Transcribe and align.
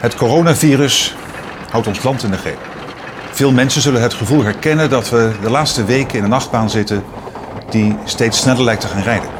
Het 0.00 0.14
coronavirus 0.14 1.14
houdt 1.70 1.86
ons 1.86 2.02
land 2.02 2.22
in 2.22 2.30
de 2.30 2.36
greep. 2.36 2.58
Veel 3.30 3.52
mensen 3.52 3.82
zullen 3.82 4.02
het 4.02 4.14
gevoel 4.14 4.42
herkennen 4.42 4.90
dat 4.90 5.10
we 5.10 5.32
de 5.42 5.50
laatste 5.50 5.84
weken 5.84 6.18
in 6.18 6.24
een 6.24 6.30
nachtbaan 6.30 6.70
zitten 6.70 7.04
die 7.70 7.96
steeds 8.04 8.38
sneller 8.38 8.64
lijkt 8.64 8.80
te 8.80 8.86
gaan 8.86 9.02
rijden. 9.02 9.30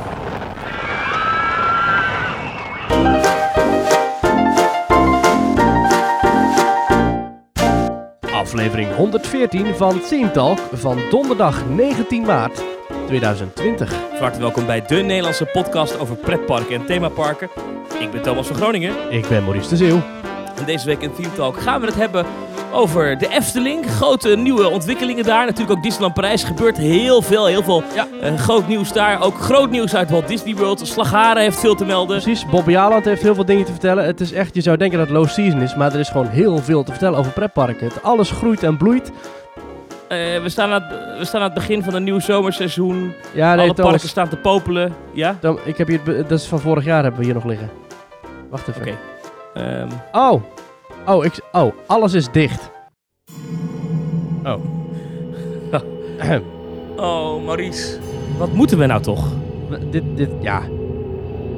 Aflevering 8.32 8.94
114 8.94 9.74
van 9.74 10.00
Team 10.00 10.32
Talk 10.32 10.58
van 10.72 10.98
donderdag 11.10 11.64
19 11.68 12.22
maart 12.22 12.62
2020. 13.06 13.90
Van 13.90 14.18
harte 14.18 14.40
welkom 14.40 14.66
bij 14.66 14.82
de 14.86 14.96
Nederlandse 14.96 15.44
podcast 15.44 15.98
over 15.98 16.16
pretparken 16.16 16.74
en 16.74 16.86
themaparken. 16.86 17.50
Ik 17.98 18.10
ben 18.10 18.22
Thomas 18.22 18.46
van 18.46 18.56
Groningen 18.56 19.12
Ik 19.12 19.28
ben 19.28 19.44
Maurice 19.44 19.68
de 19.68 19.76
Zeeuw. 19.76 20.02
En 20.60 20.66
deze 20.66 20.86
week 20.86 21.00
in 21.02 21.12
Team 21.14 21.34
Talk 21.34 21.60
gaan 21.60 21.80
we 21.80 21.86
het 21.86 21.96
hebben 21.96 22.26
over 22.72 23.18
de 23.18 23.28
Efteling. 23.28 23.86
Grote 23.90 24.28
nieuwe 24.28 24.68
ontwikkelingen 24.68 25.24
daar. 25.24 25.44
Natuurlijk 25.46 25.76
ook 25.76 25.82
Disneyland 25.82 26.14
Parijs. 26.14 26.44
Gebeurt 26.44 26.76
heel 26.76 27.22
veel, 27.22 27.46
heel 27.46 27.62
veel 27.62 27.82
Ja. 27.94 28.06
eh, 28.20 28.36
groot 28.36 28.68
nieuws 28.68 28.92
daar. 28.92 29.22
Ook 29.22 29.40
groot 29.40 29.70
nieuws 29.70 29.94
uit 29.94 30.10
Walt 30.10 30.28
Disney 30.28 30.54
World. 30.54 30.86
Slagharen 30.88 31.42
heeft 31.42 31.60
veel 31.60 31.74
te 31.74 31.84
melden. 31.84 32.20
Precies, 32.22 32.46
Bobby 32.46 32.76
Aland 32.76 33.04
heeft 33.04 33.22
heel 33.22 33.34
veel 33.34 33.44
dingen 33.44 33.64
te 33.64 33.70
vertellen. 33.70 34.04
Het 34.04 34.20
is 34.20 34.32
echt, 34.32 34.54
je 34.54 34.60
zou 34.60 34.76
denken 34.76 34.98
dat 34.98 35.06
het 35.08 35.16
low 35.16 35.28
season 35.28 35.60
is, 35.62 35.74
maar 35.74 35.92
er 35.92 36.00
is 36.00 36.08
gewoon 36.08 36.28
heel 36.28 36.58
veel 36.58 36.82
te 36.82 36.90
vertellen 36.90 37.18
over 37.18 37.32
pretparken. 37.32 37.86
Het, 37.86 38.02
alles 38.02 38.30
groeit 38.30 38.62
en 38.62 38.76
bloeit. 38.76 39.12
Eh, 40.08 40.18
we, 40.42 40.48
staan 40.48 40.70
aan 40.72 40.82
het, 40.82 41.18
we 41.18 41.24
staan 41.24 41.40
aan 41.40 41.46
het 41.50 41.54
begin 41.54 41.82
van 41.82 41.94
een 41.94 42.04
nieuw 42.04 42.20
zomerseizoen. 42.20 43.12
Ja, 43.32 43.54
nee, 43.54 43.64
Alle 43.64 43.74
Thomas, 43.74 43.90
parken 43.90 44.08
staan 44.08 44.28
te 44.28 44.36
popelen. 44.36 44.94
Ja? 45.12 45.36
Tom, 45.40 45.58
ik 45.64 45.76
heb 45.76 45.88
hier, 45.88 46.00
dat 46.04 46.30
is 46.40 46.46
van 46.46 46.60
vorig 46.60 46.84
jaar 46.84 47.02
hebben 47.02 47.20
we 47.20 47.26
hier 47.26 47.34
nog 47.34 47.44
liggen. 47.44 47.70
Wacht 48.50 48.68
even. 48.68 48.80
Oké. 48.82 48.96
Ehm, 49.54 49.88
Oh, 50.12 50.42
oh, 51.06 51.24
ik, 51.24 51.40
oh, 51.52 51.72
alles 51.86 52.12
is 52.12 52.28
dicht. 52.32 52.70
oh. 54.44 54.54
oh, 56.96 57.44
Maurice. 57.44 57.98
Wat 58.38 58.52
moeten 58.52 58.78
we 58.78 58.86
nou 58.86 59.02
toch? 59.02 59.28
dit, 59.90 60.02
dit, 60.14 60.30
ja. 60.40 60.62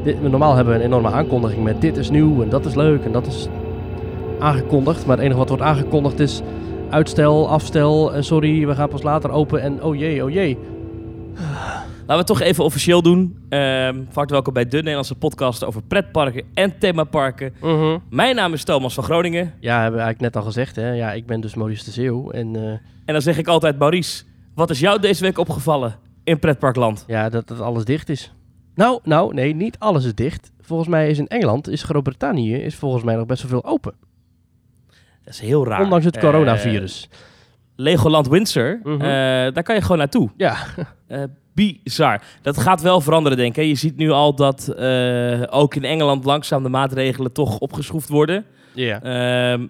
Dit, 0.02 0.22
normaal 0.22 0.54
hebben 0.54 0.74
we 0.74 0.80
een 0.80 0.86
enorme 0.86 1.10
aankondiging 1.10 1.64
met 1.64 1.80
dit 1.80 1.96
is 1.96 2.10
nieuw 2.10 2.42
en 2.42 2.48
dat 2.48 2.64
is 2.64 2.74
leuk 2.74 3.04
en 3.04 3.12
dat 3.12 3.26
is 3.26 3.48
aangekondigd. 4.38 5.06
Maar 5.06 5.16
het 5.16 5.24
enige 5.24 5.38
wat 5.38 5.48
wordt 5.48 5.62
aangekondigd 5.62 6.20
is 6.20 6.42
uitstel, 6.90 7.48
afstel, 7.48 8.14
en 8.14 8.24
sorry, 8.24 8.66
we 8.66 8.74
gaan 8.74 8.88
pas 8.88 9.02
later 9.02 9.30
open 9.30 9.60
en 9.60 9.82
oh 9.82 9.96
jee, 9.96 10.24
oh 10.24 10.30
jee. 10.30 10.58
Laten 12.06 12.24
we 12.26 12.32
het 12.32 12.40
toch 12.40 12.40
even 12.48 12.64
officieel 12.64 13.02
doen. 13.02 13.36
Van 13.48 14.06
harte 14.14 14.32
welkom 14.32 14.52
bij 14.52 14.68
de 14.68 14.76
Nederlandse 14.76 15.14
podcast 15.14 15.64
over 15.64 15.82
pretparken 15.82 16.44
en 16.54 16.78
themaparken. 16.78 17.54
Mijn 18.10 18.36
naam 18.36 18.52
is 18.52 18.64
Thomas 18.64 18.94
van 18.94 19.04
Groningen. 19.04 19.54
Ja, 19.60 19.74
hebben 19.80 19.98
we 20.00 20.04
eigenlijk 20.04 20.20
net 20.34 20.36
al 20.36 20.42
gezegd 20.50 20.76
hè. 20.76 20.90
Ja, 20.92 21.12
ik 21.12 21.26
ben 21.26 21.40
dus 21.40 21.54
Maurice 21.54 21.84
de 21.84 21.90
Zeeuw 21.90 22.30
en 22.30 22.56
eh, 22.56 22.62
En 23.04 23.12
dan 23.12 23.22
zeg 23.22 23.38
ik 23.38 23.46
altijd, 23.48 23.78
Maurice, 23.78 24.24
wat 24.54 24.70
is 24.70 24.80
jou 24.80 25.00
deze 25.00 25.22
week 25.22 25.38
opgevallen 25.38 25.96
in 26.24 26.38
pretparkland? 26.38 27.04
ja, 27.06 27.28
dat, 27.28 27.48
dat 27.48 27.60
alles 27.60 27.84
dicht 27.84 28.08
is. 28.08 28.32
Nou, 28.74 29.00
nou, 29.04 29.34
nee, 29.34 29.54
niet 29.54 29.78
alles 29.78 30.04
is 30.04 30.14
dicht. 30.14 30.52
Volgens 30.60 30.88
mij 30.88 31.08
is 31.10 31.18
in 31.18 31.28
Engeland, 31.28 31.68
is 31.68 31.82
Groot-Brittannië, 31.82 32.54
is 32.54 32.74
volgens 32.74 33.04
mij 33.04 33.14
nog 33.16 33.26
best 33.26 33.42
wel 33.42 33.50
veel 33.50 33.70
open. 33.70 33.94
Dat 35.24 35.34
is 35.34 35.40
heel 35.40 35.66
raar. 35.66 35.82
Ondanks 35.82 36.04
het 36.04 36.16
Eh, 36.16 36.22
coronavirus. 36.22 37.08
Legoland 37.76 38.28
Windsor, 38.28 38.80
Mhm. 38.82 38.92
eh, 39.00 39.08
daar 39.52 39.62
kan 39.62 39.74
je 39.74 39.80
gewoon 39.82 39.98
naartoe. 39.98 40.30
ja, 40.36 40.56
Eh, 41.08 41.22
bizar. 41.54 42.22
Dat 42.42 42.58
gaat 42.58 42.82
wel 42.82 43.00
veranderen, 43.00 43.38
denk 43.38 43.56
ik. 43.56 43.64
Je 43.66 43.74
ziet 43.74 43.96
nu 43.96 44.10
al 44.10 44.34
dat 44.34 44.68
eh, 44.68 45.42
ook 45.50 45.74
in 45.74 45.84
Engeland 45.84 46.24
langzaam 46.24 46.62
de 46.62 46.68
maatregelen 46.68 47.32
toch 47.32 47.58
opgeschroefd 47.58 48.08
worden. 48.08 48.44
ja. 48.74 49.02
Ehm, 49.02 49.66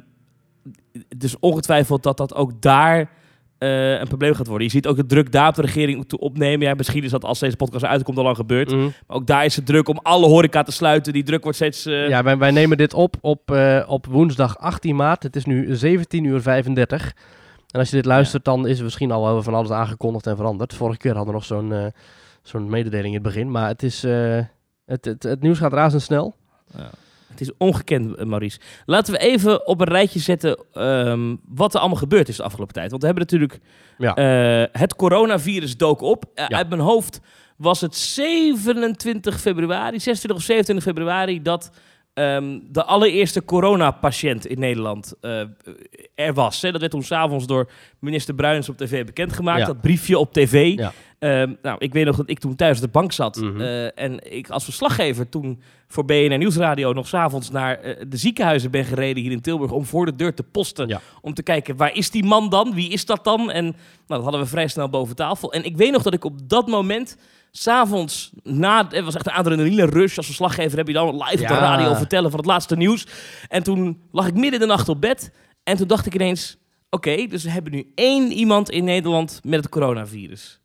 dus 1.16 1.38
ongetwijfeld 1.38 2.02
dat 2.02 2.16
dat 2.16 2.34
ook 2.34 2.62
daar 2.62 3.10
een 3.58 4.08
probleem 4.08 4.34
gaat 4.34 4.46
worden. 4.46 4.66
Je 4.66 4.72
ziet 4.72 4.86
ook 4.86 4.96
de 4.96 5.06
druk 5.06 5.32
daar 5.32 5.48
op 5.48 5.54
de 5.54 5.62
regering 5.62 6.08
toe 6.08 6.18
opnemen. 6.18 6.66
Ja, 6.66 6.74
misschien 6.74 7.04
is 7.04 7.10
dat 7.10 7.24
als 7.24 7.38
deze 7.38 7.56
podcast 7.56 7.84
uitkomt 7.84 8.18
al 8.18 8.24
lang 8.24 8.36
gebeurd. 8.36 8.70
Mhm. 8.70 8.82
Maar 8.82 9.16
ook 9.16 9.26
daar 9.26 9.44
is 9.44 9.56
het 9.56 9.66
druk 9.66 9.88
om 9.88 9.98
alle 10.02 10.26
horeca 10.26 10.62
te 10.62 10.72
sluiten. 10.72 11.12
Die 11.12 11.22
druk 11.22 11.42
wordt 11.42 11.56
steeds... 11.58 11.82
Ja, 11.84 12.22
wij, 12.22 12.38
wij 12.38 12.50
nemen 12.50 12.76
dit 12.76 12.94
op 12.94 13.16
op, 13.20 13.56
op 13.86 14.06
woensdag 14.06 14.58
18 14.58 14.96
maart. 14.96 15.22
Het 15.22 15.36
is 15.36 15.44
nu 15.44 15.74
17 15.76 16.24
uur 16.24 16.40
35. 16.42 17.12
En 17.72 17.80
als 17.80 17.90
je 17.90 17.96
dit 17.96 18.04
luistert, 18.04 18.44
dan 18.44 18.66
is 18.66 18.78
er 18.78 18.84
misschien 18.84 19.10
al 19.10 19.22
wel 19.22 19.42
van 19.42 19.54
alles 19.54 19.70
aangekondigd 19.70 20.26
en 20.26 20.36
veranderd. 20.36 20.74
Vorige 20.74 20.98
keer 20.98 21.14
hadden 21.14 21.32
we 21.32 21.38
nog 21.38 21.44
zo'n 21.44 21.72
eh, 21.72 21.86
zo'n 22.42 22.70
mededeling 22.70 23.06
in 23.06 23.14
het 23.14 23.22
begin. 23.22 23.50
Maar 23.50 23.68
het, 23.68 23.82
is, 23.82 24.04
eh, 24.04 24.38
het, 24.84 25.04
het, 25.04 25.22
het 25.22 25.40
nieuws 25.42 25.58
gaat 25.58 25.72
razendsnel. 25.72 26.36
Het 27.28 27.40
is 27.40 27.50
ongekend, 27.58 28.14
eh, 28.14 28.26
Maurice. 28.26 28.60
Laten 28.84 29.12
we 29.12 29.18
even 29.18 29.66
op 29.66 29.80
een 29.80 29.88
rijtje 29.88 30.18
zetten 30.18 30.64
ehm, 30.72 31.36
wat 31.48 31.74
er 31.74 31.80
allemaal 31.80 31.98
gebeurd 31.98 32.28
is 32.28 32.36
de 32.36 32.42
afgelopen 32.42 32.74
tijd. 32.74 32.90
Want 32.90 33.02
we 33.02 33.08
hebben 33.08 33.24
natuurlijk... 33.24 33.60
Ja. 33.98 34.14
het 34.72 34.96
coronavirus 34.96 35.76
dook 35.76 36.00
op. 36.00 36.24
Ja. 36.34 36.48
Uit 36.48 36.68
mijn 36.68 36.80
hoofd 36.80 37.20
was 37.56 37.80
het 37.80 37.96
27 37.96 39.40
februari, 39.40 40.00
26 40.00 40.40
of 40.40 40.42
27 40.42 40.84
februari... 40.84 41.42
dat 41.42 41.70
ehm, 42.14 42.58
de 42.68 42.84
allereerste 42.84 43.44
coronapatiënt 43.44 44.46
in 44.46 44.58
Nederland 44.58 45.14
eh, 45.20 45.40
er 46.14 46.34
was. 46.34 46.62
Hè. 46.62 46.70
Dat 46.70 46.80
werd 46.80 46.92
toen 46.92 47.02
s'avonds 47.02 47.46
door 47.46 47.70
minister 47.98 48.34
Bruins 48.34 48.68
op 48.68 48.76
tv 48.76 49.04
bekendgemaakt. 49.04 49.60
Ja. 49.60 49.66
Dat 49.66 49.80
briefje 49.80 50.18
op 50.18 50.32
tv. 50.32 50.76
Ja. 50.76 50.92
Ehm, 51.18 51.52
nou, 51.62 51.76
ik 51.78 51.92
weet 51.92 52.04
nog 52.04 52.16
dat 52.16 52.30
ik 52.30 52.38
toen 52.38 52.56
thuis 52.56 52.76
op 52.76 52.82
de 52.82 52.90
bank 52.90 53.12
zat. 53.12 53.36
Mhm. 53.36 53.60
eh, 53.60 53.98
en 53.98 54.32
ik 54.36 54.48
als 54.48 54.64
verslaggever 54.64 55.28
toen 55.28 55.60
voor 55.88 56.04
BNR 56.04 56.38
Nieuwsradio 56.38 56.92
nog 56.92 57.08
s'avonds 57.08 57.50
naar 57.50 57.78
eh, 57.78 58.04
de 58.08 58.16
ziekenhuizen 58.16 58.70
ben 58.70 58.84
gereden 58.84 59.22
hier 59.22 59.32
in 59.32 59.40
Tilburg 59.40 59.70
om 59.70 59.84
voor 59.84 60.06
de 60.06 60.14
deur 60.14 60.34
te 60.34 60.42
posten. 60.42 60.88
Ja. 60.88 61.00
Om 61.20 61.34
te 61.34 61.42
kijken, 61.42 61.76
waar 61.76 61.94
is 61.94 62.10
die 62.10 62.24
man 62.24 62.48
dan? 62.48 62.74
Wie 62.74 62.90
is 62.90 63.06
dat 63.06 63.24
dan? 63.24 63.50
En 63.50 63.64
nou, 63.64 63.74
dat 64.06 64.22
hadden 64.22 64.40
we 64.40 64.46
vrij 64.46 64.68
snel 64.68 64.88
boven 64.88 65.16
tafel. 65.16 65.52
En 65.52 65.64
ik 65.64 65.76
weet 65.76 65.92
nog 65.92 66.02
dat 66.02 66.14
ik 66.14 66.24
op 66.24 66.48
dat 66.48 66.66
moment, 66.66 67.16
s'avonds, 67.52 68.32
na, 68.42 68.88
het 68.88 69.04
was 69.04 69.14
echt 69.14 69.26
een 69.26 69.32
adrenaline 69.32 69.86
rush. 69.86 70.16
Als 70.16 70.26
verslaggever 70.26 70.78
heb 70.78 70.86
je 70.86 70.92
dan 70.92 71.16
live 71.16 71.42
op 71.42 71.48
de 71.48 71.54
radio 71.54 71.94
vertellen 71.94 72.30
van 72.30 72.38
het 72.38 72.48
laatste 72.48 72.76
nieuws. 72.76 73.06
En 73.48 73.62
toen 73.62 74.02
lag 74.12 74.26
ik 74.26 74.34
midden 74.34 74.52
in 74.52 74.60
de 74.60 74.66
nacht 74.66 74.88
op 74.88 75.00
bed. 75.00 75.32
En 75.64 75.76
toen 75.76 75.86
dacht 75.86 76.06
ik 76.06 76.14
ineens, 76.14 76.56
oké, 76.90 77.26
dus 77.26 77.44
we 77.44 77.50
hebben 77.50 77.72
nu 77.72 77.92
één 77.94 78.32
iemand 78.32 78.70
in 78.70 78.84
Nederland 78.84 79.40
met 79.44 79.60
het 79.60 79.68
coronavirus. 79.68 80.60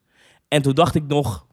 En 0.47 0.61
toen 0.61 0.73
dacht 0.73 0.95
ik 0.95 1.03
nog, 1.07 1.45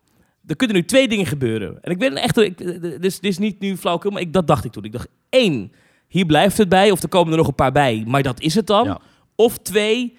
er 0.47 0.56
kunnen 0.56 0.77
nu 0.77 0.84
twee 0.84 1.09
dingen 1.09 1.27
gebeuren. 1.27 1.78
En 1.83 1.91
ik 1.91 1.99
ben 1.99 2.16
echt, 2.16 2.37
ik, 2.37 2.59
dus 3.03 3.21
dit 3.21 3.31
is 3.31 3.39
niet 3.39 3.61
nu 3.61 3.77
flauwkul, 3.77 4.11
maar 4.11 4.21
ik, 4.21 4.33
dat 4.33 4.47
dacht 4.47 4.65
ik 4.65 4.72
toen. 4.72 4.84
Ik 4.84 4.93
dacht, 4.93 5.09
één, 5.28 5.72
hier 6.09 6.27
blijft 6.27 6.59
het 6.59 6.69
bij, 6.69 6.91
of 6.91 7.03
er 7.03 7.09
komen 7.09 7.33
er 7.33 7.39
nog 7.39 7.47
een 7.47 7.55
paar 7.55 7.72
bij, 7.72 8.05
maar 8.06 8.22
dat 8.22 8.41
is 8.41 8.55
het 8.55 8.66
dan. 8.66 8.84
Ja. 8.84 9.01
Of 9.34 9.59
twee, 9.59 10.16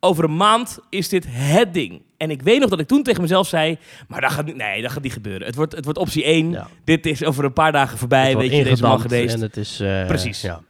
over 0.00 0.24
een 0.24 0.36
maand 0.36 0.78
is 0.90 1.08
dit 1.08 1.26
het 1.28 1.74
ding. 1.74 2.02
En 2.16 2.30
ik 2.30 2.42
weet 2.42 2.60
nog 2.60 2.70
dat 2.70 2.80
ik 2.80 2.86
toen 2.86 3.02
tegen 3.02 3.20
mezelf 3.22 3.48
zei, 3.48 3.78
maar 4.08 4.20
dat 4.20 4.30
gaat, 4.32 4.44
niet- 4.46 4.56
nee, 4.56 4.82
dat 4.82 4.90
gaat 4.92 5.02
niet 5.02 5.12
gebeuren. 5.12 5.46
Het 5.46 5.54
wordt, 5.56 5.74
het 5.74 5.84
wordt 5.84 5.98
optie 5.98 6.24
één. 6.24 6.50
Ja. 6.50 6.68
Dit 6.84 7.06
is 7.06 7.24
over 7.24 7.44
een 7.44 7.52
paar 7.52 7.72
dagen 7.72 7.98
voorbij, 7.98 8.28
Het 8.30 8.38
weet 8.38 8.52
je, 8.52 8.64
deze 8.64 8.82
man 8.82 9.00
geweest. 9.00 9.34
En 9.34 9.40
het 9.40 9.56
is... 9.56 9.80
eh, 9.80 10.06
Precies. 10.06 10.40
Ja. 10.40 10.60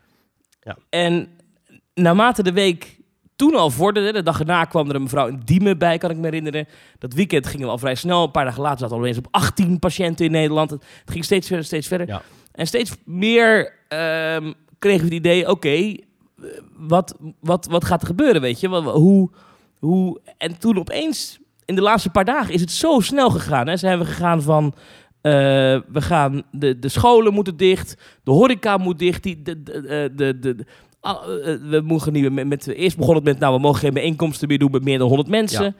En 0.90 1.28
naarmate 1.94 2.42
de 2.42 2.52
week 2.52 2.98
toen 3.36 3.54
al 3.54 3.70
vorderde, 3.70 4.12
de 4.12 4.22
dag 4.22 4.38
erna 4.38 4.64
kwam 4.64 4.88
er 4.88 4.94
een 4.94 5.02
mevrouw 5.02 5.26
in 5.28 5.40
Diemen 5.44 5.78
bij, 5.78 5.98
kan 5.98 6.10
ik 6.10 6.16
me 6.16 6.22
herinneren. 6.24 6.66
Dat 6.98 7.12
weekend 7.14 7.46
gingen 7.46 7.66
we 7.66 7.72
al 7.72 7.78
vrij 7.78 7.94
snel. 7.94 8.24
Een 8.24 8.30
paar 8.30 8.44
dagen 8.44 8.62
later 8.62 8.78
zaten 8.78 8.96
we 8.96 9.02
al 9.02 9.08
eens 9.08 9.18
op 9.18 9.26
18 9.30 9.78
patiënten 9.78 10.24
in 10.26 10.30
Nederland. 10.32 10.70
Het 10.70 10.82
ging 11.04 11.24
steeds 11.24 11.46
verder, 11.46 11.64
steeds 11.64 11.86
verder. 11.86 12.06
Ja. 12.06 12.22
En 12.52 12.66
steeds 12.66 12.92
meer 13.04 13.72
ehm, 13.88 14.52
kregen 14.78 14.98
we 15.00 15.04
het 15.04 15.14
idee, 15.14 15.50
oké, 15.50 15.68
eh, 15.68 15.94
wat, 16.76 17.16
wat, 17.40 17.66
wat 17.66 17.84
gaat 17.84 18.00
er 18.00 18.06
gebeuren, 18.06 18.40
weet 18.40 18.60
je? 18.60 18.68
Hoe, 18.68 19.30
hoe... 19.84 20.20
En 20.38 20.58
toen 20.58 20.78
opeens, 20.78 21.38
in 21.64 21.74
de 21.74 21.82
laatste 21.82 22.10
paar 22.10 22.24
dagen, 22.24 22.54
is 22.54 22.60
het 22.60 22.70
zo 22.70 23.00
snel 23.00 23.30
gegaan. 23.30 23.66
Hè? 23.68 23.76
Zijn 23.76 23.98
we 23.98 24.04
gegaan 24.04 24.42
van... 24.42 24.74
eh, 25.20 25.32
we 25.88 26.00
gaan, 26.00 26.42
de, 26.50 26.78
de 26.78 26.88
scholen 26.88 27.32
moeten 27.32 27.56
dicht, 27.56 27.96
de 28.24 28.30
horeca 28.30 28.76
moet 28.76 28.98
dicht, 28.98 29.22
die, 29.22 29.42
de, 29.42 29.62
de, 29.62 30.12
de, 30.14 30.38
de, 30.38 30.66
ah, 31.00 31.22
eh, 31.22 31.56
we 31.70 31.80
mogen 31.84 32.12
niet 32.12 32.32
met, 32.32 32.46
met, 32.46 32.66
eerst 32.66 32.96
begon 32.96 33.14
het 33.14 33.24
met, 33.24 33.38
nou, 33.38 33.54
we 33.54 33.60
mogen 33.60 33.80
geen 33.80 33.94
bijeenkomsten 33.94 34.48
meer 34.48 34.58
doen 34.58 34.70
met 34.70 34.84
meer 34.84 34.98
dan 34.98 35.08
100 35.08 35.28
mensen. 35.28 35.76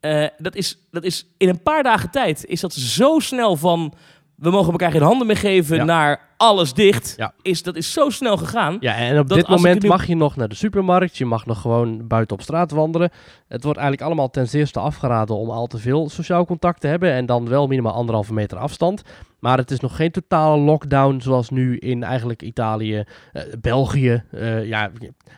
Eh, 0.00 0.26
dat, 0.38 0.54
is, 0.54 0.78
dat 0.90 1.04
is 1.04 1.26
in 1.36 1.48
een 1.48 1.62
paar 1.62 1.82
dagen 1.82 2.10
tijd 2.10 2.46
is 2.46 2.60
dat 2.60 2.74
zo 2.74 3.18
snel 3.18 3.56
van, 3.56 3.92
we 4.40 4.50
mogen 4.50 4.70
elkaar 4.70 4.90
geen 4.90 5.02
handen 5.02 5.26
meer 5.26 5.36
geven, 5.36 5.76
Ja. 5.76 5.84
naar 5.84 6.28
alles 6.36 6.72
dicht. 6.74 7.14
Ja. 7.16 7.32
Is, 7.42 7.62
dat 7.62 7.76
is 7.76 7.92
zo 7.92 8.10
snel 8.10 8.36
gegaan. 8.36 8.76
Ja, 8.80 8.94
en 8.94 9.18
op 9.18 9.28
dit 9.28 9.48
moment 9.48 9.82
nu- 9.82 9.88
mag 9.88 10.06
je 10.06 10.16
nog 10.16 10.36
naar 10.36 10.48
de 10.48 10.54
supermarkt. 10.54 11.16
Je 11.18 11.24
mag 11.24 11.46
nog 11.46 11.60
gewoon 11.60 12.06
buiten 12.06 12.36
op 12.36 12.42
straat 12.42 12.70
wandelen. 12.70 13.10
Het 13.48 13.62
wordt 13.64 13.78
eigenlijk 13.78 14.08
allemaal 14.08 14.30
ten 14.30 14.48
zeerste 14.48 14.80
afgeraden 14.80 15.36
om 15.36 15.50
al 15.50 15.66
te 15.66 15.78
veel 15.78 16.08
sociaal 16.08 16.44
contact 16.46 16.80
te 16.80 16.86
hebben. 16.86 17.12
En 17.12 17.26
dan 17.26 17.48
wel 17.48 17.66
minimaal 17.66 17.92
anderhalve 17.92 18.32
meter 18.32 18.58
afstand. 18.58 19.02
Maar 19.38 19.58
het 19.58 19.70
is 19.70 19.80
nog 19.80 19.96
geen 19.96 20.10
totale 20.10 20.60
lockdown 20.60 21.20
zoals 21.20 21.50
nu 21.50 21.76
in 21.76 22.02
eigenlijk 22.02 22.42
Italië, 22.42 23.04
eh, 23.32 23.42
België. 23.60 24.22
eh, 24.30 24.66
ja, 24.66 24.90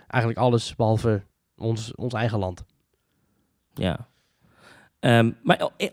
eigenlijk 0.06 0.40
alles 0.42 0.76
behalve 0.76 1.22
ons, 1.56 1.94
ons 1.94 2.12
eigen 2.14 2.38
land. 2.38 2.64
Ja. 3.74 4.10
Ehm, 5.02 5.30
maar 5.42 5.70
in, 5.76 5.90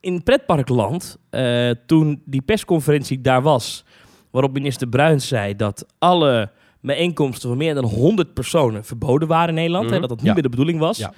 in 0.00 0.22
pretparkland, 0.22 1.18
eh, 1.30 1.70
toen 1.86 2.22
die 2.24 2.42
persconferentie 2.42 3.20
daar 3.20 3.42
was, 3.42 3.84
waarop 4.30 4.52
minister 4.52 4.88
Bruins 4.88 5.28
zei 5.28 5.56
dat 5.56 5.86
alle 5.98 6.50
bijeenkomsten 6.80 7.48
van 7.48 7.58
meer 7.58 7.74
dan 7.74 7.84
100 7.84 8.34
personen 8.34 8.84
verboden 8.84 9.28
waren 9.28 9.48
in 9.48 9.54
Nederland. 9.54 9.84
Mhm. 9.84 9.94
Hè, 9.94 10.00
dat 10.00 10.08
dat 10.08 10.18
niet 10.18 10.26
Ja. 10.26 10.32
meer 10.32 10.42
de 10.42 10.48
bedoeling 10.48 10.78
was. 10.78 10.98
Ja. 10.98 11.12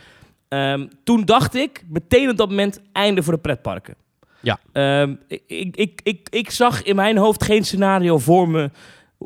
Ehm, 0.48 0.86
toen 1.04 1.24
dacht 1.24 1.54
ik 1.54 1.84
meteen 1.88 2.30
op 2.30 2.36
dat 2.36 2.48
moment 2.48 2.80
einde 2.92 3.22
voor 3.22 3.32
de 3.32 3.38
pretparken. 3.38 3.94
Ja. 4.40 4.58
Ehm, 4.72 5.14
ik, 5.46 5.76
ik, 5.76 6.00
ik, 6.02 6.28
ik 6.30 6.50
zag 6.50 6.82
in 6.82 6.96
mijn 6.96 7.16
hoofd 7.16 7.44
geen 7.44 7.64
scenario 7.64 8.18
voor 8.18 8.48
me 8.48 8.70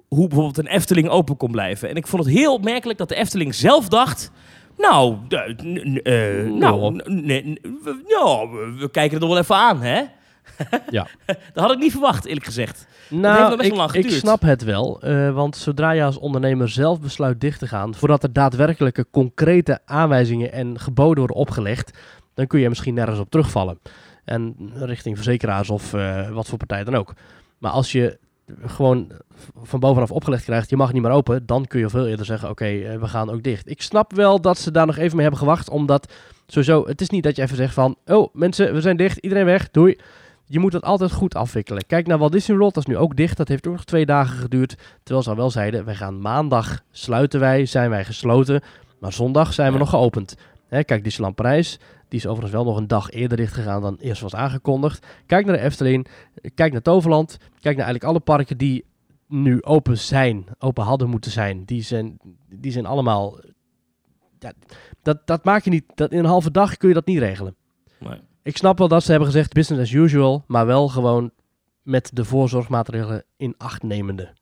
hoe 0.08 0.28
bijvoorbeeld 0.28 0.58
een 0.58 0.66
Efteling 0.66 1.08
open 1.08 1.36
kon 1.36 1.50
blijven. 1.50 1.88
En 1.88 1.96
ik 1.96 2.06
vond 2.06 2.24
het 2.24 2.34
heel 2.34 2.54
opmerkelijk 2.54 2.98
dat 2.98 3.08
de 3.08 3.14
Efteling 3.14 3.54
zelf 3.54 3.88
dacht... 3.88 4.30
Nou, 4.76 5.16
eh, 5.28 6.44
nou, 6.50 6.94
n- 6.94 7.02
n- 7.06 7.48
n- 7.52 7.58
we- 7.82 8.88
kijken 8.90 9.10
het 9.12 9.20
nog 9.20 9.28
wel 9.28 9.38
even 9.38 9.56
aan, 9.56 9.82
hè? 9.82 10.02
Ja. 10.90 11.06
Dat 11.52 11.64
had 11.64 11.72
ik 11.72 11.78
niet 11.78 11.90
verwacht, 11.92 12.24
eerlijk 12.24 12.44
gezegd. 12.46 12.86
Nou, 13.10 13.64
ik, 13.64 13.74
lang 13.74 13.90
snap 14.10 14.42
het 14.42 14.64
wel. 14.64 15.00
eh, 15.02 15.30
want 15.34 15.56
zodra 15.56 15.90
je 15.90 16.04
als 16.04 16.18
ondernemer 16.18 16.68
zelf 16.68 17.00
besluit 17.00 17.40
dicht 17.40 17.58
te 17.58 17.66
gaan, 17.66 17.94
voordat 17.94 18.22
er 18.22 18.32
daadwerkelijke 18.32 19.06
concrete 19.10 19.78
aanwijzingen 19.84 20.52
en 20.52 20.78
geboden 20.80 21.18
worden 21.18 21.36
opgelegd, 21.36 21.98
dan 22.34 22.46
kun 22.46 22.60
je 22.60 22.68
misschien 22.68 22.94
nergens 22.94 23.18
op 23.18 23.30
terugvallen. 23.30 23.78
En 24.24 24.56
richting 24.74 25.16
verzekeraars 25.16 25.70
of 25.70 25.94
eh, 25.94 26.30
wat 26.30 26.46
voor 26.48 26.58
partij 26.58 26.84
dan 26.84 26.94
ook. 26.96 27.12
Maar 27.58 27.70
als 27.72 27.92
je 27.92 28.18
gewoon 28.66 29.10
van 29.62 29.80
bovenaf 29.80 30.10
opgelegd 30.10 30.44
krijgt, 30.44 30.70
je 30.70 30.76
mag 30.76 30.92
niet 30.92 31.02
meer 31.02 31.10
open, 31.10 31.46
dan 31.46 31.66
kun 31.66 31.80
je 31.80 31.88
veel 31.88 32.06
eerder 32.06 32.26
zeggen, 32.26 32.50
oké, 32.50 32.64
eh, 32.64 32.98
we 32.98 33.06
gaan 33.06 33.30
ook 33.30 33.42
dicht. 33.42 33.70
Ik 33.70 33.82
snap 33.82 34.12
wel 34.12 34.40
dat 34.40 34.58
ze 34.58 34.70
daar 34.70 34.86
nog 34.86 34.96
even 34.96 35.12
mee 35.12 35.22
hebben 35.26 35.40
gewacht, 35.40 35.70
omdat 35.70 36.12
sowieso, 36.46 36.86
het 36.86 37.00
is 37.00 37.10
niet 37.10 37.22
dat 37.22 37.36
je 37.36 37.42
even 37.42 37.56
zegt 37.56 37.74
van, 37.74 37.96
oh 38.06 38.34
mensen, 38.34 38.74
we 38.74 38.80
zijn 38.80 38.96
dicht, 38.96 39.18
iedereen 39.18 39.44
weg, 39.44 39.70
doei. 39.70 39.98
Je 40.46 40.58
moet 40.58 40.72
het 40.72 40.82
altijd 40.82 41.12
goed 41.12 41.34
afwikkelen. 41.34 41.86
Kijk 41.86 42.06
naar 42.06 42.18
Walt 42.18 42.32
Disney 42.32 42.56
World, 42.56 42.74
dat 42.74 42.86
is 42.88 42.94
nu 42.94 42.98
ook 42.98 43.16
dicht. 43.16 43.36
Dat 43.36 43.48
heeft 43.48 43.66
ook 43.66 43.72
nog 43.72 43.84
twee 43.84 44.06
dagen 44.06 44.36
geduurd. 44.38 44.76
Terwijl 45.02 45.24
ze 45.24 45.30
al 45.30 45.36
wel 45.36 45.50
zeiden, 45.50 45.84
wij 45.84 45.94
gaan 45.94 46.20
maandag 46.20 46.80
sluiten 46.90 47.40
wij, 47.40 47.66
zijn 47.66 47.90
wij 47.90 48.04
gesloten. 48.04 48.60
Maar 49.00 49.12
zondag 49.12 49.52
zijn 49.52 49.66
we 49.66 49.72
Ja. 49.72 49.78
nog 49.78 49.90
geopend. 49.90 50.36
Hè, 50.68 50.84
kijk, 50.84 51.04
Disneyland 51.04 51.34
Parijs, 51.36 51.78
die 52.14 52.22
is 52.22 52.28
overigens 52.28 52.62
wel 52.62 52.64
nog 52.72 52.76
een 52.76 52.86
dag 52.86 53.10
eerder 53.10 53.36
dicht 53.36 53.52
gegaan 53.52 53.82
dan 53.82 53.96
eerst 54.00 54.22
was 54.22 54.34
aangekondigd. 54.34 55.06
Kijk 55.26 55.46
naar 55.46 55.56
de 55.56 55.62
Efteling, 55.62 56.06
kijk 56.54 56.72
naar 56.72 56.82
Toverland. 56.82 57.36
Kijk 57.38 57.76
naar 57.76 57.84
eigenlijk 57.86 58.04
alle 58.04 58.20
parken 58.20 58.58
die 58.58 58.84
nu 59.28 59.62
open 59.62 59.98
zijn, 59.98 60.44
open 60.58 60.84
hadden 60.84 61.08
moeten 61.08 61.30
zijn. 61.30 61.64
Die 61.64 61.82
zijn, 61.82 62.18
die 62.48 62.72
zijn 62.72 62.86
allemaal... 62.86 63.38
Ja, 64.38 64.52
dat, 65.02 65.26
dat 65.26 65.44
maak 65.44 65.64
je 65.64 65.70
niet, 65.70 65.84
dat 65.94 66.12
in 66.12 66.18
een 66.18 66.24
halve 66.24 66.50
dag 66.50 66.76
kun 66.76 66.88
je 66.88 66.94
dat 66.94 67.06
niet 67.06 67.18
regelen. 67.18 67.56
Nee. 67.98 68.20
Ik 68.42 68.56
snap 68.56 68.78
wel 68.78 68.88
dat 68.88 69.02
ze 69.02 69.10
hebben 69.10 69.28
gezegd 69.28 69.52
business 69.52 69.82
as 69.82 69.98
usual, 70.00 70.44
maar 70.46 70.66
wel 70.66 70.88
gewoon 70.88 71.30
met 71.82 72.10
de 72.12 72.24
voorzorgmaatregelen 72.24 73.24
in 73.36 73.54
acht 73.58 73.82
nemende. 73.82 74.32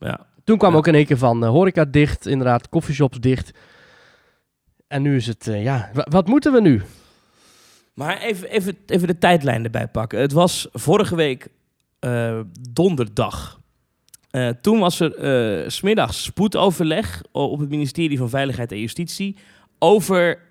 Ja. 0.00 0.26
Toen 0.44 0.58
kwam 0.58 0.72
Ja. 0.72 0.76
ook 0.76 0.86
in 0.86 0.94
één 0.94 1.06
keer 1.06 1.18
van 1.18 1.44
eh, 1.44 1.48
horeca 1.50 1.84
dicht, 1.84 2.26
inderdaad, 2.26 2.68
coffeeshops 2.68 3.18
dicht. 3.18 3.58
En 4.88 5.02
nu 5.02 5.16
is 5.16 5.26
het, 5.26 5.46
eh, 5.48 5.62
ja, 5.62 5.90
wa- 5.94 6.06
wat 6.10 6.26
moeten 6.26 6.52
we 6.52 6.60
nu? 6.60 6.82
Maar 7.94 8.18
even, 8.20 8.48
even, 8.50 8.76
even 8.86 9.06
de 9.06 9.18
tijdlijn 9.18 9.64
erbij 9.64 9.88
pakken. 9.88 10.20
Het 10.20 10.32
was 10.32 10.68
vorige 10.72 11.16
week 11.16 11.48
eh, 11.98 12.40
donderdag. 12.70 13.60
Eh, 14.30 14.48
toen 14.48 14.78
was 14.78 15.00
er 15.00 15.12
's 15.70 15.74
smiddags 15.76 16.22
spoedoverleg 16.24 17.22
op 17.32 17.58
het 17.58 17.68
ministerie 17.68 18.18
van 18.18 18.28
Veiligheid 18.28 18.72
en 18.72 18.80
Justitie 18.80 19.36
over 19.78 20.46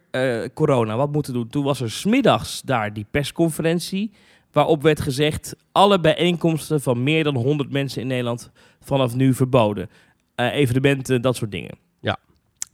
corona. 0.54 0.96
Wat 0.96 1.12
moeten 1.12 1.34
we 1.34 1.40
doen? 1.40 1.48
Toen 1.50 1.64
was 1.64 1.82
er 1.82 1.92
smiddags 1.92 2.62
daar 2.62 2.94
die 2.94 3.06
persconferentie 3.12 4.12
waarop 4.52 4.82
werd 4.82 5.02
gezegd 5.02 5.56
alle 5.72 6.00
bijeenkomsten 6.00 6.82
van 6.82 7.04
meer 7.04 7.24
dan 7.24 7.36
100 7.36 7.72
mensen 7.72 8.02
in 8.02 8.08
Nederland 8.08 8.52
vanaf 8.82 9.16
nu 9.16 9.34
verboden. 9.34 9.90
Evenementen, 10.36 11.22
dat 11.22 11.36
soort 11.36 11.52
dingen. 11.52 11.78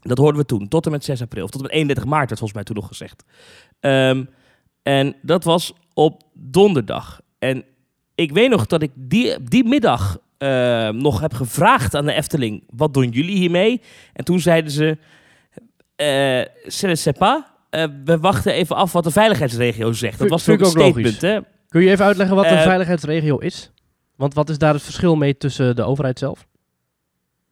Dat 0.04 0.18
hoorden 0.18 0.42
we 0.42 0.48
toen, 0.48 0.68
tot 0.68 0.86
en 0.86 0.92
met 0.92 1.04
6 1.04 1.22
april. 1.22 1.44
Of 1.44 1.50
tot 1.50 1.62
en 1.62 1.68
met 1.68 1.76
31 1.76 2.06
maart 2.06 2.28
werd 2.28 2.40
volgens 2.40 2.54
mij 2.54 2.64
toen 2.64 2.76
nog 2.76 2.88
gezegd. 2.88 3.24
Ehm, 3.80 4.24
en 4.84 5.16
dat 5.22 5.44
was 5.44 5.74
op 5.94 6.24
donderdag. 6.34 7.22
En 7.40 7.64
ik 8.16 8.32
weet 8.32 8.50
nog 8.50 8.66
dat 8.66 8.82
ik 8.82 8.92
die, 8.96 9.44
die 9.44 9.64
middag 9.64 10.18
eh, 10.38 10.90
nog 10.90 11.20
heb 11.20 11.34
gevraagd 11.34 11.96
aan 11.96 12.06
de 12.06 12.14
Efteling: 12.14 12.64
wat 12.70 12.94
doen 12.94 13.10
jullie 13.10 13.38
hiermee? 13.38 13.82
En 14.14 14.24
toen 14.26 14.40
zeiden 14.40 14.72
ze: 14.72 14.98
eh 15.96 16.42
"Ce 16.68 16.88
ne 16.88 16.96
sais 16.96 17.18
pas. 17.18 17.42
Eh, 17.70 17.86
we 18.06 18.20
wachten 18.20 18.54
even 18.54 18.76
af 18.76 18.92
wat 18.92 19.04
de 19.04 19.12
veiligheidsregio 19.12 19.92
zegt. 19.92 20.20
Dat 20.20 20.30
was 20.30 20.44
vind 20.44 20.62
ook 20.62 20.66
een 20.66 20.82
ook 20.82 20.88
statement, 20.88 21.22
hè? 21.22 21.40
Kun 21.68 21.82
je 21.82 21.90
even 21.90 22.06
uitleggen 22.06 22.36
wat 22.36 22.46
een 22.46 22.52
Eh, 22.58 22.64
veiligheidsregio 22.64 23.38
is? 23.38 23.72
Want 24.16 24.34
wat 24.34 24.50
is 24.50 24.58
daar 24.58 24.74
het 24.74 24.84
verschil 24.84 25.16
mee 25.16 25.38
tussen 25.38 25.76
de 25.76 25.84
overheid 25.84 26.20
zelf? 26.20 26.48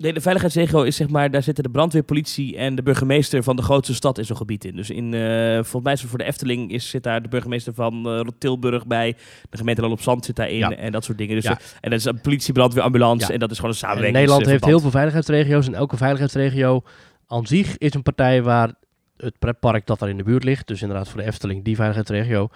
Nee, 0.01 0.13
de 0.13 0.21
veiligheidsregio 0.21 0.81
is 0.83 0.95
zeg 0.95 1.09
maar, 1.09 1.31
daar 1.31 1.43
zitten 1.43 1.63
de 1.63 1.69
brandweerpolitie 1.69 2.57
en 2.57 2.75
de 2.75 2.81
burgemeester 2.83 3.43
van 3.43 3.55
de 3.55 3.61
grootste 3.61 3.93
stad 3.93 4.17
in 4.17 4.25
zo'n 4.25 4.37
gebied 4.37 4.65
in. 4.65 4.75
Dus 4.75 4.89
in, 4.89 5.13
eh 5.13 5.53
volgens 5.53 5.83
mij 5.83 5.93
is 5.93 5.99
het 6.01 6.09
voor 6.09 6.17
de 6.19 6.23
Efteling 6.25 6.71
is, 6.71 6.89
zit 6.89 7.03
daar 7.03 7.21
de 7.21 7.27
burgemeester 7.29 7.73
van 7.73 8.07
eh, 8.09 8.19
Tilburg 8.37 8.87
bij, 8.87 9.15
de 9.49 9.57
gemeente 9.57 9.81
Land 9.81 9.93
op 9.93 10.01
Zand 10.01 10.25
zit 10.25 10.35
daarin 10.35 10.57
Ja. 10.57 10.75
en 10.75 10.91
dat 10.91 11.03
soort 11.03 11.17
dingen. 11.17 11.35
Dus, 11.35 11.43
Ja. 11.43 11.51
eh, 11.59 11.65
en 11.81 11.89
dat 11.89 11.99
is 11.99 12.05
een 12.05 12.21
politie, 12.21 12.53
brandweer, 12.53 12.83
ambulance 12.83 13.27
Ja. 13.27 13.33
en 13.33 13.39
dat 13.39 13.51
is 13.51 13.55
gewoon 13.55 13.71
een 13.71 13.77
En 13.81 13.87
samenwerking. 13.87 14.17
Nederland 14.19 14.45
heeft 14.45 14.65
heel 14.65 14.79
veel 14.79 14.91
veiligheidsregio's 14.91 15.67
en 15.67 15.73
elke 15.73 15.97
veiligheidsregio 15.97 16.81
aan 17.27 17.45
zich 17.47 17.77
is 17.77 17.93
een 17.93 18.03
partij 18.03 18.43
waar 18.43 18.73
het 19.17 19.39
pretpark 19.39 19.85
dat 19.87 19.99
daar 19.99 20.09
in 20.09 20.17
de 20.17 20.23
buurt 20.23 20.43
ligt, 20.43 20.67
dus 20.67 20.81
inderdaad 20.81 21.09
voor 21.09 21.21
de 21.21 21.27
Efteling, 21.27 21.63
die 21.63 21.75
veiligheidsregio, 21.75 22.49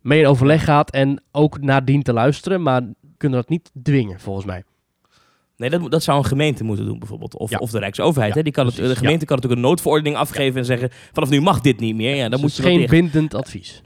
mee 0.00 0.20
in 0.20 0.26
overleg 0.26 0.64
gaat 0.64 0.90
en 0.90 1.22
ook 1.32 1.60
nadien 1.60 2.02
te 2.02 2.12
luisteren, 2.12 2.62
maar 2.62 2.82
kunnen 3.16 3.38
dat 3.38 3.48
niet 3.48 3.70
dwingen 3.82 4.20
volgens 4.20 4.46
mij. 4.46 4.64
Nee, 5.56 5.70
dat, 5.70 5.90
dat 5.90 6.02
zou 6.02 6.18
een 6.18 6.24
gemeente 6.24 6.64
moeten 6.64 6.86
doen 6.86 6.98
bijvoorbeeld. 6.98 7.36
Of, 7.36 7.50
Ja. 7.50 7.58
of 7.58 7.70
de 7.70 7.78
Rijksoverheid. 7.78 8.32
Ja, 8.32 8.38
hè? 8.38 8.44
Die 8.44 8.52
kan 8.52 8.66
het, 8.66 8.76
de 8.76 8.96
gemeente 8.96 9.24
kan 9.24 9.36
natuurlijk 9.36 9.62
een 9.62 9.68
noodverordening 9.68 10.16
afgeven 10.16 10.58
en 10.58 10.64
zeggen 10.64 10.90
vanaf 11.12 11.28
nu 11.28 11.40
mag 11.40 11.60
dit 11.60 11.80
niet 11.80 11.96
meer. 11.96 12.14
Ja, 12.14 12.22
dan 12.22 12.30
Dus 12.30 12.40
moet 12.40 12.48
het 12.50 12.58
je 12.58 12.62
geen 12.62 12.78
dicht. 12.78 12.90
bindend 12.90 13.34
advies. 13.34 13.82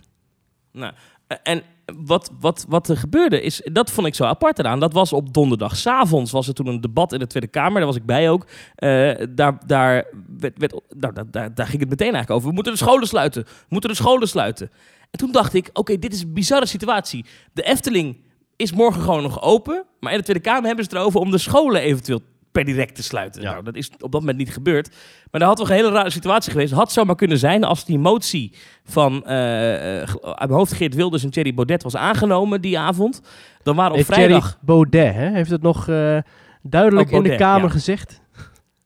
Nou, 0.72 0.92
eh, 1.26 1.36
en 1.42 1.62
wat, 2.04 2.30
wat, 2.40 2.64
wat 2.68 2.88
er 2.88 2.96
gebeurde 2.96 3.42
is, 3.42 3.60
dat 3.72 3.90
vond 3.90 4.06
ik 4.06 4.14
zo 4.14 4.24
apart 4.24 4.58
eraan. 4.58 4.80
Dat 4.80 4.92
was 4.92 5.12
op 5.12 5.34
donderdag. 5.34 5.76
S'avonds 5.76 6.30
was 6.32 6.48
er 6.48 6.54
toen 6.54 6.66
een 6.66 6.80
debat 6.80 7.12
in 7.12 7.18
de 7.18 7.26
Tweede 7.26 7.48
Kamer. 7.48 7.76
Daar 7.76 7.86
was 7.86 7.96
ik 7.96 8.06
bij 8.06 8.30
ook. 8.30 8.46
Eh, 8.74 9.12
daar, 9.30 9.58
daar, 9.66 10.06
werd, 10.38 10.58
werd, 10.58 10.72
nou, 10.96 11.12
daar, 11.14 11.30
daar, 11.30 11.54
daar 11.54 11.66
ging 11.66 11.80
het 11.80 11.90
meteen 11.90 12.12
eigenlijk 12.14 12.30
over. 12.30 12.48
We 12.48 12.54
moeten 12.54 12.72
de 12.72 12.78
scholen 12.78 13.06
sluiten. 13.08 13.42
We 13.44 13.66
moeten 13.68 13.90
de 13.90 13.96
scholen 13.96 14.28
sluiten. 14.28 14.70
En 15.10 15.18
toen 15.18 15.32
dacht 15.32 15.54
ik, 15.54 15.70
oké, 15.72 15.98
dit 15.98 16.12
is 16.12 16.22
een 16.22 16.32
bizarre 16.32 16.66
situatie. 16.66 17.24
De 17.52 17.62
Efteling 17.62 18.16
is 18.60 18.72
morgen 18.72 19.02
gewoon 19.02 19.22
nog 19.22 19.42
open. 19.42 19.84
Maar 20.00 20.12
in 20.12 20.18
de 20.18 20.24
Tweede 20.24 20.42
Kamer 20.42 20.66
hebben 20.66 20.84
ze 20.84 20.90
het 20.90 20.98
erover 20.98 21.20
om 21.20 21.30
de 21.30 21.38
scholen 21.38 21.80
eventueel 21.80 22.20
per 22.52 22.64
direct 22.64 22.94
te 22.94 23.02
sluiten. 23.02 23.42
Ja. 23.42 23.50
Nou, 23.50 23.64
dat 23.64 23.74
is 23.74 23.90
op 23.98 24.12
dat 24.12 24.20
moment 24.20 24.38
niet 24.38 24.52
gebeurd. 24.52 24.88
Maar 25.30 25.40
daar 25.40 25.48
had 25.48 25.58
toch 25.58 25.68
een 25.68 25.74
hele 25.74 25.90
rare 25.90 26.10
situatie 26.10 26.50
geweest. 26.52 26.72
Had 26.72 26.92
zomaar 26.92 27.14
kunnen 27.16 27.38
zijn 27.38 27.64
als 27.64 27.84
die 27.84 27.98
motie 27.98 28.54
van 28.84 29.24
eh, 29.26 30.02
eh, 30.02 30.08
uit 30.22 30.38
mijn 30.38 30.50
hoofd 30.50 30.72
Geert 30.72 30.94
Wilders 30.94 31.24
en 31.24 31.30
Thierry 31.30 31.54
Baudet 31.54 31.82
was 31.82 31.96
aangenomen 31.96 32.60
die 32.60 32.78
avond. 32.78 33.22
Dan 33.62 33.76
waren 33.76 33.90
op 33.90 33.96
Nee, 33.96 34.04
vrijdag... 34.04 34.42
Thierry 34.42 34.58
Baudet 34.60 35.14
hè, 35.14 35.30
heeft 35.30 35.50
het 35.50 35.62
nog 35.62 35.88
eh, 35.88 36.18
duidelijk 36.62 37.08
Oh, 37.10 37.16
in 37.16 37.22
de 37.22 37.36
Kamer 37.36 37.66
ja. 37.66 37.72
gezegd. 37.72 38.20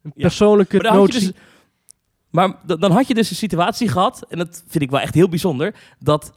Een 0.03 0.13
Ja. 0.15 0.23
persoonlijke 0.23 0.77
je 0.77 0.83
notie. 0.83 1.21
dus, 1.21 1.33
maar 2.31 2.55
dan 2.67 2.91
had 2.91 3.09
je 3.09 3.15
dus 3.15 3.31
een 3.31 3.37
situatie 3.37 3.89
gehad, 3.89 4.27
en 4.29 4.39
dat 4.39 4.65
vind 4.69 4.85
ik 4.85 4.91
wel 4.91 5.01
echt 5.01 5.15
heel 5.15 5.29
bijzonder, 5.29 5.75
dat 5.99 6.33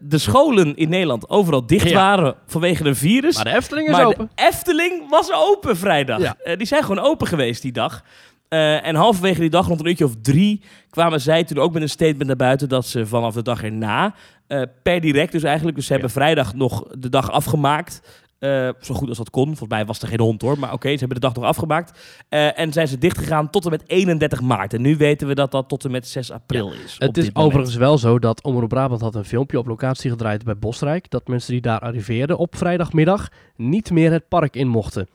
de 0.00 0.18
scholen 0.18 0.76
in 0.76 0.88
Nederland 0.88 1.28
overal 1.28 1.66
dicht 1.66 1.88
Ja. 1.88 1.94
waren 1.94 2.34
vanwege 2.46 2.84
een 2.84 2.96
virus. 2.96 3.34
Maar 3.34 3.44
de 3.44 3.54
Efteling 3.54 3.88
is 3.88 3.92
Maar 3.96 4.04
open. 4.06 4.30
de 4.34 4.42
Efteling 4.46 5.08
was 5.10 5.32
open 5.32 5.76
vrijdag. 5.76 6.20
Ja. 6.20 6.36
Eh, 6.44 6.56
die 6.56 6.66
zijn 6.66 6.82
gewoon 6.84 7.04
open 7.04 7.26
geweest 7.26 7.62
die 7.62 7.72
dag. 7.72 8.02
Eh, 8.48 8.86
en 8.86 8.94
halverwege 8.94 9.40
die 9.40 9.50
dag, 9.50 9.66
rond 9.66 9.80
een 9.80 9.86
uurtje 9.86 10.04
of 10.04 10.14
drie, 10.22 10.62
kwamen 10.90 11.20
zij 11.20 11.44
toen 11.44 11.58
ook 11.58 11.72
met 11.72 11.82
een 11.82 11.88
statement 11.88 12.26
naar 12.26 12.36
buiten 12.36 12.68
dat 12.68 12.86
ze 12.86 13.06
vanaf 13.06 13.34
de 13.34 13.42
dag 13.42 13.62
erna, 13.62 14.14
eh, 14.46 14.62
per 14.82 15.00
direct 15.00 15.32
dus 15.32 15.42
eigenlijk, 15.42 15.76
dus 15.76 15.86
ze 15.86 15.92
hebben 15.92 16.10
vrijdag 16.10 16.54
nog 16.54 16.84
de 16.98 17.08
dag 17.08 17.30
afgemaakt. 17.30 18.00
Eh, 18.40 18.68
zo 18.80 18.94
goed 18.94 19.08
als 19.08 19.18
dat 19.18 19.30
kon. 19.30 19.46
Volgens 19.46 19.68
mij 19.68 19.86
was 19.86 20.02
er 20.02 20.08
geen 20.08 20.20
hond 20.20 20.42
hoor. 20.42 20.58
Maar 20.58 20.72
oké, 20.72 20.92
ze 20.92 20.98
hebben 20.98 21.20
de 21.20 21.26
dag 21.26 21.34
nog 21.34 21.44
afgemaakt. 21.44 21.98
Eh, 22.28 22.58
en 22.58 22.72
zijn 22.72 22.88
ze 22.88 22.98
dichtgegaan 22.98 23.50
tot 23.50 23.64
en 23.64 23.70
met 23.70 23.82
31 23.86 24.40
maart. 24.40 24.74
En 24.74 24.82
nu 24.82 24.96
weten 24.96 25.26
we 25.26 25.34
dat 25.34 25.50
dat 25.50 25.68
tot 25.68 25.84
en 25.84 25.90
met 25.90 26.08
6 26.08 26.30
april 26.30 26.72
is. 26.72 26.96
Het 26.98 27.16
is 27.16 27.24
moment. 27.24 27.46
overigens 27.46 27.76
wel 27.76 27.98
zo 27.98 28.18
dat 28.18 28.42
Omroep 28.42 28.68
Brabant 28.68 29.00
had 29.00 29.14
een 29.14 29.24
filmpje 29.24 29.58
op 29.58 29.66
locatie 29.66 30.10
gedraaid 30.10 30.44
bij 30.44 30.58
Bosrijk. 30.58 31.10
Dat 31.10 31.28
mensen 31.28 31.52
die 31.52 31.60
daar 31.60 31.80
arriveerden 31.80 32.38
op 32.38 32.56
vrijdagmiddag 32.56 33.28
niet 33.56 33.90
meer 33.90 34.12
het 34.12 34.28
park 34.28 34.56
in 34.56 34.68
mochten. 34.68 35.08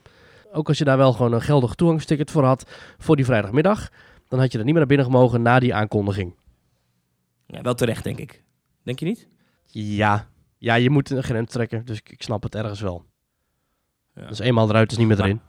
Ook 0.52 0.68
als 0.68 0.78
je 0.78 0.84
daar 0.84 0.96
wel 0.96 1.12
gewoon 1.12 1.32
een 1.32 1.42
geldig 1.42 1.74
toegangsticket 1.74 2.30
voor 2.30 2.44
had 2.44 2.70
voor 2.98 3.16
die 3.16 3.24
vrijdagmiddag. 3.24 3.90
Dan 4.28 4.38
had 4.38 4.52
je 4.52 4.58
er 4.58 4.64
niet 4.64 4.72
meer 4.72 4.86
naar 4.86 4.96
binnen 4.96 5.06
gemogen 5.06 5.42
na 5.42 5.58
die 5.58 5.74
aankondiging. 5.74 6.34
Ja, 7.46 7.62
wel 7.62 7.74
terecht, 7.74 8.04
denk 8.04 8.18
ik. 8.18 8.42
Denk 8.82 8.98
je 8.98 9.04
niet? 9.04 9.28
Ja, 9.66 10.28
ja 10.58 10.74
je 10.74 10.90
moet 10.90 11.10
een 11.10 11.22
grens 11.22 11.52
trekken. 11.52 11.84
Dus 11.84 12.00
ik 12.04 12.22
snap 12.22 12.42
het 12.42 12.54
ergens 12.54 12.80
wel. 12.80 13.04
Ja. 14.20 14.26
Dus 14.26 14.38
eenmaal 14.38 14.68
eruit 14.68 14.90
is 14.90 14.98
niet 14.98 15.06
meer 15.06 15.20
erin. 15.20 15.40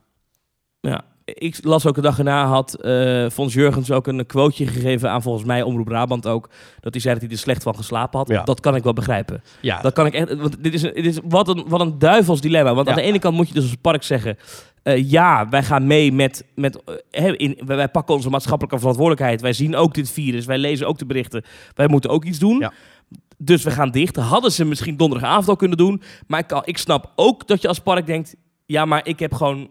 Ja, 0.80 1.04
ik 1.34 1.58
las 1.62 1.86
ook 1.86 1.96
de 1.96 2.02
dag 2.02 2.18
erna 2.18 2.46
had 2.46 2.74
eh 2.74 3.30
Fons 3.30 3.54
Jurgens 3.54 3.92
ook 3.92 4.08
een 4.08 4.26
quoteje 4.26 4.70
gegeven 4.70 5.12
aan 5.12 5.22
volgens 5.22 5.46
mij 5.46 5.62
Omroep 5.62 5.86
Brabant 5.86 6.28
ook. 6.28 6.50
Dat 6.80 6.94
hij 6.94 7.02
zei 7.02 7.14
dat 7.14 7.24
hij 7.24 7.32
er 7.32 7.38
slecht 7.38 7.64
van 7.64 7.76
geslapen 7.76 8.20
had. 8.20 8.28
Ja. 8.28 8.44
Dat 8.44 8.60
kan 8.60 8.76
ik 8.76 8.84
wel 8.84 8.94
begrijpen. 8.94 9.44
Ja, 9.62 9.82
Dat 9.82 9.94
kan 9.94 10.06
ik 10.06 10.14
echt, 10.14 10.36
want 10.36 10.64
dit 10.64 10.74
is, 10.74 10.82
dit 10.82 11.06
is 11.06 11.20
wat, 11.24 11.48
een, 11.48 11.66
wat 11.68 11.80
een 11.80 12.00
duivels 12.00 12.42
dilemma. 12.42 12.74
Want 12.74 12.88
aan 12.90 12.96
de 12.96 13.02
ene 13.02 13.20
kant 13.20 13.36
moet 13.36 13.48
je 13.48 13.54
dus 13.54 13.64
als 13.64 13.76
park 13.82 14.04
zeggen, 14.04 14.38
eh, 14.84 15.10
ja, 15.10 15.50
wij 15.50 15.64
gaan 15.64 15.88
mee 15.88 16.12
met. 16.12 16.46
met 16.56 16.82
eh, 17.12 17.34
in, 17.38 17.60
wij, 17.66 17.90
pakken 17.90 18.16
onze 18.16 18.30
maatschappelijke 18.30 18.80
verantwoordelijkheid. 18.80 19.42
Wij 19.42 19.54
zien 19.54 19.76
ook 19.76 19.94
dit 19.94 20.12
virus. 20.12 20.46
Wij 20.46 20.58
lezen 20.58 20.88
ook 20.88 20.98
de 20.98 21.06
berichten. 21.06 21.44
Wij 21.74 21.88
moeten 21.88 22.10
ook 22.10 22.24
iets 22.24 22.40
doen. 22.40 22.60
Ja. 22.60 22.74
Dus 23.38 23.64
we 23.64 23.72
gaan 23.72 23.92
dicht. 23.92 24.16
Hadden 24.16 24.52
ze 24.52 24.66
misschien 24.66 24.98
donderdagavond 24.98 25.48
al 25.48 25.56
kunnen 25.56 25.78
doen. 25.78 26.02
Maar 26.28 26.40
ik, 26.40 26.62
ik 26.66 26.78
snap 26.78 27.12
ook 27.16 27.48
dat 27.48 27.62
je 27.62 27.68
als 27.68 27.80
park 27.80 28.06
denkt. 28.06 28.36
Ja, 28.68 28.86
maar 28.86 29.08
ik 29.08 29.20
heb 29.20 29.34
gewoon 29.34 29.70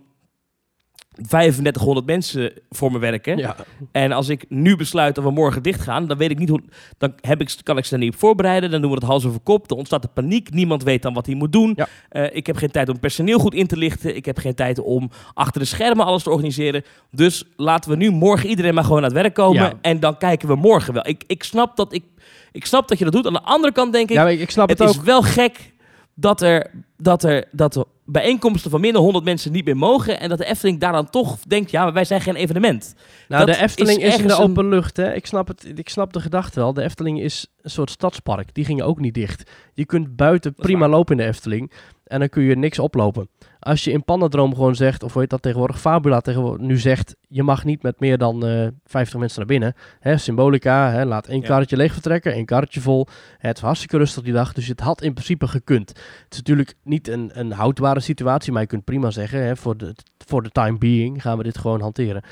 3500 1.16 2.06
mensen 2.06 2.52
voor 2.70 2.92
me 2.92 2.98
werken. 2.98 3.38
Ja. 3.38 3.56
En 3.92 4.12
als 4.12 4.28
ik 4.28 4.44
nu 4.48 4.76
besluit 4.76 5.14
dat 5.14 5.24
we 5.24 5.30
morgen 5.30 5.62
dicht 5.62 5.80
gaan, 5.80 6.06
dan 6.06 6.16
weet 6.16 6.30
ik 6.30 6.38
niet 6.38 6.48
hoe. 6.48 6.62
Dan 6.98 7.12
heb 7.20 7.40
ik, 7.40 7.56
kan 7.62 7.78
ik 7.78 7.84
ze 7.84 7.92
er 7.92 7.98
niet 7.98 8.12
op 8.12 8.18
voorbereiden. 8.18 8.70
Dan 8.70 8.80
doen 8.80 8.90
we 8.90 8.96
het 8.96 9.06
hals 9.06 9.24
over 9.24 9.40
kop. 9.40 9.68
Dan 9.68 9.78
ontstaat 9.78 10.02
de 10.02 10.08
paniek. 10.08 10.50
Niemand 10.50 10.82
weet 10.82 11.02
dan 11.02 11.14
wat 11.14 11.26
hij 11.26 11.34
moet 11.34 11.52
doen. 11.52 11.72
Ja. 11.76 11.88
Eh, 12.08 12.36
ik 12.36 12.46
heb 12.46 12.56
geen 12.56 12.70
tijd 12.70 12.88
om 12.88 13.00
personeel 13.00 13.38
goed 13.38 13.54
in 13.54 13.66
te 13.66 13.76
lichten. 13.76 14.16
Ik 14.16 14.24
heb 14.24 14.38
geen 14.38 14.54
tijd 14.54 14.78
om 14.78 15.10
achter 15.34 15.60
de 15.60 15.66
schermen 15.66 16.06
alles 16.06 16.22
te 16.22 16.30
organiseren. 16.30 16.84
Dus 17.10 17.44
laten 17.56 17.90
we 17.90 17.96
nu 17.96 18.10
morgen 18.10 18.48
iedereen 18.48 18.74
maar 18.74 18.84
gewoon 18.84 18.98
aan 18.98 19.04
het 19.04 19.12
werk 19.12 19.34
komen. 19.34 19.62
Ja. 19.62 19.72
En 19.80 20.00
dan 20.00 20.18
kijken 20.18 20.48
we 20.48 20.54
morgen 20.54 20.94
wel. 20.94 21.06
Ik, 21.06 21.24
ik, 21.26 21.44
snap 21.44 21.76
dat 21.76 21.92
ik, 21.92 22.04
ik 22.52 22.66
snap 22.66 22.88
dat 22.88 22.98
je 22.98 23.04
dat 23.04 23.12
doet. 23.12 23.26
Aan 23.26 23.32
de 23.32 23.42
andere 23.42 23.72
kant 23.72 23.92
denk 23.92 24.10
ik, 24.10 24.16
ja, 24.16 24.28
ik, 24.28 24.50
snap 24.50 24.68
het 24.68 24.78
het, 24.78 24.88
is 24.88 25.00
wel 25.00 25.22
gek 25.22 25.72
dat 26.14 26.40
er, 26.40 26.70
dat 26.96 27.24
er 27.24 27.48
dat 27.52 27.76
er 27.76 27.84
bijeenkomsten 28.06 28.70
van 28.70 28.80
minder 28.80 29.00
100 29.00 29.24
mensen 29.24 29.52
niet 29.52 29.64
meer 29.64 29.76
mogen. 29.76 30.20
En 30.20 30.28
dat 30.28 30.38
de 30.38 30.44
Efteling 30.44 30.80
daar 30.80 30.92
dan 30.92 31.10
toch 31.10 31.38
denkt, 31.38 31.70
ja, 31.70 31.84
maar 31.84 31.92
wij 31.92 32.04
zijn 32.04 32.20
geen 32.20 32.36
evenement. 32.36 32.94
Nou, 33.28 33.46
dat 33.46 33.54
de 33.54 33.62
Efteling 33.62 34.02
is 34.02 34.14
is, 34.14 34.20
in 34.20 34.26
de 34.26 34.36
open 34.36 34.68
lucht. 34.68 34.96
Hè? 34.96 35.14
Ik, 35.14 35.26
snap 35.26 35.48
het, 35.48 35.72
ik 35.74 35.88
snap 35.88 36.12
de 36.12 36.20
gedachte 36.20 36.60
wel. 36.60 36.72
De 36.72 36.82
Efteling 36.82 37.20
is 37.20 37.46
een 37.62 37.70
soort 37.70 37.90
stadspark. 37.90 38.54
Die 38.54 38.64
gingen 38.64 38.84
ook 38.84 39.00
niet 39.00 39.14
dicht. 39.14 39.50
Je 39.74 39.86
kunt 39.86 40.16
buiten 40.16 40.54
prima 40.54 40.88
lopen 40.88 41.16
in 41.16 41.22
de 41.22 41.28
Efteling. 41.28 41.72
En 42.06 42.18
dan 42.18 42.28
kun 42.28 42.42
je 42.42 42.56
niks 42.56 42.78
oplopen. 42.78 43.28
Als 43.58 43.84
je 43.84 43.92
in 43.92 44.04
Pandadroom 44.04 44.54
gewoon 44.54 44.74
zegt, 44.74 45.02
of 45.02 45.12
hoe 45.12 45.20
heet 45.20 45.30
dat 45.30 45.42
tegenwoordig, 45.42 45.80
Fabula 45.80 46.20
tegenwoordig 46.20 46.66
nu 46.66 46.78
zegt, 46.78 47.16
je 47.28 47.42
mag 47.42 47.64
niet 47.64 47.82
met 47.82 48.00
meer 48.00 48.18
dan 48.18 48.46
eh 48.46 48.66
50 48.84 49.18
mensen 49.18 49.38
naar 49.38 49.48
binnen. 49.48 49.74
Hè, 50.00 50.16
symbolica, 50.16 50.90
hè, 50.90 51.04
laat 51.04 51.26
één 51.26 51.40
Ja. 51.40 51.46
karretje 51.46 51.76
leeg 51.76 51.92
vertrekken, 51.92 52.32
één 52.32 52.44
karretje 52.44 52.80
vol. 52.80 53.06
Het 53.38 53.54
was 53.54 53.60
hartstikke 53.60 53.96
rustig 53.96 54.22
die 54.22 54.32
dag, 54.32 54.52
dus 54.52 54.66
het 54.66 54.80
had 54.80 55.02
in 55.02 55.12
principe 55.12 55.48
gekund. 55.48 55.88
Het 55.88 56.26
is 56.30 56.36
natuurlijk 56.36 56.74
niet 56.82 57.08
een, 57.08 57.30
een 57.34 57.52
houdbare 57.52 58.00
situatie, 58.00 58.52
maar 58.52 58.62
je 58.62 58.68
kunt 58.68 58.84
prima 58.84 59.10
zeggen, 59.10 59.42
hè, 59.42 59.56
voor, 59.56 59.76
de, 59.76 59.94
voor 60.26 60.42
de 60.42 60.50
time 60.50 60.78
being 60.78 61.22
gaan 61.22 61.36
we 61.38 61.42
dit 61.44 61.58
gewoon 61.58 61.80
hanteren. 61.80 62.22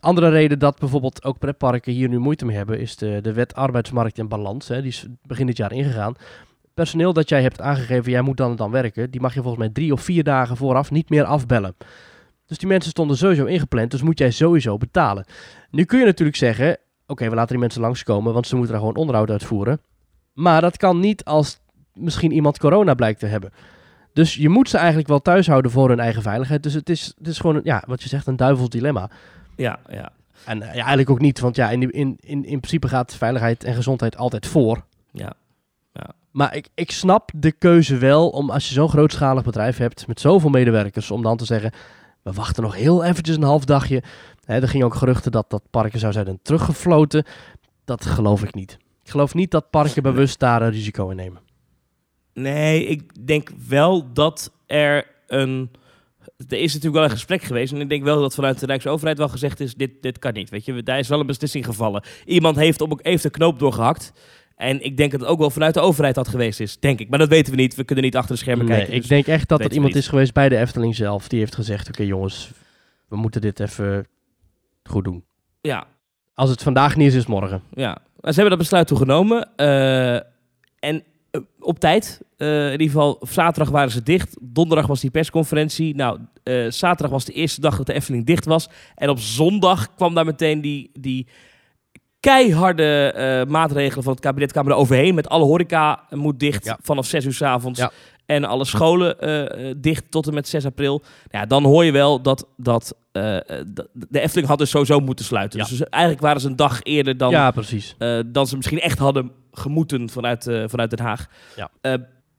Andere 0.00 0.28
reden 0.28 0.58
dat 0.58 0.78
bijvoorbeeld 0.78 1.24
ook 1.24 1.38
pretparken 1.38 1.92
hier 1.92 2.08
nu 2.08 2.18
moeite 2.18 2.44
mee 2.44 2.56
hebben, 2.56 2.80
is 2.80 2.96
de, 2.96 3.18
de 3.22 3.32
wet 3.32 3.54
arbeidsmarkt 3.54 4.18
en 4.18 4.28
balans. 4.28 4.68
Hè, 4.68 4.80
die 4.80 4.90
is 4.90 5.06
begin 5.26 5.46
dit 5.46 5.56
jaar 5.56 5.72
ingegaan. 5.72 6.14
Personeel 6.74 7.12
dat 7.12 7.28
jij 7.28 7.42
hebt 7.42 7.60
aangegeven, 7.60 8.10
jij 8.10 8.22
moet 8.22 8.36
dan 8.36 8.50
en 8.50 8.56
dan 8.56 8.70
werken, 8.70 9.10
die 9.10 9.20
mag 9.20 9.34
je 9.34 9.40
volgens 9.40 9.62
mij 9.64 9.72
drie 9.72 9.92
of 9.92 10.02
vier 10.02 10.24
dagen 10.24 10.56
vooraf 10.56 10.90
niet 10.90 11.10
meer 11.10 11.24
afbellen. 11.24 11.76
Dus 12.46 12.58
die 12.58 12.68
mensen 12.68 12.90
stonden 12.90 13.16
sowieso 13.16 13.44
ingepland, 13.44 13.90
dus 13.90 14.02
moet 14.02 14.18
jij 14.18 14.30
sowieso 14.30 14.76
betalen. 14.76 15.24
Nu 15.70 15.84
kun 15.84 15.98
je 15.98 16.04
natuurlijk 16.04 16.36
zeggen, 16.36 16.78
oké, 17.06 17.28
we 17.28 17.34
laten 17.34 17.50
die 17.50 17.58
mensen 17.58 17.80
langskomen, 17.80 18.32
want 18.32 18.46
ze 18.46 18.54
moeten 18.54 18.72
daar 18.72 18.82
gewoon 18.82 18.96
onderhoud 18.96 19.30
uitvoeren. 19.30 19.80
Maar 20.32 20.60
dat 20.60 20.76
kan 20.76 21.00
niet 21.00 21.24
als 21.24 21.60
misschien 21.94 22.32
iemand 22.32 22.58
corona 22.58 22.94
blijkt 22.94 23.20
te 23.20 23.26
hebben. 23.26 23.52
Dus 24.12 24.34
je 24.34 24.48
moet 24.48 24.68
ze 24.68 24.76
eigenlijk 24.76 25.08
wel 25.08 25.22
thuis 25.22 25.46
houden 25.46 25.70
voor 25.70 25.88
hun 25.88 26.00
eigen 26.00 26.22
veiligheid. 26.22 26.62
Dus 26.62 26.74
het 26.74 26.88
is, 26.88 27.14
het 27.18 27.26
is 27.26 27.38
gewoon, 27.38 27.56
een, 27.56 27.64
ja, 27.64 27.82
wat 27.86 28.02
je 28.02 28.08
zegt, 28.08 28.26
een 28.26 28.36
duivels 28.36 28.68
dilemma. 28.68 29.10
Ja, 29.56 29.78
ja. 29.90 30.12
En 30.44 30.62
eh, 30.62 30.68
ja, 30.68 30.74
eigenlijk 30.74 31.10
ook 31.10 31.20
niet, 31.20 31.40
want 31.40 31.56
ja, 31.56 31.70
in, 31.70 31.90
in, 31.90 32.16
in, 32.20 32.44
in 32.44 32.60
principe 32.60 32.88
gaat 32.88 33.14
veiligheid 33.14 33.64
en 33.64 33.74
gezondheid 33.74 34.16
altijd 34.16 34.46
voor. 34.46 34.84
Ja. 35.12 35.32
Maar 36.32 36.56
ik, 36.56 36.68
ik 36.74 36.90
snap 36.90 37.30
de 37.34 37.52
keuze 37.52 37.96
wel 37.96 38.28
om 38.28 38.50
als 38.50 38.68
je 38.68 38.74
zo'n 38.74 38.88
grootschalig 38.88 39.44
bedrijf 39.44 39.76
hebt 39.76 40.06
met 40.06 40.20
zoveel 40.20 40.50
medewerkers, 40.50 41.10
om 41.10 41.22
dan 41.22 41.36
te 41.36 41.44
zeggen, 41.44 41.72
we 42.22 42.32
wachten 42.32 42.62
nog 42.62 42.74
heel 42.74 43.04
eventjes 43.04 43.36
een 43.36 43.42
half 43.42 43.64
dagje. 43.64 44.02
Er 44.44 44.68
gingen 44.68 44.86
ook 44.86 44.94
geruchten 44.94 45.32
dat 45.32 45.50
dat 45.50 45.62
parken 45.70 45.98
zou 45.98 46.12
zijn 46.12 46.38
teruggefloten. 46.42 47.24
Dat 47.84 48.06
geloof 48.06 48.42
ik 48.42 48.54
niet. 48.54 48.78
Ik 49.04 49.10
geloof 49.10 49.34
niet 49.34 49.50
dat 49.50 49.70
parken 49.70 50.02
bewust 50.02 50.38
daar 50.38 50.62
een 50.62 50.70
risico 50.70 51.08
in 51.08 51.16
nemen. 51.16 51.40
Nee, 52.34 52.86
ik 52.86 53.26
denk 53.26 53.50
wel 53.68 54.12
dat 54.12 54.52
er 54.66 55.06
een. 55.26 55.70
Er 56.48 56.58
is 56.58 56.72
natuurlijk 56.72 56.94
wel 56.94 57.04
een 57.04 57.10
gesprek 57.10 57.42
geweest. 57.42 57.72
En 57.72 57.80
ik 57.80 57.88
denk 57.88 58.02
wel 58.02 58.20
dat 58.20 58.34
vanuit 58.34 58.60
de 58.60 58.66
Rijksoverheid 58.66 59.18
wel 59.18 59.28
gezegd 59.28 59.60
is: 59.60 59.74
dit, 59.74 60.02
dit 60.02 60.18
kan 60.18 60.32
niet. 60.32 60.50
Weet 60.50 60.64
je, 60.64 60.82
daar 60.82 60.98
is 60.98 61.08
wel 61.08 61.20
een 61.20 61.26
beslissing 61.26 61.64
gevallen. 61.64 62.04
Iemand 62.24 62.56
heeft, 62.56 62.80
op, 62.80 63.00
heeft 63.02 63.22
de 63.22 63.30
knoop 63.30 63.58
doorgehakt. 63.58 64.12
En 64.62 64.84
ik 64.84 64.96
denk 64.96 65.10
dat 65.10 65.20
het 65.20 65.28
ook 65.28 65.38
wel 65.38 65.50
vanuit 65.50 65.74
de 65.74 65.80
overheid 65.80 66.14
dat 66.14 66.28
geweest 66.28 66.60
is. 66.60 66.78
Denk 66.78 67.00
ik. 67.00 67.08
Maar 67.08 67.18
dat 67.18 67.28
weten 67.28 67.52
we 67.54 67.60
niet. 67.60 67.74
We 67.74 67.84
kunnen 67.84 68.04
niet 68.04 68.16
achter 68.16 68.34
de 68.34 68.40
schermen 68.40 68.66
Nee, 68.66 68.76
kijken. 68.76 68.94
ik 68.94 69.00
dus- 69.00 69.08
denk 69.08 69.26
echt 69.26 69.48
dat 69.48 69.62
we 69.62 69.68
iemand 69.68 69.94
is 69.94 70.08
geweest 70.08 70.32
bij 70.32 70.48
de 70.48 70.56
Efteling 70.56 70.94
zelf. 70.94 71.28
Die 71.28 71.38
heeft 71.38 71.54
gezegd, 71.54 71.88
oké 71.88 72.02
jongens, 72.02 72.50
we 73.08 73.16
moeten 73.16 73.40
dit 73.40 73.60
even 73.60 74.06
goed 74.84 75.04
doen. 75.04 75.24
Ja, 75.60 75.86
Als 76.34 76.50
het 76.50 76.62
vandaag 76.62 76.96
niet 76.96 77.06
is, 77.06 77.12
is 77.14 77.18
het 77.20 77.28
morgen. 77.28 77.62
ja. 77.74 77.98
Ze 78.22 78.28
hebben 78.30 78.48
dat 78.50 78.58
besluit 78.58 78.86
toen 78.86 78.98
genomen. 78.98 79.50
eh, 79.56 80.14
en 80.78 81.02
eh, 81.30 81.40
op 81.58 81.78
tijd. 81.78 82.20
Eh, 82.36 82.64
in 82.66 82.70
ieder 82.72 82.86
geval, 82.86 83.18
zaterdag 83.28 83.70
waren 83.70 83.90
ze 83.90 84.02
dicht. 84.02 84.36
Donderdag 84.40 84.86
was 84.86 85.00
die 85.00 85.10
persconferentie. 85.10 85.94
Nou, 85.94 86.18
zaterdag 86.68 87.10
was 87.10 87.24
de 87.24 87.32
eerste 87.32 87.60
dag 87.60 87.76
dat 87.76 87.86
de 87.86 87.92
Efteling 87.92 88.26
dicht 88.26 88.44
was. 88.44 88.68
En 88.94 89.08
op 89.08 89.18
zondag 89.18 89.94
kwam 89.94 90.14
daar 90.14 90.24
meteen 90.24 90.60
die, 90.60 90.90
die 91.00 91.26
keiharde 92.22 93.12
eh, 93.12 93.50
maatregelen 93.50 94.02
van 94.04 94.12
het 94.12 94.22
kabinet 94.22 94.52
kwamen 94.52 94.72
er 94.72 94.78
overheen. 94.78 95.14
Met 95.14 95.28
alle 95.28 95.44
horeca 95.44 96.02
moet 96.10 96.40
dicht 96.40 96.64
Ja. 96.64 96.78
vanaf 96.82 97.06
6 97.06 97.24
uur 97.24 97.32
s 97.32 97.42
avonds. 97.42 97.78
Ja. 97.78 97.90
En 98.26 98.44
alle 98.44 98.64
scholen 98.64 99.20
eh, 99.20 99.68
eh, 99.70 99.74
dicht 99.78 100.10
tot 100.10 100.26
en 100.26 100.34
met 100.34 100.48
6 100.48 100.66
april. 100.66 100.98
Nou 100.98 101.42
Ja, 101.42 101.46
dan 101.46 101.64
hoor 101.64 101.84
je 101.84 101.92
wel 101.92 102.22
dat, 102.22 102.46
dat 102.56 102.94
de 103.12 104.20
Efteling 104.20 104.48
had 104.48 104.58
dus 104.58 104.70
sowieso 104.70 105.00
moeten 105.00 105.24
sluiten. 105.24 105.58
Ja. 105.58 105.64
Dus 105.66 105.80
eigenlijk 105.82 106.22
waren 106.22 106.40
ze 106.40 106.48
een 106.48 106.56
dag 106.56 106.82
eerder 106.82 107.16
dan, 107.16 107.30
ja, 107.30 107.50
precies. 107.50 107.96
dan 108.26 108.46
ze 108.46 108.56
misschien 108.56 108.80
echt 108.80 108.98
hadden 108.98 109.30
gemoeten 109.52 110.08
vanuit, 110.10 110.42
vanuit 110.66 110.90
Den 110.90 111.00
Haag. 111.06 111.26
Ja. 111.56 111.70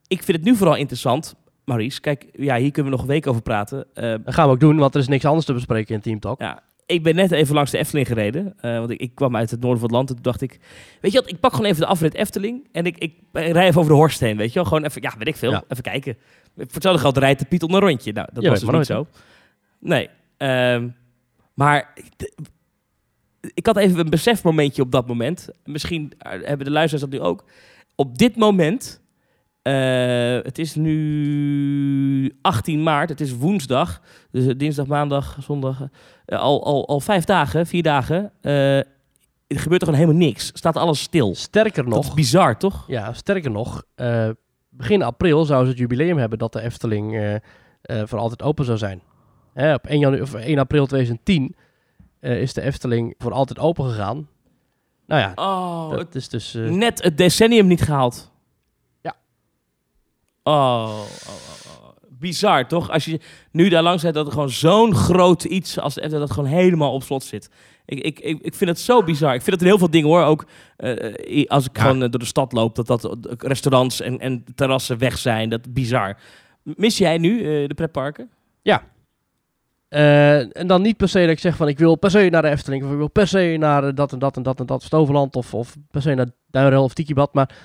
Ik 0.08 0.24
vind 0.24 0.38
het 0.38 0.46
nu 0.46 0.56
vooral 0.56 0.76
interessant, 0.76 1.36
Maurice. 1.66 2.02
Kijk, 2.02 2.26
ja, 2.34 2.56
hier 2.58 2.72
kunnen 2.72 2.92
we 2.92 2.98
nog 2.98 3.06
een 3.08 3.14
week 3.14 3.28
over 3.28 3.42
praten. 3.42 3.86
Eh, 3.94 4.14
Dat 4.24 4.34
gaan 4.34 4.48
we 4.48 4.54
ook 4.54 4.60
doen, 4.60 4.78
want 4.78 4.94
er 4.96 5.02
is 5.02 5.08
niks 5.08 5.26
anders 5.26 5.46
te 5.46 5.54
bespreken 5.54 5.96
in 5.96 6.02
Team 6.02 6.20
Talk. 6.20 6.40
ja, 6.42 6.60
ik 6.86 7.04
ben 7.04 7.16
net 7.16 7.32
even 7.32 7.56
langs 7.56 7.72
de 7.72 7.78
Efteling 7.78 8.08
gereden. 8.08 8.54
eh, 8.60 8.78
want 8.78 8.90
ik, 8.90 9.00
ik 9.00 9.16
kwam 9.16 9.36
uit 9.36 9.52
het 9.52 9.60
noorden 9.60 9.80
van 9.80 9.88
het 9.88 9.98
land. 9.98 10.10
En 10.10 10.16
toen 10.16 10.24
dacht 10.24 10.42
ik, 10.42 10.60
weet 11.02 11.12
je 11.12 11.20
wat, 11.20 11.30
ik 11.30 11.40
pak 11.40 11.52
gewoon 11.54 11.66
even 11.70 11.82
de 11.82 11.88
afrit 11.88 12.14
Efteling. 12.14 12.68
En 12.72 12.86
ik, 12.86 12.98
ik, 12.98 13.14
rij 13.32 13.68
even 13.68 13.80
over 13.80 13.92
de 13.92 13.98
Horst 13.98 14.20
heen, 14.20 14.38
weet 14.38 14.48
je 14.48 14.54
wel. 14.54 14.64
Gewoon 14.66 14.84
even, 14.84 15.02
ja, 15.02 15.14
weet 15.18 15.28
ik 15.28 15.36
veel. 15.36 15.52
Ja. 15.52 15.64
Even 15.68 15.84
kijken. 15.84 16.18
Voor 16.56 16.66
hetzelfde 16.74 17.02
geld 17.02 17.18
rijdt 17.18 17.40
de 17.40 17.46
Piet 17.46 17.64
op 17.64 17.72
een 17.72 17.80
rondje. 17.80 18.12
Nou, 18.14 18.28
dat 18.34 18.46
was 18.46 18.60
dus 18.60 18.88
zo. 18.88 19.08
Nee. 19.80 20.10
ehm, 20.38 20.90
maar 21.54 21.94
ik 23.54 23.66
had 23.66 23.78
even 23.78 24.00
een 24.00 24.10
besefmomentje 24.10 24.82
op 24.82 24.92
dat 24.92 25.08
moment. 25.08 25.50
Misschien 25.66 26.14
eh, 26.18 26.32
hebben 26.32 26.66
de 26.66 26.72
luisteraars 26.72 27.10
dat 27.10 27.20
nu 27.20 27.26
ook. 27.28 27.44
Op 27.96 28.18
dit 28.18 28.36
moment, 28.36 29.02
eh, 29.64 29.74
het 30.44 30.60
is 30.60 30.76
nu 30.76 32.38
18 32.42 32.84
maart, 32.84 33.10
het 33.10 33.22
is 33.22 33.36
woensdag. 33.38 34.02
Dus 34.32 34.46
eh, 34.46 34.54
dinsdag, 34.58 34.86
maandag, 34.86 35.38
zondag. 35.42 35.82
eh, 36.26 36.40
al, 36.40 36.66
al, 36.66 36.88
al 36.88 37.00
vijf 37.00 37.24
dagen, 37.24 37.66
vier 37.68 37.84
dagen. 37.84 38.32
eh, 38.42 38.78
er 39.48 39.60
gebeurt 39.60 39.82
er 39.82 39.88
gewoon 39.88 40.02
helemaal 40.06 40.28
niks. 40.28 40.52
Staat 40.54 40.78
alles 40.78 41.02
stil. 41.02 41.36
Sterker 41.36 41.84
Dat 41.90 42.00
is 42.00 42.06
nog, 42.06 42.16
bizar, 42.16 42.58
toch? 42.58 42.84
ja, 42.88 43.14
sterker 43.14 43.52
nog, 43.52 43.84
begin 44.70 45.02
april 45.02 45.46
zou 45.46 45.64
ze 45.64 45.70
het 45.70 45.80
jubileum 45.80 46.18
hebben 46.18 46.40
dat 46.40 46.54
de 46.54 46.62
Efteling 46.62 47.40
voor 47.84 48.20
altijd 48.20 48.42
open 48.42 48.66
zou 48.66 48.78
zijn. 48.78 49.02
Hè, 49.54 49.74
op 49.74 49.88
1, 49.88 50.00
janu- 50.00 50.22
of 50.22 50.34
1 50.34 50.60
april 50.60 50.86
2010 50.86 51.56
eh, 52.20 52.42
is 52.42 52.54
de 52.54 52.62
Efteling 52.62 53.16
voor 53.18 53.32
altijd 53.32 53.60
open 53.60 53.90
gegaan. 53.90 54.28
Nou 55.08 55.22
ja, 55.22 55.32
Oh, 55.36 55.90
het 55.90 56.00
dat 56.00 56.16
is 56.16 56.30
dus... 56.30 56.54
net 56.54 57.04
het 57.04 57.18
decennium 57.18 57.68
niet 57.68 57.82
gehaald. 57.82 58.32
Ja. 60.44 60.52
Oh, 60.52 60.90
oh, 60.90 61.00
oh, 61.28 61.84
oh. 61.84 61.90
bizar 62.10 62.68
toch? 62.68 62.90
Als 62.92 63.06
je 63.06 63.20
nu 63.52 63.70
daar 63.70 63.84
langs 63.84 64.02
rijdt, 64.02 64.18
dat 64.18 64.26
er 64.26 64.34
gewoon 64.34 64.50
zo'n 64.50 64.96
groot 64.96 65.44
iets 65.44 65.80
als 65.80 65.94
de 65.94 66.08
dat 66.08 66.32
gewoon 66.32 66.50
helemaal 66.50 66.94
op 66.94 67.04
slot 67.04 67.24
zit. 67.24 67.50
Ik, 67.86 68.00
ik, 68.00 68.20
ik, 68.20 68.40
ik 68.42 68.54
vind 68.54 68.70
het 68.70 68.80
zo 68.80 69.04
bizar. 69.04 69.34
Ik 69.34 69.42
vind 69.42 69.52
het 69.52 69.62
in 69.62 69.68
heel 69.68 69.78
veel 69.78 69.90
dingen 69.90 70.10
hoor. 70.10 70.24
Ook 70.24 70.46
eh, 70.78 71.40
eh, 71.42 71.48
als 71.48 71.66
ik 71.66 71.78
Ja. 71.78 71.82
gewoon 71.82 72.04
eh, 72.04 72.10
door 72.10 72.20
de 72.20 72.26
stad 72.26 72.52
loop, 72.52 72.76
dat, 72.76 72.88
dat 72.88 73.18
restaurants 73.38 74.02
en, 74.02 74.20
en 74.20 74.44
terrassen 74.56 74.98
weg 74.98 75.18
zijn. 75.18 75.50
Dat 75.50 75.74
bizar. 75.74 76.18
Mis 76.64 76.98
jij 76.98 77.18
nu 77.18 77.68
de 77.68 77.74
pretparken? 77.74 78.30
Eh, 79.94 80.58
en 80.58 80.68
dan 80.68 80.82
niet 80.82 80.98
per 80.98 81.10
se 81.10 81.20
dat 81.20 81.30
ik 81.30 81.40
zeg 81.40 81.56
van 81.56 81.68
ik 81.68 81.78
wil 81.78 81.96
per 81.96 82.12
se 82.12 82.28
naar 82.32 82.42
de 82.42 82.50
Efteling 82.50 82.84
of 82.84 82.92
ik 82.92 82.98
wil 82.98 83.10
per 83.10 83.28
se 83.28 83.56
naar 83.60 83.96
dat 83.96 84.12
en 84.12 84.20
dat 84.20 84.36
en 84.36 84.44
dat 84.44 84.60
en 84.60 84.66
dat 84.66 84.84
Stoverland 84.84 85.36
of, 85.36 85.54
of 85.54 85.76
per 85.92 86.02
se 86.02 86.14
naar 86.14 86.28
Duinrel 86.48 86.84
of 86.84 86.94
Tikibad. 86.94 87.34
Maar 87.34 87.56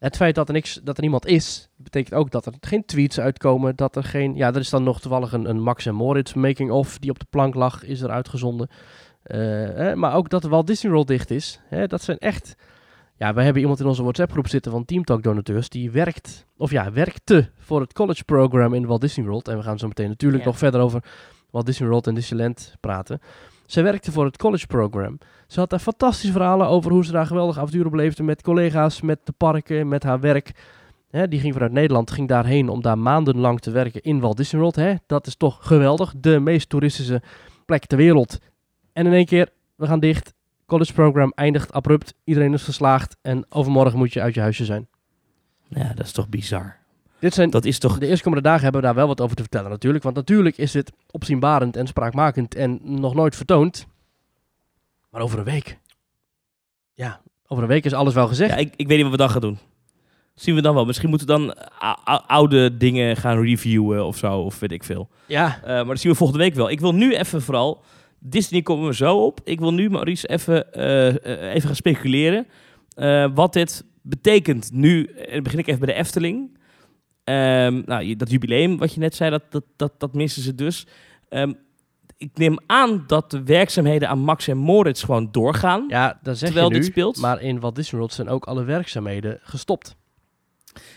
het 0.00 0.16
feit 0.16 0.34
dat 0.34 0.48
er, 0.48 0.54
niks, 0.54 0.80
dat 0.82 0.96
er 0.96 1.02
niemand 1.02 1.26
is, 1.26 1.68
betekent 1.76 2.14
ook 2.14 2.30
dat 2.30 2.46
er 2.46 2.52
geen 2.60 2.84
tweets 2.84 3.20
uitkomen. 3.20 3.76
Dat 3.76 3.96
er 3.96 4.04
geen, 4.04 4.34
ja, 4.36 4.48
er 4.48 4.56
is 4.60 4.70
dan 4.70 4.82
nog 4.82 5.00
toevallig 5.00 5.32
een, 5.32 5.48
een 5.48 5.60
Max 5.62 5.86
en 5.86 5.94
Moritz 5.94 6.32
making-of 6.32 6.98
die 6.98 7.10
op 7.10 7.18
de 7.18 7.26
plank 7.30 7.54
lag, 7.54 7.84
is 7.84 8.00
er 8.00 8.10
uitgezonden. 8.10 8.68
Eh, 9.22 9.90
eh, 9.90 9.96
maar 9.96 10.14
ook 10.14 10.28
dat 10.30 10.42
de 10.42 10.48
Walt 10.48 10.66
Disney 10.66 10.92
World 10.92 11.06
dicht 11.06 11.30
is. 11.30 11.60
Hè, 11.68 11.86
dat 11.86 12.02
zijn 12.02 12.18
echt... 12.18 12.54
Ja, 13.16 13.34
we 13.34 13.42
hebben 13.42 13.62
iemand 13.62 13.80
in 13.80 13.86
onze 13.86 14.02
WhatsApp-groep 14.02 14.48
zitten 14.48 14.72
van 14.72 14.84
Team 14.84 15.04
Talk 15.04 15.22
donateurs. 15.22 15.68
Die 15.68 15.90
werkt, 15.90 16.46
of 16.56 16.70
ja, 16.70 16.92
werkte 16.92 17.50
voor 17.58 17.80
het 17.80 17.92
college 17.92 18.24
program 18.24 18.74
in 18.74 18.86
Walt 18.86 19.00
Disney 19.00 19.26
World. 19.26 19.48
En 19.48 19.56
we 19.56 19.62
gaan 19.62 19.78
zo 19.78 19.86
meteen 19.86 20.08
natuurlijk 20.08 20.42
Ja. 20.42 20.48
nog 20.48 20.58
verder 20.58 20.80
over 20.80 21.04
Walt 21.50 21.66
Disney 21.66 21.88
World 21.88 22.06
en 22.06 22.14
Disneyland 22.14 22.74
praten. 22.80 23.20
Zij 23.70 23.82
werkte 23.82 24.12
voor 24.12 24.24
het 24.24 24.36
college 24.36 24.66
program. 24.66 25.18
Ze 25.46 25.60
had 25.60 25.70
daar 25.70 25.78
fantastische 25.78 26.32
verhalen 26.32 26.66
over 26.66 26.90
hoe 26.90 27.04
ze 27.04 27.12
daar 27.12 27.26
geweldig 27.26 27.58
avonturen 27.58 27.90
beleefde 27.90 28.22
met 28.22 28.42
collega's, 28.42 29.00
met 29.00 29.18
de 29.24 29.32
parken, 29.32 29.88
met 29.88 30.02
haar 30.02 30.20
werk. 30.20 30.52
Hè, 31.10 31.28
die 31.28 31.40
ging 31.40 31.52
vanuit 31.52 31.72
Nederland, 31.72 32.10
ging 32.10 32.28
daarheen 32.28 32.68
om 32.68 32.82
daar 32.82 32.98
maandenlang 32.98 33.60
te 33.60 33.70
werken 33.70 34.02
in 34.02 34.20
Walt 34.20 34.36
Disney 34.36 34.60
World. 34.60 34.76
Hè. 34.76 34.94
Dat 35.06 35.26
is 35.26 35.36
toch 35.36 35.58
geweldig, 35.60 36.14
de 36.16 36.40
meest 36.40 36.68
toeristische 36.68 37.22
plek 37.64 37.86
ter 37.86 37.98
wereld. 37.98 38.38
En 38.92 39.06
in 39.06 39.12
één 39.12 39.26
keer, 39.26 39.48
we 39.76 39.86
gaan 39.86 40.00
dicht. 40.00 40.34
College 40.66 40.92
program 40.92 41.32
eindigt 41.34 41.72
abrupt. 41.72 42.14
Iedereen 42.24 42.52
is 42.52 42.62
geslaagd. 42.62 43.16
En 43.22 43.46
overmorgen 43.48 43.98
moet 43.98 44.12
je 44.12 44.20
uit 44.20 44.34
je 44.34 44.40
huisje 44.40 44.64
zijn. 44.64 44.88
Ja, 45.68 45.92
dat 45.94 46.06
is 46.06 46.12
toch 46.12 46.28
bizar. 46.28 46.79
Dit 47.20 47.34
zijn 47.34 47.50
Dat 47.50 47.64
is 47.64 47.78
toch... 47.78 47.98
de 47.98 48.06
eerstkomende 48.06 48.44
dagen 48.44 48.62
hebben 48.62 48.80
we 48.80 48.86
daar 48.86 48.96
wel 48.96 49.06
wat 49.06 49.20
over 49.20 49.36
te 49.36 49.42
vertellen 49.42 49.70
natuurlijk. 49.70 50.04
Want 50.04 50.16
natuurlijk 50.16 50.56
is 50.58 50.72
dit 50.72 50.92
opzienbarend 51.10 51.76
en 51.76 51.86
spraakmakend 51.86 52.54
en 52.54 52.78
nog 52.82 53.14
nooit 53.14 53.36
vertoond. 53.36 53.86
Maar 55.10 55.20
over 55.20 55.38
een 55.38 55.44
week. 55.44 55.78
Ja, 56.94 57.20
over 57.46 57.62
een 57.62 57.68
week 57.68 57.84
is 57.84 57.92
alles 57.92 58.14
wel 58.14 58.28
gezegd. 58.28 58.50
Ja, 58.50 58.56
ik, 58.56 58.72
ik 58.76 58.86
weet 58.86 58.96
niet 58.96 59.02
wat 59.02 59.10
we 59.10 59.16
dan 59.16 59.30
gaan 59.30 59.40
doen. 59.40 59.58
Zien 60.34 60.54
we 60.54 60.60
dan 60.62 60.74
wel. 60.74 60.84
Misschien 60.84 61.08
moeten 61.08 61.26
we 61.26 61.32
dan 61.32 61.54
oude 62.26 62.76
dingen 62.76 63.16
gaan 63.16 63.42
reviewen 63.42 64.04
of 64.04 64.16
zo, 64.16 64.38
of 64.40 64.58
weet 64.58 64.72
ik 64.72 64.84
veel. 64.84 65.08
Ja, 65.26 65.60
Eh, 65.62 65.68
maar 65.68 65.84
dat 65.84 66.00
zien 66.00 66.10
we 66.10 66.16
volgende 66.18 66.42
week 66.42 66.54
wel. 66.54 66.70
Ik 66.70 66.80
wil 66.80 66.94
nu 66.94 67.14
even 67.14 67.42
vooral... 67.42 67.82
Disney 68.18 68.62
komen 68.62 68.86
we 68.86 68.94
zo 68.94 69.24
op. 69.24 69.40
Ik 69.44 69.58
wil 69.58 69.72
nu, 69.72 69.90
Maurice, 69.90 70.28
even, 70.28 70.72
eh, 70.72 71.08
eh, 71.08 71.54
even 71.54 71.66
gaan 71.66 71.74
speculeren. 71.76 72.46
wat 73.34 73.52
dit 73.52 73.84
betekent 74.02 74.70
nu. 74.72 75.04
En 75.04 75.32
dan 75.32 75.42
begin 75.42 75.58
ik 75.58 75.66
even 75.66 75.80
bij 75.84 75.94
de 75.94 76.00
Efteling. 76.00 76.58
Ehm, 77.24 77.82
nou, 77.86 78.16
dat 78.16 78.30
jubileum 78.30 78.78
wat 78.78 78.94
je 78.94 79.00
net 79.00 79.14
zei, 79.14 79.30
dat, 79.30 79.42
dat, 79.50 79.64
dat, 79.76 79.92
dat 79.98 80.14
missen 80.14 80.42
ze 80.42 80.54
dus. 80.54 80.86
Ehm, 81.28 81.52
ik 82.16 82.30
neem 82.34 82.58
aan 82.66 83.04
dat 83.06 83.30
de 83.30 83.42
werkzaamheden 83.42 84.08
aan 84.08 84.18
Max 84.18 84.48
en 84.48 84.56
Moritz 84.56 85.04
gewoon 85.04 85.28
doorgaan. 85.30 85.84
ja 85.88 86.18
dat 86.22 86.38
zeg 86.38 86.48
Terwijl 86.48 86.68
je 86.68 86.74
nu. 86.74 86.80
dit 86.80 86.90
speelt? 86.90 87.16
Maar 87.20 87.42
in 87.42 87.60
Walt 87.60 87.74
Disney 87.74 88.00
World 88.00 88.14
zijn 88.14 88.28
ook 88.28 88.44
alle 88.44 88.64
werkzaamheden 88.64 89.38
gestopt. 89.42 89.96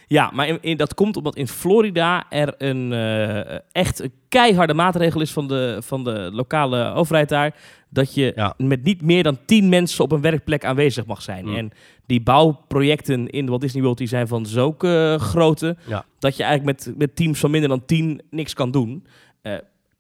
Ja, 0.08 0.32
maar 0.34 0.48
in, 0.48 0.58
in- 0.62 0.78
dat 0.78 0.94
komt 0.94 1.18
omdat 1.18 1.36
in 1.36 1.48
Florida 1.48 2.26
er 2.30 2.54
een 2.58 2.94
eh, 2.94 3.58
echt 3.72 4.00
een 4.00 4.12
keiharde 4.30 4.74
maatregel 4.74 5.22
is 5.22 5.32
van 5.32 5.48
de, 5.48 5.78
van 5.84 6.04
de 6.04 6.30
lokale 6.34 6.94
overheid 6.94 7.30
daar. 7.30 7.56
Dat 7.90 8.14
je 8.14 8.32
Ja. 8.36 8.54
met 8.58 8.84
niet 8.84 9.02
meer 9.02 9.24
dan 9.24 9.38
tien 9.46 9.70
mensen 9.70 10.04
op 10.04 10.12
een 10.12 10.22
werkplek 10.22 10.66
aanwezig 10.66 11.06
mag 11.06 11.22
zijn. 11.22 11.46
Mm. 11.46 11.56
En 11.56 11.72
die 12.06 12.22
bouwprojecten 12.22 13.28
in 13.30 13.46
Walt 13.48 13.62
Disney 13.62 13.82
World 13.82 13.98
die 13.98 14.08
zijn 14.08 14.28
van 14.28 14.46
zulke 14.46 15.18
grootte 15.20 15.78
Ja. 15.88 16.06
dat 16.20 16.38
je 16.38 16.44
eigenlijk 16.44 16.86
met, 16.86 16.98
met 16.98 17.16
teams 17.16 17.40
van 17.40 17.52
minder 17.52 17.70
dan 17.70 17.86
tien 17.86 18.22
niks 18.30 18.54
kan 18.54 18.72
doen. 18.72 19.06
Eh, 19.42 19.54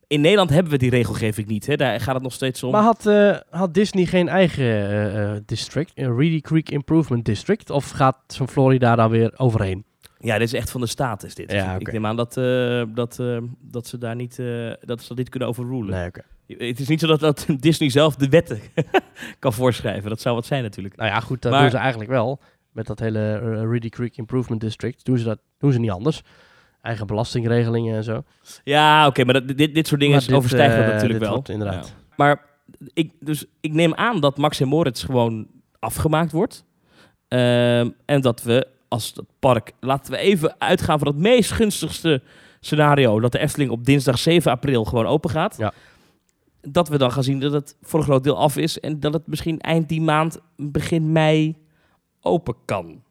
in 0.07 0.21
Nederland 0.21 0.49
hebben 0.49 0.71
we 0.71 0.77
die 0.77 0.89
regelgeving 0.89 1.47
niet. 1.47 1.65
Hè? 1.65 1.75
Daar 1.75 1.99
gaat 1.99 2.13
het 2.13 2.23
nog 2.23 2.33
steeds 2.33 2.63
om. 2.63 2.71
Maar 2.71 2.81
had, 2.83 3.09
had 3.49 3.73
Disney 3.73 4.05
geen 4.05 4.27
eigen 4.27 5.43
district, 5.45 5.91
een 5.95 6.15
Reedy 6.17 6.41
Creek 6.41 6.69
Improvement 6.69 7.25
District? 7.25 7.69
Of 7.69 7.89
gaat 7.89 8.17
zo'n 8.27 8.47
Florida 8.47 8.95
daar 8.95 9.09
weer 9.09 9.31
overheen? 9.37 9.83
Ja, 10.23 10.37
dit 10.37 10.47
is 10.47 10.53
echt 10.53 10.71
van 10.71 10.81
de 10.81 10.87
staat 10.87 11.23
is 11.23 11.35
dit. 11.35 11.51
Ja, 11.51 11.73
Dus. 11.73 11.81
Ik 11.81 11.91
neem 11.91 12.05
aan 12.05 12.15
dat, 12.15 12.37
eh, 12.37 12.83
dat, 12.87 13.19
eh, 13.19 13.37
dat 13.61 13.87
ze 13.87 13.97
daar 13.97 14.15
niet, 14.15 14.39
eh, 14.39 14.71
dat 14.81 15.01
ze 15.01 15.07
dat 15.07 15.17
niet 15.17 15.29
kunnen 15.29 15.49
overrulen. 15.49 15.89
Nee. 15.89 16.67
Het 16.69 16.79
is 16.79 16.87
niet 16.87 16.99
zo 16.99 17.07
dat, 17.07 17.19
dat 17.19 17.45
Disney 17.59 17.89
zelf 17.89 18.15
de 18.15 18.29
wetten 18.29 18.59
kan 19.39 19.53
voorschrijven. 19.53 20.09
Dat 20.09 20.21
zou 20.21 20.35
wat 20.35 20.45
zijn 20.45 20.63
natuurlijk. 20.63 20.95
Nou 20.95 21.09
ja, 21.09 21.19
goed, 21.19 21.41
dat 21.41 21.51
Maar- 21.51 21.61
doen 21.61 21.69
ze 21.71 21.77
eigenlijk 21.77 22.09
wel. 22.09 22.39
Met 22.71 22.85
dat 22.87 22.99
hele 22.99 23.37
Reedy 23.69 23.89
Creek 23.89 24.17
Improvement 24.17 24.61
District 24.61 25.05
doen 25.05 25.17
ze 25.17 25.23
dat 25.23 25.39
doen 25.57 25.71
ze 25.71 25.79
niet 25.79 25.89
anders. 25.91 26.21
Eigen 26.81 27.07
belastingregelingen 27.07 27.95
en 27.95 28.03
zo. 28.03 28.23
Ja, 28.63 29.07
oké, 29.07 29.23
maar 29.23 29.33
dat, 29.33 29.57
dit, 29.57 29.75
dit 29.75 29.87
soort 29.87 29.99
dingen 30.01 30.19
dit, 30.19 30.33
overstijgen 30.33 30.77
dat 30.83 30.93
natuurlijk 30.93 31.19
wel. 31.19 31.33
wordt 31.33 31.49
inderdaad. 31.49 31.87
Ja. 31.87 32.13
Maar 32.15 32.45
ik, 32.93 33.11
dus, 33.19 33.45
ik 33.61 33.73
neem 33.73 33.93
aan 33.93 34.19
dat 34.21 34.37
Max 34.37 34.59
en 34.59 34.67
Moritz 34.67 35.05
gewoon 35.05 35.47
afgemaakt 35.79 36.31
wordt. 36.31 36.65
Ehm, 37.27 37.89
en 38.05 38.21
dat 38.21 38.43
we 38.43 38.67
als 38.93 39.11
het 39.15 39.25
park... 39.39 39.71
Laten 39.79 40.11
we 40.11 40.17
even 40.17 40.55
uitgaan 40.57 40.99
van 40.99 41.07
het 41.07 41.17
meest 41.17 41.51
gunstigste 41.51 42.21
scenario. 42.59 43.19
Dat 43.19 43.31
de 43.31 43.39
Efteling 43.39 43.71
op 43.71 43.85
dinsdag 43.85 44.19
7 44.19 44.51
april 44.51 44.85
gewoon 44.85 45.05
open 45.05 45.29
gaat. 45.29 45.57
Ja. 45.57 45.73
Dat 46.61 46.89
we 46.89 46.97
dan 46.97 47.11
gaan 47.11 47.23
zien 47.23 47.39
dat 47.39 47.51
het 47.51 47.75
voor 47.81 47.99
een 47.99 48.05
groot 48.05 48.23
deel 48.23 48.37
af 48.37 48.57
is. 48.57 48.79
En 48.79 48.99
dat 48.99 49.13
het 49.13 49.27
misschien 49.27 49.59
eind 49.59 49.89
die 49.89 50.01
maand, 50.01 50.39
begin 50.57 51.11
mei 51.11 51.57
open 52.21 52.55
kan. 52.65 53.01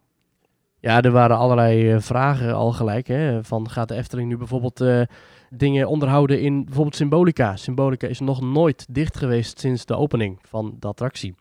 Ja, 0.81 1.03
er 1.03 1.11
waren 1.11 1.37
allerlei 1.37 1.93
eh, 1.93 2.01
vragen 2.01 2.55
al 2.55 2.73
gelijk. 2.73 3.07
Hè, 3.07 3.45
van 3.45 3.71
gaat 3.71 3.89
de 3.89 3.95
Efteling 3.95 4.29
nu 4.29 4.37
bijvoorbeeld 4.37 4.81
eh, 4.81 5.03
dingen 5.51 5.89
onderhouden 5.89 6.41
in 6.41 6.65
bijvoorbeeld 6.65 6.97
Symbolica? 6.97 7.57
Symbolica 7.57 8.07
is 8.07 8.21
nog 8.21 8.41
nooit 8.41 8.87
dicht 8.91 9.17
geweest 9.17 9.61
sinds 9.61 9.85
de 9.85 9.97
opening 9.97 10.39
van 10.43 10.77
de 10.79 10.87
attractie. 10.87 11.35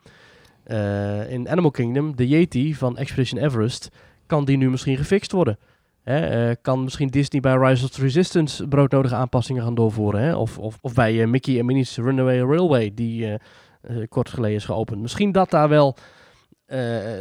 Eh, 0.62 1.30
in 1.30 1.48
Animal 1.48 1.70
Kingdom, 1.70 2.16
de 2.16 2.28
Yeti 2.28 2.74
van 2.74 2.96
Expedition 2.96 3.42
Everest, 3.42 3.88
kan 4.26 4.44
die 4.44 4.56
nu 4.56 4.70
misschien 4.70 4.96
gefixt 4.96 5.32
worden? 5.32 5.58
Hè, 6.02 6.48
eh, 6.48 6.56
kan 6.62 6.84
misschien 6.84 7.08
Disney 7.08 7.40
bij 7.40 7.56
Rise 7.56 7.84
of 7.84 7.90
the 7.90 8.00
Resistance 8.00 8.68
broodnodige 8.68 9.14
aanpassingen 9.14 9.62
gaan 9.62 9.74
doorvoeren? 9.74 10.20
Hè? 10.20 10.34
Of, 10.36 10.58
of, 10.58 10.78
of 10.80 10.94
bij 10.94 11.22
eh, 11.22 11.28
Mickey 11.28 11.58
en 11.58 11.66
Minnie's 11.66 11.96
Runaway 11.96 12.38
Railway, 12.38 12.94
die 12.94 13.26
eh, 13.26 14.08
kort 14.08 14.28
geleden 14.28 14.56
is 14.56 14.64
geopend. 14.64 15.00
Misschien 15.00 15.32
dat 15.32 15.50
daar 15.50 15.68
wel 15.68 15.96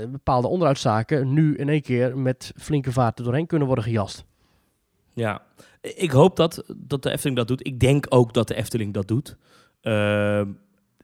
bepaalde 0.10 0.48
onderhoudszaken 0.48 1.34
nu 1.34 1.56
in 1.56 1.70
één 1.70 1.82
keer 1.82 2.18
met 2.18 2.54
flinke 2.56 2.92
vaart 2.92 3.18
doorheen 3.18 3.48
kunnen 3.48 3.68
worden 3.68 3.86
gejast. 3.86 4.26
Ja, 5.14 5.42
ik 5.82 6.12
hoop 6.12 6.36
dat, 6.36 6.64
dat 6.76 7.04
de 7.04 7.12
Efteling 7.12 7.38
dat 7.38 7.48
doet. 7.48 7.68
Ik 7.68 7.80
denk 7.80 8.06
ook 8.10 8.34
dat 8.34 8.48
de 8.48 8.56
Efteling 8.56 8.94
dat 8.94 9.08
doet. 9.08 9.38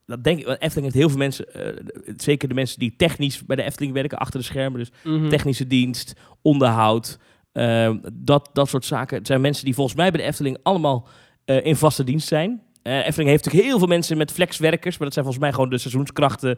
Dat 0.08 0.24
denk 0.24 0.40
ik, 0.40 0.46
want 0.46 0.62
Efteling 0.62 0.86
heeft 0.86 0.98
heel 0.98 1.10
veel 1.10 1.18
mensen, 1.18 1.54
eh, 1.54 1.86
zeker 2.18 2.48
de 2.48 2.54
mensen 2.54 2.80
die 2.80 2.94
technisch 2.98 3.46
bij 3.46 3.56
de 3.56 3.64
Efteling 3.64 3.94
werken, 3.94 4.18
achter 4.18 4.40
de 4.40 4.46
schermen, 4.46 4.80
dus 4.80 4.92
Mhm. 5.04 5.30
technische 5.30 5.68
dienst, 5.68 6.14
onderhoud, 6.42 7.18
ehm, 7.52 7.98
dat, 8.14 8.50
dat 8.54 8.70
soort 8.70 8.86
zaken. 8.86 9.18
Het 9.18 9.28
zijn 9.28 9.42
mensen 9.42 9.66
die 9.66 9.74
volgens 9.74 9.96
mij 9.96 10.12
bij 10.12 10.22
de 10.22 10.28
Efteling 10.28 10.58
allemaal 10.64 11.08
eh, 11.46 11.66
in 11.66 11.76
vaste 11.76 12.04
dienst 12.04 12.28
zijn. 12.28 12.62
Eh 12.82 13.06
Efteling 13.06 13.30
heeft 13.30 13.44
natuurlijk 13.44 13.70
heel 13.70 13.80
veel 13.80 13.88
mensen 13.88 14.18
met 14.18 14.32
flexwerkers, 14.32 14.98
maar 14.98 15.04
dat 15.08 15.14
zijn 15.14 15.26
volgens 15.26 15.44
mij 15.46 15.54
gewoon 15.54 15.70
de 15.70 15.78
seizoenskrachten. 15.78 16.58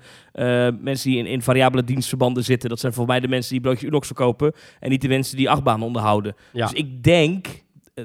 mensen 0.81 1.09
die 1.09 1.19
in, 1.19 1.25
in 1.25 1.41
variabele 1.41 1.83
dienstverbanden 1.83 2.43
zitten. 2.43 2.69
Dat 2.69 2.79
zijn 2.79 2.93
volgens 2.93 3.15
mij 3.15 3.25
de 3.25 3.31
mensen 3.33 3.51
die 3.51 3.61
broodje 3.61 3.87
Unox 3.87 4.07
verkopen 4.07 4.53
en 4.79 4.89
niet 4.89 5.01
de 5.01 5.07
mensen 5.07 5.37
die 5.37 5.49
achtbanen 5.49 5.85
onderhouden. 5.85 6.35
Ja. 6.53 6.65
Dus 6.67 6.79
ik 6.79 7.03
denk, 7.03 7.47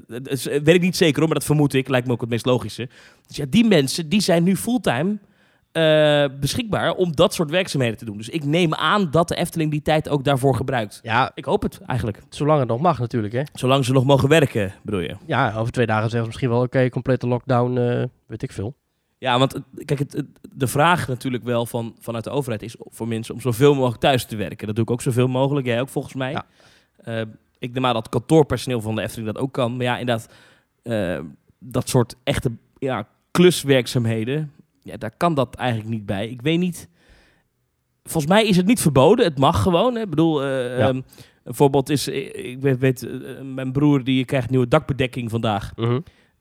dat 0.07 0.27
eh, 0.47 0.61
weet 0.63 0.75
ik 0.75 0.81
niet 0.81 0.97
zeker 0.97 1.19
hoor, 1.19 1.27
maar 1.29 1.39
dat 1.39 1.47
vermoed 1.47 1.73
ik, 1.75 1.89
lijkt 1.89 2.07
me 2.07 2.13
ook 2.13 2.21
het 2.21 2.31
meest 2.31 2.47
logische. 2.47 2.89
Dus 3.27 3.37
ja, 3.37 3.45
die 3.49 3.65
mensen 3.65 4.09
die 4.09 4.21
zijn 4.21 4.43
nu 4.43 4.57
fulltime 4.57 5.19
eh, 5.75 6.25
beschikbaar 6.41 6.93
om 6.95 7.13
dat 7.17 7.35
soort 7.35 7.51
werkzaamheden 7.51 7.99
te 7.99 8.05
doen. 8.05 8.17
Dus 8.17 8.29
ik 8.29 8.45
neem 8.45 8.75
aan 8.75 9.11
dat 9.11 9.29
de 9.29 9.35
Efteling 9.35 9.71
die 9.71 9.83
tijd 9.83 10.09
ook 10.09 10.25
daarvoor 10.25 10.55
gebruikt. 10.57 11.01
Ja, 11.03 11.31
Ik 11.35 11.45
hoop 11.45 11.63
het 11.63 11.81
eigenlijk. 11.87 12.23
zolang 12.29 12.59
het 12.59 12.69
nog 12.69 12.81
mag 12.81 12.99
natuurlijk. 12.99 13.33
Hè. 13.33 13.43
Zolang 13.53 13.85
ze 13.85 13.93
nog 13.93 14.05
mogen 14.05 14.29
werken, 14.29 14.73
bedoel 14.83 15.01
je? 15.01 15.17
Ja, 15.27 15.55
over 15.57 15.73
twee 15.73 15.87
dagen 15.87 16.03
zeggen 16.03 16.21
ze 16.21 16.27
misschien 16.27 16.49
wel, 16.49 16.63
oké, 16.63 16.89
complete 16.89 17.27
lockdown, 17.27 17.77
eh, 17.79 18.03
weet 18.27 18.43
ik 18.43 18.53
veel. 18.53 18.75
Ja, 19.19 19.39
want 19.39 19.61
kijk, 19.85 19.99
het, 19.99 20.13
het- 20.13 20.27
de 20.53 20.67
vraag 20.67 21.09
natuurlijk 21.09 21.45
wel 21.45 21.67
van, 21.67 21.97
vanuit 22.01 22.25
de 22.25 22.31
overheid 22.31 22.63
is 22.63 22.77
voor 22.79 23.09
mensen 23.09 23.35
om 23.35 23.41
zoveel 23.41 23.75
mogelijk 23.75 24.01
thuis 24.01 24.25
te 24.25 24.37
werken. 24.37 24.67
Dat 24.67 24.77
doe 24.77 24.85
ik 24.85 24.91
ook 24.91 25.03
zoveel 25.03 25.29
mogelijk. 25.29 25.67
Jij 25.67 25.81
ook 25.81 25.89
volgens 25.89 26.15
mij. 26.15 26.31
Ja. 26.33 26.45
Eh, 26.97 27.23
ik 27.59 27.73
neem 27.73 27.87
aan 27.87 27.95
dat 27.95 28.09
kantoorpersoneel 28.09 28.81
van 28.81 28.95
de 28.95 29.03
Efteling 29.03 29.33
dat 29.33 29.43
ook 29.43 29.53
kan. 29.53 29.77
Maar 29.77 29.85
ja, 29.85 29.99
inderdaad, 29.99 30.29
dat 31.59 31.89
soort 31.89 32.15
echte 32.25 32.53
ja, 32.79 33.07
kluswerkzaamheden, 33.31 34.53
ja, 34.85 34.97
daar 34.97 35.17
kan 35.17 35.35
dat 35.35 35.55
eigenlijk 35.55 35.91
niet 35.91 36.07
bij. 36.07 36.29
Ik 36.29 36.43
weet 36.43 36.59
niet. 36.59 36.89
Volgens 38.05 38.33
mij 38.33 38.47
is 38.47 38.57
het 38.57 38.67
niet 38.67 38.81
verboden. 38.81 39.25
Het 39.25 39.39
mag 39.39 39.63
gewoon. 39.63 39.95
Hè. 39.95 40.01
Ik 40.01 40.11
bedoel, 40.11 40.43
eh, 40.43 40.79
Ja. 40.79 40.89
ehm, 40.89 41.01
een 41.45 41.55
voorbeeld 41.55 41.91
is, 41.91 42.09
eh, 42.09 42.51
ik 42.53 42.61
weet, 42.61 42.79
weet 42.79 43.03
eh, 43.03 43.41
mijn 43.43 43.73
broer 43.73 44.05
die 44.05 44.25
krijgt 44.25 44.51
nieuwe 44.51 44.69
dakbedekking 44.69 45.31
vandaag 45.31 45.73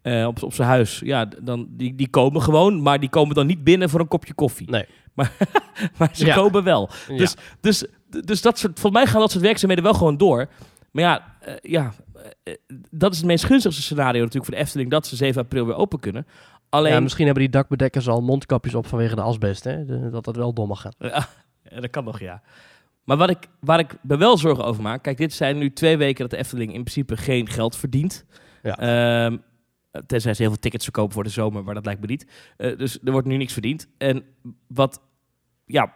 eh, 0.02 0.26
op, 0.28 0.44
op 0.44 0.54
zijn 0.54 0.68
huis. 0.68 1.00
Ja, 1.06 1.26
dan, 1.42 1.68
die, 1.70 1.96
die 1.96 2.10
komen 2.10 2.42
gewoon, 2.42 2.82
maar 2.82 3.00
die 3.00 3.10
komen 3.10 3.36
dan 3.36 3.48
niet 3.48 3.64
binnen 3.64 3.90
voor 3.90 4.00
een 4.00 4.08
kopje 4.08 4.34
koffie. 4.34 4.70
Nee. 4.70 4.86
Maar, 5.16 5.32
maar 5.98 6.10
ze 6.14 6.26
Ja. 6.26 6.36
komen 6.36 6.64
wel. 6.64 6.90
Ja. 7.08 7.18
Dus, 7.18 7.36
dus, 7.62 7.86
dus 8.10 8.42
dat 8.42 8.58
soort, 8.60 8.80
volgens 8.80 9.04
mij 9.04 9.12
gaan 9.12 9.22
dat 9.22 9.32
soort 9.32 9.44
werkzaamheden 9.44 9.84
wel 9.84 9.94
gewoon 9.94 10.18
door. 10.18 10.50
Maar 10.92 11.04
ja, 11.04 11.36
ja 11.62 11.94
dat 12.92 13.12
is 13.12 13.18
het 13.18 13.28
meest 13.28 13.44
gunstigste 13.44 13.82
scenario 13.82 14.20
natuurlijk 14.20 14.46
voor 14.46 14.54
de 14.56 14.60
Efteling, 14.62 14.90
dat 14.90 15.08
ze 15.08 15.16
7 15.16 15.42
april 15.42 15.66
weer 15.66 15.76
open 15.76 16.00
kunnen. 16.00 16.28
Alleen, 16.74 16.92
Ja, 16.94 17.00
misschien 17.00 17.26
hebben 17.26 17.44
die 17.44 17.52
dakbedekkers 17.52 18.08
al 18.08 18.22
mondkapjes 18.22 18.76
op 18.76 18.88
vanwege 18.88 19.16
de 19.16 19.22
asbest, 19.22 19.64
hè? 19.64 19.86
De- 19.86 20.10
dat 20.10 20.24
dat 20.24 20.36
wel 20.36 20.54
dom 20.54 20.68
mag 20.68 20.82
gaan. 20.82 20.94
Ja, 20.98 21.80
dat 21.80 21.90
kan 21.90 22.04
nog, 22.04 22.20
ja. 22.20 22.42
Maar 23.04 23.18
wat 23.18 23.30
ik, 23.30 23.38
waar 23.60 23.80
ik 23.80 23.96
me 24.02 24.18
wel 24.18 24.38
zorgen 24.38 24.66
over 24.66 24.82
maak... 24.82 25.04
Kijk, 25.04 25.18
dit 25.18 25.34
zijn 25.34 25.58
nu 25.58 25.74
twee 25.74 25.98
weken 25.98 26.22
dat 26.22 26.30
de 26.30 26.38
Efteling 26.38 26.74
in 26.74 26.82
principe 26.84 27.18
geen 27.18 27.50
geld 27.50 27.76
verdient. 27.76 28.26
Ja. 28.64 28.78
Ehm, 28.78 29.38
tenzij 30.06 30.34
ze 30.34 30.42
heel 30.42 30.52
veel 30.52 30.60
tickets 30.62 30.84
verkopen 30.84 31.14
voor 31.14 31.24
de 31.24 31.30
zomer, 31.30 31.64
maar 31.64 31.74
dat 31.74 31.86
lijkt 31.86 32.02
me 32.02 32.08
niet. 32.08 32.28
Eh, 32.58 32.78
dus 32.78 33.00
er 33.04 33.12
wordt 33.12 33.28
nu 33.28 33.38
niks 33.38 33.54
verdiend. 33.54 33.88
En 33.98 34.24
wat... 34.68 35.02
Ja, 35.66 35.94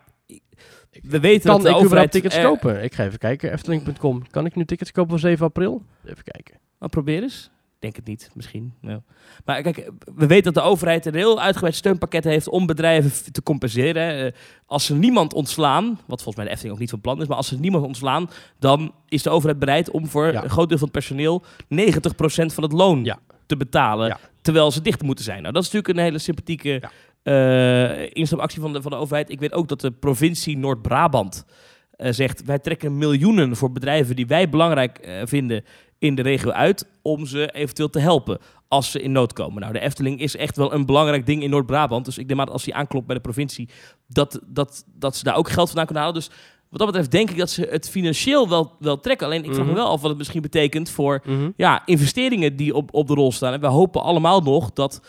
we 1.02 1.20
weten 1.20 1.50
Kan 1.52 1.62
dat 1.64 1.72
de 1.74 1.80
overheid... 1.80 2.12
tickets 2.12 2.36
er- 2.36 2.44
kopen? 2.44 2.84
Ik 2.84 2.94
ga 2.94 3.04
even 3.06 3.20
kijken, 3.20 3.52
efteling.com. 3.52 4.28
Kan 4.30 4.46
ik 4.46 4.56
nu 4.56 4.66
tickets 4.66 4.92
kopen 4.92 5.10
voor 5.10 5.20
7 5.20 5.46
april? 5.46 5.84
Even 6.06 6.24
kijken. 6.24 6.60
Nou, 6.80 6.92
probeer 6.92 7.22
eens. 7.22 7.52
Denk 7.80 7.96
het 7.96 8.06
niet, 8.06 8.30
misschien. 8.34 8.74
Ja. 8.82 9.02
Maar 9.46 9.62
kijk, 9.62 9.92
we 10.16 10.28
weten 10.28 10.54
dat 10.54 10.64
de 10.64 10.70
overheid 10.70 11.06
een 11.06 11.16
heel 11.16 11.42
uitgebreid 11.42 11.76
steunpakket 11.76 12.24
heeft 12.24 12.50
om 12.50 12.66
bedrijven 12.66 13.32
te 13.32 13.44
compenseren. 13.44 14.26
Eh, 14.26 14.32
als 14.66 14.86
ze 14.86 14.96
niemand 14.96 15.34
ontslaan, 15.34 15.86
wat 16.06 16.22
volgens 16.24 16.36
mij 16.36 16.46
de 16.46 16.52
Efteling 16.52 16.74
ook 16.74 16.80
niet 16.82 16.90
van 16.90 17.02
plan 17.02 17.22
is, 17.22 17.28
maar 17.28 17.38
als 17.38 17.48
ze 17.48 17.60
niemand 17.60 17.86
ontslaan, 17.86 18.30
dan 18.60 18.94
is 19.10 19.24
de 19.24 19.30
overheid 19.30 19.60
bereid 19.60 19.90
om 19.92 20.08
voor 20.08 20.32
Ja. 20.32 20.44
een 20.44 20.50
groot 20.50 20.70
deel 20.70 20.78
van 20.78 20.88
het 20.88 20.98
personeel 20.98 21.44
90% 21.68 22.54
van 22.54 22.64
het 22.64 22.72
loon 22.72 23.04
Ja. 23.04 23.20
te 23.46 23.58
betalen, 23.58 24.18
terwijl 24.42 24.72
ze 24.72 24.82
dicht 24.82 25.02
moeten 25.04 25.26
zijn. 25.26 25.42
Nou, 25.42 25.54
dat 25.54 25.64
is 25.64 25.72
natuurlijk 25.72 25.98
een 26.00 26.06
hele 26.06 26.20
sympathieke 26.20 26.82
eh, 27.24 28.10
instapactie 28.16 28.62
van 28.62 28.74
de, 28.74 28.82
van 28.82 28.92
de 28.92 28.98
overheid. 28.98 29.30
Ik 29.30 29.40
weet 29.40 29.54
ook 29.54 29.68
dat 29.68 29.82
de 29.82 29.92
provincie 29.92 30.58
Noord-Brabant 30.58 31.46
eh, 31.92 32.12
zegt: 32.12 32.44
wij 32.44 32.60
trekken 32.60 32.98
miljoenen 32.98 33.56
voor 33.56 33.72
bedrijven 33.72 34.16
die 34.16 34.28
wij 34.28 34.50
belangrijk 34.50 35.22
vinden 35.24 35.64
in 36.00 36.16
de 36.16 36.22
regio 36.22 36.52
uit, 36.52 36.88
om 37.02 37.26
ze 37.26 37.52
eventueel 37.52 37.90
te 37.90 38.00
helpen 38.00 38.38
als 38.68 38.92
ze 38.92 39.02
in 39.02 39.12
nood 39.12 39.34
komen. 39.34 39.62
Nou, 39.62 39.74
de 39.74 39.80
Efteling 39.80 40.20
is 40.20 40.36
echt 40.36 40.58
wel 40.58 40.74
een 40.74 40.86
belangrijk 40.86 41.26
ding 41.26 41.44
in 41.44 41.50
Noord-Brabant. 41.50 42.06
Dus 42.06 42.18
ik 42.18 42.26
denk 42.26 42.38
maar 42.38 42.46
dat 42.46 42.56
als 42.56 42.66
hij 42.66 42.74
aanklopt 42.74 43.06
bij 43.06 43.16
de 43.16 43.22
provincie, 43.22 43.70
dat, 44.08 44.40
dat, 44.48 44.86
dat 44.96 45.16
ze 45.16 45.24
daar 45.24 45.36
ook 45.36 45.50
geld 45.50 45.68
vandaan 45.68 45.86
kunnen 45.86 46.04
halen. 46.04 46.20
Dus 46.20 46.30
wat 46.70 46.80
dat 46.80 46.88
betreft 46.88 47.12
denk 47.12 47.30
ik 47.30 47.38
dat 47.38 47.50
ze 47.50 47.68
het 47.72 47.90
financieel 47.90 48.50
wel, 48.50 48.76
wel 48.80 49.00
trekken. 49.00 49.28
Alleen 49.28 49.44
ik 49.44 49.54
vraag 49.54 49.66
me 49.66 49.72
Mhm. 49.72 49.76
wel 49.80 49.90
af 49.90 50.00
wat 50.02 50.10
het 50.10 50.18
misschien 50.18 50.42
betekent 50.42 50.90
voor 50.90 51.24
ja, 51.58 51.82
investeringen 51.86 52.56
die 52.56 52.76
op, 52.76 52.94
op 52.94 53.08
de 53.08 53.14
rol 53.14 53.32
staan. 53.32 53.54
En 53.54 53.60
we 53.60 53.68
hopen 53.68 54.02
allemaal 54.02 54.42
nog 54.42 54.74
dat 54.74 55.02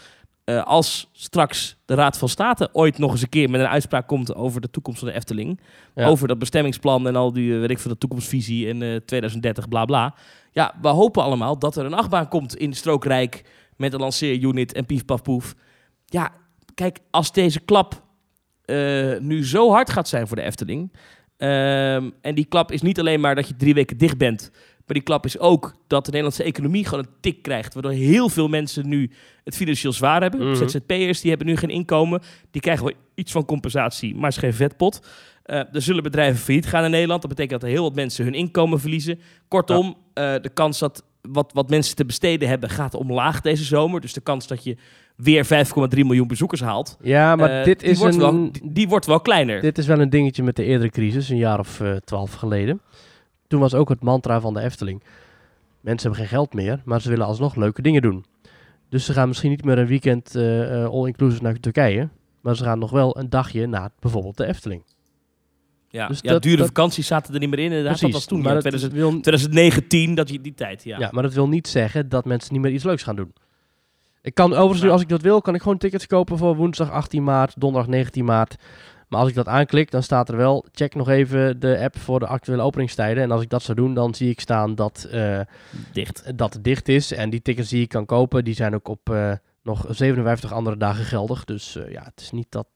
eh, 0.44 0.64
als 0.64 1.08
straks 1.12 1.76
de 1.84 1.94
Raad 1.94 2.18
van 2.18 2.28
State 2.28 2.68
ooit 2.72 2.98
nog 2.98 3.10
eens 3.12 3.22
een 3.22 3.28
keer 3.28 3.50
met 3.50 3.60
een 3.60 3.66
uitspraak 3.68 4.06
komt 4.06 4.34
over 4.34 4.60
de 4.60 4.70
toekomst 4.70 4.98
van 4.98 5.08
de 5.08 5.14
Efteling. 5.14 5.60
Ja. 5.94 6.06
Over 6.06 6.28
dat 6.28 6.38
bestemmingsplan 6.38 7.06
en 7.06 7.16
al 7.16 7.32
die, 7.32 7.52
eh, 7.54 7.60
weet 7.60 7.70
ik 7.70 7.78
van 7.78 7.90
de 7.90 7.98
toekomstvisie 7.98 8.66
in 8.66 8.82
eh 8.82 8.96
2030, 8.96 9.68
bla 9.68 9.84
bla. 9.84 10.14
Ja, 10.58 10.74
we 10.82 10.88
hopen 10.88 11.22
allemaal 11.22 11.58
dat 11.58 11.76
er 11.76 11.84
een 11.84 11.94
achtbaan 11.94 12.28
komt 12.28 12.56
in 12.56 12.72
Strookrijk 12.72 13.42
met 13.76 13.92
een 13.92 14.00
lanceerunit 14.00 14.72
en 14.72 14.86
pief 14.86 15.04
paf 15.04 15.22
poef. 15.22 15.54
Ja, 16.06 16.32
kijk, 16.74 16.98
als 17.10 17.32
deze 17.32 17.60
klap 17.60 18.02
eh, 18.64 19.18
nu 19.18 19.46
zo 19.46 19.70
hard 19.70 19.90
gaat 19.90 20.08
zijn 20.08 20.26
voor 20.26 20.36
de 20.36 20.42
Efteling. 20.42 20.92
ehm, 21.36 22.10
en 22.20 22.34
die 22.34 22.44
klap 22.44 22.72
is 22.72 22.82
niet 22.82 22.98
alleen 22.98 23.20
maar 23.20 23.34
dat 23.34 23.48
je 23.48 23.56
drie 23.56 23.74
weken 23.74 23.98
dicht 23.98 24.18
bent. 24.18 24.50
Maar 24.52 24.96
die 24.96 25.02
klap 25.02 25.24
is 25.24 25.38
ook 25.38 25.74
dat 25.86 26.04
de 26.04 26.10
Nederlandse 26.10 26.42
economie 26.42 26.84
gewoon 26.84 27.04
een 27.04 27.14
tik 27.20 27.42
krijgt. 27.42 27.74
Waardoor 27.74 27.92
heel 27.92 28.28
veel 28.28 28.48
mensen 28.48 28.88
nu 28.88 29.10
het 29.44 29.56
financieel 29.56 29.92
zwaar 29.92 30.20
hebben. 30.22 30.50
Mhm. 30.50 30.68
ZZP'ers 30.68 31.20
die 31.20 31.30
hebben 31.30 31.46
nu 31.46 31.56
geen 31.56 31.70
inkomen. 31.70 32.22
Die 32.50 32.60
krijgen 32.60 32.84
wel 32.84 32.94
iets 33.14 33.32
van 33.32 33.44
compensatie, 33.44 34.14
maar 34.14 34.28
is 34.28 34.36
geen 34.36 34.54
vetpot. 34.54 35.00
Eh, 35.48 35.58
er 35.72 35.82
zullen 35.82 36.02
bedrijven 36.02 36.40
failliet 36.40 36.66
gaan 36.66 36.84
in 36.84 36.90
Nederland. 36.90 37.20
Dat 37.20 37.30
betekent 37.30 37.60
dat 37.60 37.70
heel 37.70 37.82
wat 37.82 37.94
mensen 37.94 38.24
hun 38.24 38.34
inkomen 38.34 38.80
verliezen. 38.80 39.20
Kortom, 39.48 39.96
eh, 40.14 40.34
de 40.42 40.48
kans 40.48 40.78
dat 40.78 41.04
wat, 41.22 41.52
wat 41.52 41.70
mensen 41.70 41.96
te 41.96 42.04
besteden 42.04 42.48
hebben 42.48 42.68
gaat 42.68 42.94
omlaag 42.94 43.40
deze 43.40 43.64
zomer. 43.64 44.00
Dus 44.00 44.12
de 44.12 44.20
kans 44.20 44.46
dat 44.46 44.64
je 44.64 44.76
weer 45.16 45.44
5,3 45.44 46.04
miljoen 46.04 46.26
bezoekers 46.26 46.60
haalt. 46.60 46.96
Ja, 47.00 47.36
maar 47.36 47.58
eh, 47.58 47.64
dit 47.64 47.80
die 47.80 47.88
is 47.88 47.98
wordt 47.98 48.14
een... 48.14 48.20
wel, 48.20 48.52
die, 48.52 48.72
die 48.72 48.88
wordt 48.88 49.06
wel 49.06 49.20
kleiner. 49.20 49.60
Dit 49.60 49.78
is 49.78 49.86
wel 49.86 50.00
een 50.00 50.10
dingetje 50.10 50.42
met 50.42 50.56
de 50.56 50.64
eerdere 50.64 50.90
crisis, 50.90 51.28
een 51.28 51.36
jaar 51.36 51.58
of 51.58 51.82
twaalf 52.04 52.34
geleden. 52.34 52.80
Toen 53.46 53.60
was 53.60 53.74
ook 53.74 53.88
het 53.88 54.02
mantra 54.02 54.40
van 54.40 54.54
de 54.54 54.60
Efteling. 54.60 55.02
Mensen 55.80 56.10
hebben 56.10 56.28
geen 56.28 56.38
geld 56.38 56.54
meer, 56.54 56.82
maar 56.84 57.00
ze 57.00 57.08
willen 57.08 57.26
alsnog 57.26 57.56
leuke 57.56 57.82
dingen 57.82 58.02
doen. 58.02 58.24
Dus 58.88 59.04
ze 59.04 59.12
gaan 59.12 59.28
misschien 59.28 59.50
niet 59.50 59.64
meer 59.64 59.78
een 59.78 59.86
weekend 59.86 60.36
all-inclusive 60.90 61.42
naar 61.42 61.60
Turkije. 61.60 62.08
Maar 62.40 62.56
ze 62.56 62.64
gaan 62.64 62.78
nog 62.78 62.90
wel 62.90 63.18
een 63.18 63.30
dagje 63.30 63.66
naar 63.66 63.90
bijvoorbeeld 64.00 64.36
de 64.36 64.46
Efteling. 64.46 64.82
Ja, 65.90 66.08
dus 66.08 66.18
ja 66.20 66.30
dat- 66.32 66.42
dure 66.42 66.56
dat- 66.56 66.66
vakanties 66.66 67.06
zaten 67.06 67.34
er 67.34 67.40
niet 67.40 67.50
meer 67.50 67.58
in. 67.58 67.64
Inderdaad, 67.64 68.00
dat 68.00 68.10
was 68.10 68.24
toen. 68.24 68.38
maar 68.38 68.48
ja, 68.48 68.60
dat 68.60 68.62
2000 68.62 68.92
wil, 68.92 69.08
2019, 69.20 70.14
dat 70.14 70.26
die 70.26 70.54
tijd. 70.54 70.84
Ja. 70.84 70.98
ja. 70.98 71.08
maar 71.12 71.22
dat 71.22 71.34
wil 71.34 71.48
niet 71.48 71.68
zeggen 71.68 72.08
dat 72.08 72.24
mensen 72.24 72.52
niet 72.52 72.62
meer 72.62 72.72
iets 72.72 72.84
leuks 72.84 73.02
gaan 73.02 73.16
doen. 73.16 73.32
Ik 74.22 74.34
kan 74.34 74.52
overigens 74.52 74.80
nu, 74.80 74.86
Ja. 74.86 74.92
als 74.92 75.02
ik 75.02 75.08
dat 75.08 75.22
wil, 75.22 75.40
kan 75.40 75.54
ik 75.54 75.62
gewoon 75.62 75.78
tickets 75.78 76.06
kopen 76.06 76.38
voor 76.38 76.56
woensdag 76.56 76.90
18 76.90 77.24
maart, 77.24 77.60
donderdag 77.60 77.90
19 77.90 78.24
maart. 78.24 78.56
Maar 79.08 79.20
als 79.20 79.28
ik 79.28 79.34
dat 79.34 79.46
aanklik, 79.48 79.90
dan 79.90 80.02
staat 80.02 80.28
er 80.28 80.36
wel, 80.36 80.66
check 80.72 80.94
nog 80.94 81.08
even 81.08 81.60
de 81.60 81.78
app 81.82 81.98
voor 81.98 82.18
de 82.18 82.26
actuele 82.26 82.62
openingstijden. 82.62 83.22
En 83.22 83.30
als 83.30 83.42
ik 83.42 83.48
dat 83.48 83.62
zou 83.62 83.76
doen, 83.76 83.94
dan 83.94 84.14
zie 84.14 84.30
ik 84.30 84.40
staan 84.40 84.74
dat, 84.74 85.08
eh, 85.10 85.40
Dicht. 85.92 86.32
dat 86.38 86.52
het 86.54 86.64
dicht 86.64 86.88
is. 86.88 87.12
En 87.12 87.30
die 87.30 87.42
tickets 87.42 87.68
die 87.68 87.82
ik 87.82 87.88
kan 87.88 88.06
kopen, 88.06 88.44
die 88.44 88.54
zijn 88.54 88.74
ook 88.74 88.88
op 88.88 89.10
eh, 89.10 89.32
nog 89.62 89.86
57 89.88 90.52
andere 90.52 90.76
dagen 90.76 91.04
geldig. 91.04 91.44
Dus 91.44 91.76
eh, 91.76 91.92
ja, 91.92 92.02
het 92.04 92.20
is 92.20 92.30
niet 92.30 92.46
dat, 92.50 92.66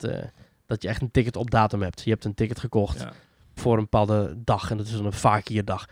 dat 0.73 0.83
je 0.83 0.89
echt 0.89 1.03
een 1.03 1.11
ticket 1.11 1.37
op 1.37 1.51
datum 1.51 1.83
hebt. 1.83 2.03
Je 2.05 2.11
hebt 2.11 2.25
een 2.25 2.35
ticket 2.35 2.61
gekocht 2.61 3.01
Ja. 3.01 3.13
voor 3.55 3.75
een 3.77 3.83
bepaalde 3.83 4.37
dag. 4.45 4.71
En 4.71 4.77
dat 4.77 4.87
is 4.87 4.93
dan 4.93 5.05
een 5.05 5.13
vakierdag. 5.13 5.87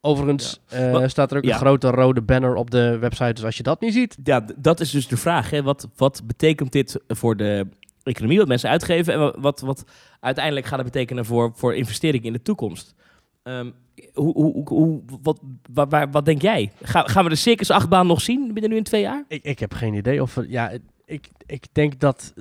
Overigens 0.00 0.60
eh, 0.68 0.90
Wat- 0.92 1.10
staat 1.10 1.30
er 1.30 1.36
ook 1.36 1.44
ja. 1.44 1.52
een 1.52 1.58
grote 1.58 1.90
rode 1.90 2.22
banner 2.22 2.54
op 2.54 2.70
de 2.70 2.98
website. 2.98 3.32
Dus 3.32 3.44
als 3.44 3.56
je 3.56 3.62
dat 3.62 3.80
niet 3.80 3.92
ziet, 3.92 4.16
Ja, 4.22 4.44
dat 4.56 4.80
is 4.80 4.90
dus 4.90 5.08
de 5.08 5.16
vraag. 5.16 5.50
Hè. 5.50 5.62
Wat, 5.62 5.88
wat 5.96 6.22
betekent 6.24 6.72
dit 6.72 7.00
voor 7.08 7.36
de 7.36 7.66
economie, 8.02 8.38
wat 8.38 8.48
mensen 8.48 8.70
uitgeven? 8.70 9.12
En 9.12 9.18
wa- 9.18 9.34
wat, 9.38 9.60
wat 9.60 9.84
uiteindelijk 10.20 10.66
gaat 10.66 10.78
het 10.78 10.86
betekenen 10.92 11.24
voor, 11.24 11.52
voor 11.54 11.74
investeringen 11.74 12.26
in 12.26 12.32
de 12.32 12.42
toekomst? 12.42 12.94
Ehm, 13.42 13.70
hoe, 14.14 14.32
hoe, 14.34 14.68
hoe, 14.68 15.00
wat, 15.22 15.40
waar, 15.72 15.88
waar- 15.88 16.10
wat 16.10 16.24
denk 16.24 16.42
jij? 16.42 16.72
Ga, 16.82 17.02
gaan 17.02 17.24
we 17.24 17.30
de 17.30 17.36
circus 17.36 17.70
achtbaan 17.70 18.06
nog 18.06 18.20
zien 18.20 18.52
binnen 18.52 18.70
nu 18.70 18.76
in 18.76 18.82
twee 18.84 19.00
jaar? 19.02 19.24
ik, 19.28 19.42
ik 19.44 19.58
heb 19.58 19.72
geen 19.74 19.94
idee 19.94 20.22
of... 20.22 20.36
er- 20.36 20.48
Ja, 20.50 20.72
ik, 21.08 21.28
ik 21.46 21.64
denk 21.72 22.00
dat 22.00 22.32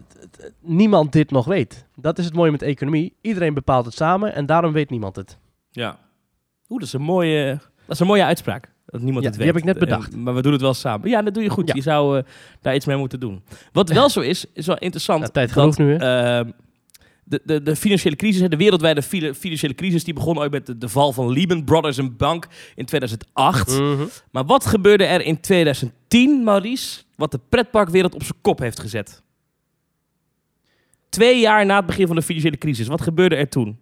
niemand 0.62 1.12
dit 1.12 1.32
nog 1.32 1.45
weet. 1.45 1.86
Dat 1.95 2.17
is 2.19 2.25
het 2.25 2.34
mooie 2.34 2.51
met 2.51 2.62
economie. 2.62 3.13
Iedereen 3.21 3.53
bepaalt 3.53 3.86
het 3.86 3.93
samen 3.93 4.34
en 4.34 4.45
daarom 4.45 4.71
weet 4.73 4.89
niemand 4.89 5.15
het. 5.15 5.38
Ja. 5.71 5.99
Oeh, 6.69 6.80
dat 6.80 6.88
is 6.88 6.93
een 6.93 7.01
mooie, 7.01 7.60
dat 7.86 7.95
is 7.95 7.99
een 7.99 8.08
mooie 8.08 8.23
uitspraak. 8.23 8.71
Dat 8.86 9.01
niemand 9.01 9.23
Ja, 9.23 9.30
het 9.30 9.39
die 9.39 9.45
weet. 9.51 9.53
heb 9.53 9.63
ik 9.63 9.73
net 9.73 9.89
bedacht. 9.89 10.15
maar 10.15 10.36
we 10.36 10.41
doen 10.41 10.51
het 10.51 10.62
wel 10.62 10.73
samen. 10.73 11.10
Ja, 11.10 11.21
dat 11.21 11.34
doe 11.34 11.43
je 11.43 11.49
goed. 11.49 11.67
Ja. 11.67 11.73
Je 11.75 11.82
zou 11.82 12.17
eh, 12.17 12.23
daar 12.62 12.75
iets 12.75 12.86
mee 12.86 12.97
moeten 12.97 13.19
doen. 13.19 13.43
Wat 13.71 13.89
wel 13.89 14.10
zo 14.10 14.19
is, 14.19 14.45
is 14.53 14.65
wel 14.65 14.77
interessant. 14.77 15.21
Ja, 15.21 15.27
tijd 15.27 15.53
dat, 15.53 15.58
genoeg 15.75 15.77
nu, 15.77 15.93
hè? 15.95 16.38
Ehm, 16.39 16.51
de, 17.23 17.41
de, 17.43 17.62
de 17.62 17.75
financiële 17.75 18.15
crisis, 18.15 18.49
de 18.49 18.58
wereldwijde 18.58 19.03
financiële 19.34 19.75
crisis, 19.75 20.03
die 20.03 20.13
begon 20.13 20.38
ooit 20.39 20.51
met 20.51 20.65
de, 20.65 20.77
de 20.77 20.89
val 20.89 21.13
van 21.13 21.32
Lehman 21.32 21.63
Brothers 21.63 21.97
een 21.97 22.17
bank 22.17 22.47
in 22.75 22.86
2008. 22.86 23.80
Mhm. 23.80 24.03
Maar 24.32 24.45
wat 24.45 24.65
gebeurde 24.65 25.06
er 25.06 25.21
in 25.21 25.39
2010, 25.41 26.43
Maurice, 26.43 27.01
wat 27.17 27.32
de 27.32 27.39
pretparkwereld 27.49 28.15
op 28.15 28.23
zijn 28.23 28.38
kop 28.41 28.60
heeft 28.60 28.80
gezet? 28.80 29.21
Twee 31.10 31.39
jaar 31.39 31.65
na 31.65 31.75
het 31.75 31.86
begin 31.86 32.08
van 32.08 32.15
de 32.15 32.21
financiële 32.21 32.58
crisis, 32.58 32.88
wat 32.88 33.01
gebeurde 33.01 33.36
er 33.36 33.49
toen? 33.49 33.77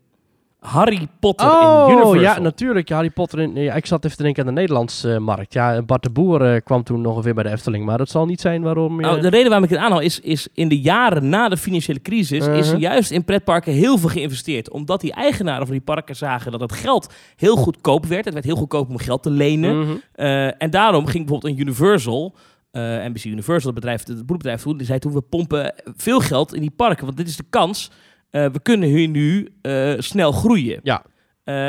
Harry 0.59 1.07
Potter 1.19 1.47
in 1.47 1.53
Oh, 1.53 1.85
Universal. 1.89 2.19
ja, 2.21 2.39
natuurlijk. 2.39 2.89
Harry 2.89 3.09
Potter 3.09 3.39
in... 3.39 3.55
Ja, 3.55 3.73
ik 3.73 3.85
zat 3.85 4.05
even 4.05 4.17
te 4.17 4.23
denken 4.23 4.41
aan 4.47 4.53
de 4.53 4.59
Nederlandse 4.59 5.13
eh, 5.13 5.19
markt. 5.19 5.53
Ja, 5.53 5.81
Bart 5.81 6.03
de 6.03 6.09
Boer 6.09 6.53
eh, 6.53 6.61
kwam 6.63 6.83
toen 6.83 7.01
nog 7.01 7.23
weer 7.23 7.33
bij 7.33 7.43
de 7.43 7.49
Efteling. 7.49 7.85
Maar 7.85 7.97
dat 7.97 8.09
zal 8.09 8.25
niet 8.25 8.41
zijn 8.41 8.61
waarom... 8.61 8.95
je- 8.95 9.01
Nou, 9.01 9.21
de 9.21 9.27
reden 9.29 9.47
waarom 9.47 9.63
ik 9.63 9.69
het 9.69 9.79
aanhaal 9.79 9.99
is, 9.99 10.19
is 10.19 10.47
in 10.53 10.67
de 10.67 10.79
jaren 10.79 11.29
na 11.29 11.49
de 11.49 11.57
financiële 11.57 12.01
crisis 12.01 12.47
is 12.47 12.71
Mhm. 12.71 12.79
juist 12.79 13.11
in 13.11 13.23
pretparken 13.25 13.73
heel 13.73 13.97
veel 13.97 14.09
geïnvesteerd. 14.09 14.69
Omdat 14.69 15.01
die 15.01 15.13
eigenaren 15.13 15.65
van 15.65 15.75
die 15.75 15.83
parken 15.85 16.15
zagen 16.15 16.51
dat 16.51 16.61
het 16.61 16.71
geld 16.73 17.13
heel 17.35 17.55
goedkoop 17.55 18.05
werd. 18.05 18.25
Het 18.25 18.33
werd 18.33 18.45
heel 18.45 18.55
goedkoop 18.55 18.89
om 18.89 18.97
geld 18.97 19.23
te 19.23 19.29
lenen. 19.29 20.01
Eh, 20.11 20.61
en 20.61 20.69
daarom 20.69 21.05
ging 21.05 21.25
bijvoorbeeld 21.25 21.53
een 21.53 21.59
Universal, 21.61 22.35
eh 22.75 22.81
NBC 22.81 23.23
Universal, 23.23 23.71
het 23.71 23.79
bedrijf, 23.79 24.07
het 24.07 24.25
boekbedrijf 24.25 24.63
die 24.63 24.85
zei 24.85 24.99
toen 24.99 25.13
we 25.13 25.21
pompen 25.21 25.73
veel 25.95 26.19
geld 26.19 26.53
in 26.53 26.61
die 26.61 26.71
parken, 26.71 27.05
want 27.05 27.17
dit 27.17 27.27
is 27.27 27.37
de 27.37 27.45
kans. 27.49 27.91
Eh, 28.29 28.45
we 28.45 28.61
kunnen 28.61 28.89
hier 28.89 29.07
nu 29.07 29.49
eh, 29.61 29.93
snel 29.97 30.31
groeien. 30.31 30.79
Ja. 30.83 31.03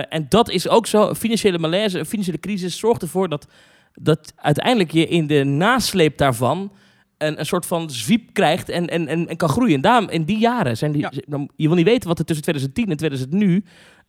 En 0.09 0.27
dat 0.29 0.51
is 0.51 0.69
ook 0.69 0.87
zo. 0.87 1.15
Financiële 1.15 1.59
malaise, 1.59 1.99
een 1.99 2.07
financiële 2.07 2.39
crisis 2.39 2.79
zorgt 2.79 3.03
ervoor 3.03 3.29
dat, 3.29 3.47
dat 3.95 4.33
uiteindelijk 4.37 4.91
je 4.91 5.07
in 5.07 5.27
de 5.27 5.45
nasleep 5.45 6.19
daarvan 6.19 6.73
een, 7.19 7.39
een 7.39 7.47
soort 7.47 7.67
van 7.67 7.91
zwiep 7.91 8.33
krijgt 8.33 8.69
en, 8.69 8.87
en, 8.87 9.09
en, 9.09 9.29
en 9.29 9.37
kan 9.37 9.49
groeien. 9.49 9.75
En 9.75 9.81
daarom, 9.81 10.09
in 10.09 10.25
die 10.25 10.39
jaren 10.39 10.77
zijn 10.77 10.93
die. 10.93 11.03
Ja. 11.03 11.47
Je 11.57 11.67
wil 11.67 11.77
niet 11.77 11.85
weten 11.85 12.09
wat 12.09 12.19
er 12.19 12.25
tussen 12.25 12.45
2010 12.45 12.91
en 12.91 12.97
2000 12.97 13.33
nu 13.33 13.65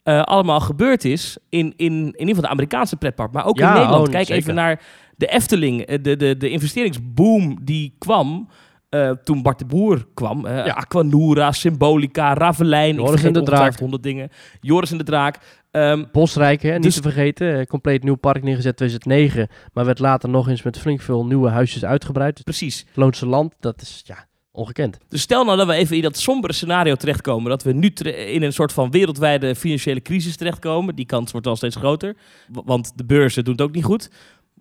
eh, 0.08 0.22
allemaal 0.22 0.60
gebeurd 0.60 1.06
is 1.06 1.38
in, 1.50 1.74
in, 1.78 1.94
in 1.94 2.06
ieder 2.06 2.28
geval 2.28 2.42
de 2.42 2.48
Amerikaanse 2.50 2.96
pretpark, 2.96 3.32
maar 3.32 3.46
ook 3.46 3.58
Ja, 3.60 3.68
in 3.68 3.74
Nederland. 3.78 4.06
oh, 4.08 4.12
Kijk 4.14 4.26
zeker. 4.28 4.42
even 4.42 4.56
naar 4.56 4.82
de 5.16 5.26
Efteling, 5.28 5.82
eh, 5.82 5.98
de, 6.02 6.16
de, 6.16 6.38
de 6.38 6.50
investeringsboom 6.50 7.58
die 7.62 7.96
kwam. 7.98 8.48
eh, 8.90 9.12
toen 9.12 9.42
Bart 9.42 9.60
de 9.60 9.66
Boer 9.66 10.06
kwam. 10.14 10.46
eh 10.46 10.66
Ja. 10.66 10.74
Aquanura, 10.74 11.52
Symbolica, 11.52 12.34
Ravelijn. 12.34 12.96
Joris 12.96 13.24
en 13.24 13.34
de 13.34 13.42
Draak. 13.44 13.80
honderd 13.80 14.04
dingen. 14.04 14.30
Joris 14.62 14.92
en 14.92 14.98
de 14.98 15.04
Draak. 15.04 15.38
Ehm, 15.72 16.04
Bosrijk, 16.12 16.62
hè, 16.62 16.74
niet 16.74 16.84
Dus- 16.84 16.96
te 16.96 17.02
vergeten. 17.02 17.68
compleet 17.68 18.04
nieuw 18.04 18.16
park 18.16 18.44
neergezet 18.44 18.78
2009. 18.78 19.48
Maar 19.74 19.86
werd 19.86 20.00
later 20.00 20.30
nog 20.30 20.48
eens 20.50 20.64
met 20.64 20.80
flink 20.80 21.02
veel 21.02 21.26
nieuwe 21.26 21.50
huisjes 21.50 21.86
uitgebreid. 21.86 22.44
Precies. 22.44 22.86
Loonse 22.94 23.26
Land, 23.28 23.54
dat 23.60 23.82
is 23.82 24.02
ja, 24.06 24.27
ongekend. 24.58 24.98
Dus 25.10 25.22
stel 25.22 25.44
nou 25.46 25.58
dat 25.58 25.68
we 25.68 25.74
even 25.74 25.96
in 25.96 26.02
dat 26.02 26.18
sombere 26.18 26.54
scenario 26.54 26.96
terechtkomen. 26.96 27.50
Dat 27.50 27.64
we 27.64 27.72
nu 27.74 27.88
in 27.88 28.44
een 28.44 28.54
soort 28.54 28.74
van 28.74 28.92
wereldwijde 28.92 29.56
financiële 29.56 30.02
crisis 30.02 30.36
terechtkomen. 30.38 30.96
Die 30.96 31.06
kans 31.06 31.32
wordt 31.32 31.48
al 31.48 31.56
steeds 31.56 31.76
groter. 31.76 32.16
Want 32.48 32.92
de 32.98 33.06
beurzen 33.06 33.44
doen 33.44 33.54
het 33.54 33.62
ook 33.62 33.72
niet 33.76 33.84
goed. 33.84 34.10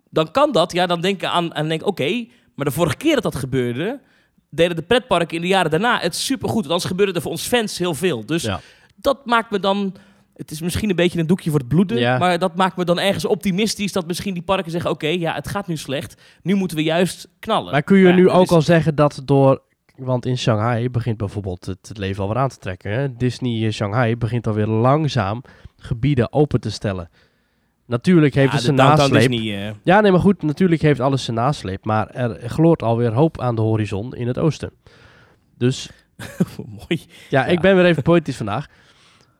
Dan 0.09 0.31
kan 0.31 0.51
dat, 0.51 0.71
ja, 0.71 0.85
dan 0.85 1.01
denk 1.01 1.15
ik 1.21 1.27
aan 1.29 1.53
en 1.53 1.67
denk 1.67 1.85
oké, 1.85 2.25
maar 2.55 2.65
de 2.65 2.71
vorige 2.71 2.97
keer 2.97 3.13
dat 3.13 3.23
dat 3.23 3.35
gebeurde, 3.35 3.99
deden 4.49 4.75
de 4.75 4.81
pretparken 4.81 5.35
in 5.35 5.41
de 5.41 5.47
jaren 5.47 5.71
daarna 5.71 5.99
het 5.99 6.15
supergoed. 6.15 6.55
Want 6.55 6.67
anders 6.67 6.85
gebeurde 6.85 7.13
er 7.13 7.21
voor 7.21 7.31
ons 7.31 7.47
fans 7.47 7.77
heel 7.77 7.93
veel. 7.93 8.25
Dus 8.25 8.43
Ja. 8.43 8.59
dat 8.95 9.25
maakt 9.25 9.51
me 9.51 9.59
dan 9.59 9.95
Het 10.35 10.51
is 10.51 10.61
misschien 10.61 10.89
een 10.89 10.95
beetje 10.95 11.19
een 11.19 11.27
doekje 11.27 11.49
voor 11.49 11.59
het 11.59 11.67
bloeden. 11.67 11.97
Ja. 11.99 12.17
Maar 12.17 12.39
dat 12.39 12.55
maakt 12.55 12.77
me 12.77 12.85
dan 12.85 12.99
ergens 12.99 13.25
optimistisch. 13.25 13.91
Dat 13.91 14.07
misschien 14.07 14.33
die 14.33 14.43
parken 14.43 14.71
zeggen: 14.71 14.89
oké, 14.91 15.07
ja, 15.07 15.33
het 15.33 15.47
gaat 15.47 15.67
nu 15.67 15.77
slecht. 15.77 16.21
Nu 16.41 16.55
moeten 16.55 16.77
we 16.77 16.83
juist 16.83 17.27
knallen. 17.39 17.71
Maar 17.71 17.83
kun 17.83 17.97
je 17.97 18.07
Ja, 18.07 18.15
nu 18.15 18.29
ook 18.29 18.43
is- 18.43 18.49
al 18.49 18.61
zeggen 18.61 18.95
dat 18.95 19.21
door... 19.25 19.61
Want 19.97 20.25
in 20.25 20.37
Shanghai 20.37 20.89
begint 20.89 21.17
bijvoorbeeld 21.17 21.65
het, 21.65 21.87
het 21.87 21.97
leven 21.97 22.23
alweer 22.23 22.37
aan 22.37 22.49
te 22.49 22.57
trekken. 22.57 22.91
Hè? 22.91 23.15
Disney 23.15 23.51
in 23.51 23.73
Shanghai 23.73 24.17
begint 24.17 24.47
alweer 24.47 24.67
langzaam 24.67 25.41
gebieden 25.77 26.33
open 26.33 26.59
te 26.59 26.71
stellen. 26.71 27.09
Natuurlijk 27.85 28.33
heeft 28.33 28.47
Ja, 28.47 28.55
het 28.55 28.63
zijn 28.63 28.75
nasleep. 28.75 29.29
Disney, 29.29 29.67
eh, 29.67 29.73
Ja, 29.83 30.01
nee, 30.01 30.11
maar 30.11 30.19
goed, 30.19 30.41
natuurlijk 30.41 30.81
heeft 30.81 30.99
alles 30.99 31.23
zijn 31.23 31.37
nasleep. 31.37 31.85
Maar 31.85 32.09
er 32.09 32.49
gloort 32.49 32.83
alweer 32.83 33.13
hoop 33.13 33.41
aan 33.41 33.55
de 33.55 33.61
horizon 33.61 34.15
in 34.15 34.27
het 34.27 34.37
oosten. 34.37 34.71
Dus 35.57 35.89
mooi. 36.77 37.05
ja, 37.29 37.45
ik 37.45 37.61
ben 37.61 37.75
weer 37.75 37.85
even 37.85 38.03
poëtisch 38.03 38.37
vandaag. 38.37 38.67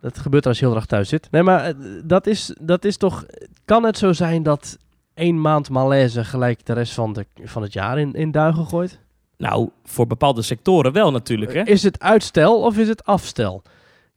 Dat 0.01 0.17
gebeurt 0.17 0.45
als 0.45 0.59
je 0.59 0.65
heel 0.65 0.75
erg 0.75 0.85
thuis 0.85 1.09
zit. 1.09 1.27
Nee, 1.31 1.43
maar 1.43 1.65
eh, 1.65 1.73
dat 2.03 2.27
is, 2.27 2.55
dat 2.61 2.85
is 2.85 2.97
toch... 2.97 3.25
Kan 3.65 3.83
het 3.83 3.97
zo 3.97 4.13
zijn 4.13 4.43
dat 4.43 4.77
één 5.13 5.41
maand 5.41 5.69
malaise 5.69 6.23
gelijk 6.23 6.65
de 6.65 6.73
rest 6.73 6.93
van, 6.93 7.13
de, 7.13 7.25
van 7.43 7.61
het 7.61 7.73
jaar 7.73 7.99
in, 7.99 8.13
in 8.13 8.31
duigen 8.31 8.65
gooit? 8.65 8.99
Nou, 9.37 9.69
voor 9.83 10.07
bepaalde 10.07 10.41
sectoren 10.41 10.91
wel 10.93 11.11
natuurlijk. 11.11 11.53
Hè? 11.53 11.61
Is 11.61 11.83
het 11.83 11.99
uitstel 11.99 12.61
of 12.61 12.77
is 12.77 12.87
het 12.87 13.05
afstel? 13.05 13.61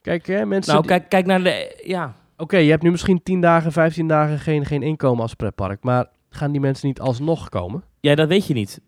Kijk, 0.02 0.26
hè, 0.26 0.46
mensen... 0.46 0.74
Nou, 0.74 0.86
kijk, 0.86 1.08
kijk 1.08 1.26
naar 1.26 1.42
de. 1.42 1.82
Ja. 1.84 2.14
Oké, 2.36 2.56
je 2.56 2.70
hebt 2.70 2.82
nu 2.82 2.90
misschien 2.90 3.22
10 3.22 3.40
dagen, 3.40 3.72
15 3.72 4.08
dagen 4.08 4.38
geen, 4.38 4.66
geen 4.66 4.82
inkomen 4.82 5.22
als 5.22 5.34
pretpark. 5.34 5.82
Maar 5.82 6.06
gaan 6.30 6.52
die 6.52 6.60
mensen 6.60 6.86
niet 6.86 7.00
alsnog 7.00 7.48
komen? 7.48 7.82
ja, 8.00 8.14
dat 8.14 8.28
weet 8.28 8.46
je 8.46 8.54
niet. 8.54 8.80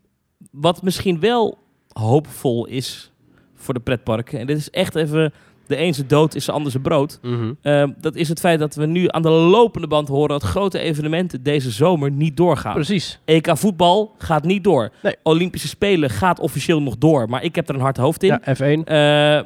Wat 0.51 0.81
misschien 0.81 1.19
wel 1.19 1.57
hoopvol 1.91 2.65
is 2.65 3.11
voor 3.55 3.73
de 3.73 3.79
pretparken. 3.79 4.39
En 4.39 4.47
dit 4.47 4.57
is 4.57 4.69
echt 4.69 4.95
even. 4.95 5.33
De 5.67 5.77
een 5.77 5.93
zijn 5.93 6.07
dood 6.07 6.35
is 6.35 6.45
de 6.45 6.51
ander 6.51 6.71
zijn 6.71 6.83
brood. 6.83 7.19
Ehm, 7.61 7.91
dat 7.97 8.15
is 8.15 8.29
het 8.29 8.39
feit 8.39 8.59
dat 8.59 8.75
we 8.75 8.85
nu 8.85 9.05
aan 9.07 9.21
de 9.21 9.29
lopende 9.29 9.87
band 9.87 10.07
horen 10.07 10.29
dat 10.29 10.43
grote 10.43 10.79
evenementen 10.79 11.43
deze 11.43 11.71
zomer 11.71 12.11
niet 12.11 12.37
doorgaan. 12.37 12.73
Precies. 12.73 13.19
EK 13.25 13.57
voetbal 13.57 14.15
gaat 14.17 14.43
niet 14.43 14.63
door. 14.63 14.91
Nee. 15.01 15.15
Olympische 15.23 15.67
Spelen 15.67 16.09
gaat 16.09 16.39
officieel 16.39 16.81
nog 16.81 16.97
door. 16.97 17.29
Maar 17.29 17.43
ik 17.43 17.55
heb 17.55 17.69
er 17.69 17.75
een 17.75 17.81
hard 17.81 17.97
hoofd 17.97 18.23
in. 18.23 18.39
Ja, 18.43 18.55
F1. 18.55 18.83
Eh, 18.83 19.37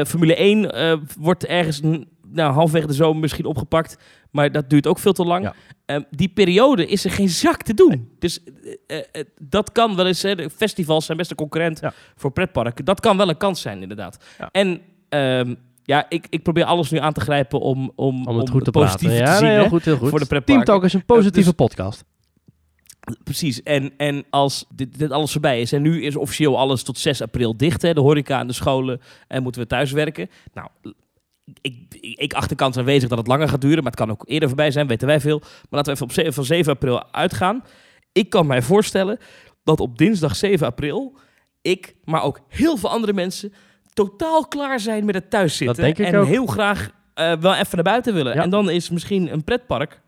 eh, 0.00 0.04
Formule 0.06 0.40
1 0.42 0.72
eh, 0.72 0.96
wordt 1.18 1.46
ergens 1.46 1.80
nou, 2.32 2.52
halfwege 2.52 2.86
de 2.86 2.92
zomer 2.92 3.20
misschien 3.20 3.44
opgepakt. 3.44 3.98
Maar 4.30 4.52
dat 4.52 4.70
duurt 4.70 4.86
ook 4.86 4.98
veel 4.98 5.12
te 5.12 5.24
lang. 5.24 5.44
Ja. 5.44 5.54
Eh, 5.84 6.00
die 6.10 6.28
periode 6.28 6.86
is 6.86 7.04
er 7.04 7.10
geen 7.10 7.28
zak 7.28 7.62
te 7.62 7.74
doen. 7.74 8.10
Dus 8.18 8.40
dat 9.40 9.72
kan 9.72 9.96
wel 9.96 10.06
eens. 10.06 10.24
Festivals 10.56 11.04
zijn 11.06 11.16
best 11.18 11.30
een 11.30 11.36
concurrent 11.36 11.80
Ja. 11.80 11.92
voor 12.16 12.32
pretparken. 12.32 12.84
Dat 12.84 13.00
kan 13.00 13.16
wel 13.16 13.28
een 13.28 13.36
kans 13.36 13.60
zijn, 13.60 13.82
inderdaad. 13.82 14.24
Ja. 14.38 14.48
En 14.52 14.80
ehm, 15.08 15.54
ja, 15.82 16.06
ik, 16.08 16.26
ik 16.30 16.42
probeer 16.42 16.64
alles 16.64 16.90
nu 16.90 16.98
aan 16.98 17.12
te 17.12 17.20
grijpen 17.20 17.60
om, 17.60 17.92
om, 17.94 18.26
Om 18.26 18.38
het 18.38 18.50
goed 18.50 18.64
te 18.64 18.70
positieve 18.70 19.14
praten. 19.16 19.24
te 19.26 19.32
Ja, 19.32 19.38
zien. 19.38 19.44
nee, 19.46 19.54
hè. 19.54 19.60
heel 19.60 19.68
goed, 19.70 19.84
heel 19.84 19.96
goed. 19.96 20.08
voor 20.10 20.18
de. 20.28 20.44
Team 20.44 20.64
Talk 20.64 20.84
is 20.84 20.92
een 20.92 21.04
positieve 21.04 21.48
dus- 21.48 21.56
podcast. 21.66 22.04
Precies. 23.24 23.62
En, 23.62 23.92
en 23.96 24.24
als 24.30 24.64
dit, 24.74 24.98
dit 24.98 25.10
alles 25.10 25.32
voorbij 25.32 25.60
is 25.60 25.72
en 25.72 25.82
nu 25.82 26.02
is 26.02 26.16
officieel 26.16 26.58
alles 26.58 26.82
tot 26.82 26.98
6 26.98 27.22
april 27.22 27.56
dicht, 27.56 27.82
hè, 27.82 27.94
de 27.94 28.00
horeca 28.00 28.38
en 28.40 28.46
de 28.46 28.52
scholen, 28.52 29.00
en 29.28 29.42
moeten 29.42 29.60
we 29.60 29.66
thuis 29.66 29.92
werken. 29.92 30.30
Nou, 30.54 30.68
ik, 31.60 31.76
ik, 32.00 32.18
ik 32.18 32.32
acht 32.34 32.48
de 32.48 32.54
kans 32.54 32.76
aanwezig 32.76 33.08
dat 33.08 33.18
het 33.18 33.26
langer 33.26 33.48
gaat 33.48 33.60
duren, 33.60 33.82
maar 33.82 33.92
het 33.92 34.00
kan 34.00 34.10
ook 34.10 34.22
eerder 34.28 34.48
voorbij 34.48 34.70
zijn, 34.70 34.86
weten 34.86 35.06
wij 35.06 35.20
veel. 35.20 35.38
Maar 35.38 35.50
laten 35.70 35.84
we 35.84 35.92
even 35.92 36.06
op 36.06 36.12
ze- 36.12 36.32
van 36.32 36.44
7 36.44 36.72
april 36.72 37.12
uitgaan. 37.12 37.64
Ik 38.12 38.30
kan 38.30 38.46
mij 38.46 38.62
voorstellen 38.62 39.18
dat 39.64 39.80
op 39.80 39.98
dinsdag 39.98 40.36
7 40.36 40.66
april 40.66 41.18
ik, 41.62 41.94
maar 42.04 42.22
ook 42.22 42.40
heel 42.48 42.76
veel 42.76 42.90
andere 42.90 43.12
mensen, 43.12 43.52
totaal 43.96 44.46
klaar 44.48 44.80
zijn 44.80 45.04
met 45.04 45.14
het 45.14 45.30
thuiszitten. 45.30 45.84
denk 45.84 45.98
ik 45.98 46.06
en 46.06 46.16
ook. 46.16 46.26
heel 46.26 46.46
graag 46.46 46.90
eh, 47.14 47.32
wel 47.40 47.54
even 47.54 47.68
naar 47.74 47.84
buiten 47.84 48.14
willen. 48.14 48.34
Ja. 48.34 48.42
En 48.42 48.50
dan 48.50 48.70
is 48.70 48.90
misschien 48.90 49.32
een 49.32 49.44
pretpark 49.44 50.00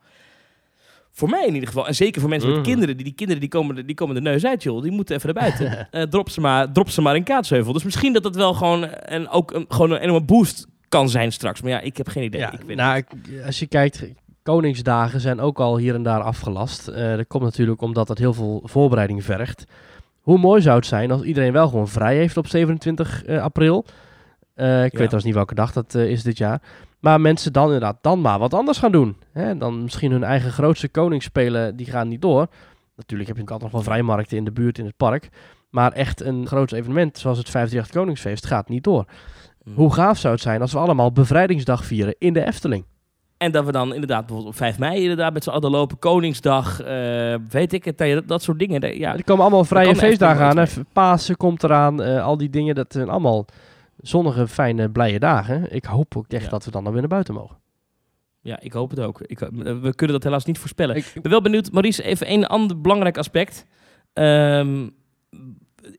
voor 1.13 1.29
mij 1.29 1.47
in 1.47 1.53
ieder 1.55 1.69
geval. 1.69 1.87
En 1.87 1.95
zeker 1.95 2.21
voor 2.21 2.31
mensen 2.31 2.53
met 2.53 2.61
kinderen. 2.61 2.95
Die, 2.97 3.05
die 3.05 3.15
kinderen 3.15 3.41
die 3.41 3.51
komen, 3.51 3.75
de- 3.75 3.85
die 3.85 3.95
komen 3.95 4.15
de 4.15 4.21
neus 4.21 4.45
uit, 4.45 4.63
joh. 4.63 4.83
Die 4.83 4.91
moeten 4.93 5.17
even 5.17 5.35
naar 5.35 5.43
buiten. 5.43 5.89
Eh 5.91 6.03
drop, 6.03 6.31
ze 6.31 6.41
maar, 6.41 6.73
drop 6.73 6.91
ze 6.91 7.01
maar 7.03 7.17
in 7.17 7.23
Kaatsheuvel. 7.23 7.73
Dus 7.73 7.83
misschien 7.85 8.13
dat 8.13 8.25
het 8.25 8.37
wel 8.37 8.55
gewoon, 8.55 8.85
en 8.89 9.29
ook 9.29 9.53
een, 9.53 9.65
gewoon 9.69 9.91
een 9.91 9.99
enorme 10.01 10.25
boost 10.25 10.67
kan 10.89 11.09
zijn 11.09 11.33
straks. 11.33 11.63
Maar 11.63 11.71
ja, 11.71 11.81
ik 11.81 11.97
heb 11.97 12.09
geen 12.09 12.23
idee. 12.23 12.41
Ja, 12.41 12.53
ik 12.53 12.61
weet 12.67 12.77
nou, 12.77 13.03
als 13.47 13.59
je 13.59 13.67
kijkt, 13.67 14.05
Koningsdagen 14.43 15.21
zijn 15.21 15.41
ook 15.41 15.61
al 15.61 15.77
hier 15.79 15.95
en 15.95 16.03
daar 16.03 16.21
afgelast. 16.21 16.89
Eh, 16.89 17.17
dat 17.17 17.27
komt 17.27 17.43
natuurlijk 17.45 17.81
omdat 17.81 18.09
het 18.09 18.19
heel 18.19 18.35
veel 18.35 18.63
voorbereiding 18.65 19.25
vergt. 19.25 19.65
Hoe 20.29 20.39
mooi 20.39 20.63
zou 20.63 20.77
het 20.77 20.87
zijn 20.87 21.11
als 21.11 21.23
iedereen 21.23 21.53
wel 21.53 21.69
gewoon 21.69 21.89
vrij 21.89 22.17
heeft 22.17 22.37
op 22.37 22.47
27 22.47 23.25
eh, 23.25 23.43
april. 23.43 23.85
Eh, 24.55 24.77
ik 24.77 24.91
weet 24.91 24.93
trouwens 24.93 25.25
niet 25.25 25.35
welke 25.35 25.55
dag 25.55 25.73
dat 25.73 25.95
eh, 25.95 26.11
is 26.11 26.23
dit 26.23 26.39
jaar. 26.39 26.63
Maar 27.01 27.21
mensen 27.21 27.53
dan 27.53 27.65
inderdaad 27.65 27.97
dan 28.01 28.21
maar 28.21 28.39
wat 28.39 28.55
anders 28.55 28.79
gaan 28.79 28.93
doen. 28.93 29.17
Hè? 29.33 29.57
Dan 29.57 29.83
misschien 29.83 30.11
hun 30.11 30.25
eigen 30.25 30.53
grootste 30.53 30.89
koningsspelen, 30.89 31.77
die 31.77 31.87
gaan 31.87 32.09
niet 32.09 32.23
door. 32.23 32.47
Natuurlijk 32.97 33.29
heb 33.29 33.37
je 33.37 33.43
altijd 33.43 33.63
nog 33.63 33.73
wel 33.73 33.93
vrijmarkten 33.93 34.37
in 34.37 34.45
de 34.45 34.53
buurt 34.53 34.79
in 34.79 34.85
het 34.85 34.97
park. 34.97 35.29
Maar 35.71 35.93
echt 35.93 36.21
een 36.21 36.47
groot 36.47 36.73
evenement 36.73 37.19
zoals 37.19 37.39
het 37.39 37.51
538 37.51 38.03
Koningsfeest 38.03 38.47
gaat 38.47 38.69
niet 38.69 38.85
door. 38.85 39.05
niet. 39.63 39.77
Hoe 39.77 39.95
gaaf 39.95 40.19
zou 40.19 40.35
het 40.35 40.43
zijn 40.43 40.61
als 40.61 40.73
we 40.73 40.79
allemaal 40.79 41.13
bevrijdingsdag 41.13 41.85
vieren 41.85 42.15
in 42.19 42.33
de 42.33 42.47
Efteling? 42.47 42.85
En 43.39 43.53
dat 43.53 43.65
we 43.65 43.73
dan 43.73 43.93
inderdaad 43.95 44.21
bijvoorbeeld 44.27 44.51
op 44.55 44.57
5 44.57 44.79
mei 44.79 45.01
inderdaad 45.03 45.33
met 45.33 45.45
z'n 45.45 45.51
allen 45.51 45.71
lopen. 45.71 45.99
Koningsdag, 45.99 46.81
eh, 46.83 47.35
weet 47.51 47.73
ik 47.73 47.85
het. 47.85 47.99
Dat, 47.99 48.29
dat 48.29 48.43
soort 48.43 48.59
dingen. 48.59 48.99
Ja, 48.99 49.13
er 49.17 49.25
komen 49.25 49.43
allemaal 49.43 49.65
vrije 49.65 49.97
feestdagen 49.97 50.45
aan. 50.45 50.59
Hè. 50.59 50.65
Pasen 50.93 51.37
komt 51.37 51.63
eraan. 51.63 52.03
eh, 52.03 52.25
al 52.25 52.37
die 52.37 52.51
dingen. 52.51 52.75
Dat 52.75 52.93
zijn 52.93 53.09
allemaal 53.09 53.45
zonnige, 54.01 54.49
fijne, 54.49 54.91
blije 54.91 55.19
dagen. 55.19 55.75
Ik 55.75 55.85
hoop 55.85 56.17
ook 56.17 56.27
echt 56.29 56.45
Ja. 56.45 56.49
dat 56.51 56.65
we 56.65 56.71
dan, 56.71 56.83
dan 56.83 56.93
weer 56.93 57.01
naar 57.01 57.11
buiten 57.11 57.35
mogen. 57.35 57.57
ja, 58.41 58.61
ik 58.61 58.73
hoop 58.73 58.91
het 58.91 59.01
ook. 59.01 59.21
Ik, 59.21 59.41
eh, 59.41 59.49
we 59.81 59.95
kunnen 59.95 60.17
dat 60.17 60.25
helaas 60.25 60.45
niet 60.45 60.59
voorspellen. 60.59 60.97
Ik, 60.97 61.13
ben 61.23 61.31
wel 61.31 61.43
benieuwd, 61.43 61.73
Maurice, 61.73 62.03
even 62.03 62.33
een 62.33 62.47
ander 62.47 62.81
belangrijk 62.81 63.19
aspect. 63.19 63.67
Ehm, 64.13 64.85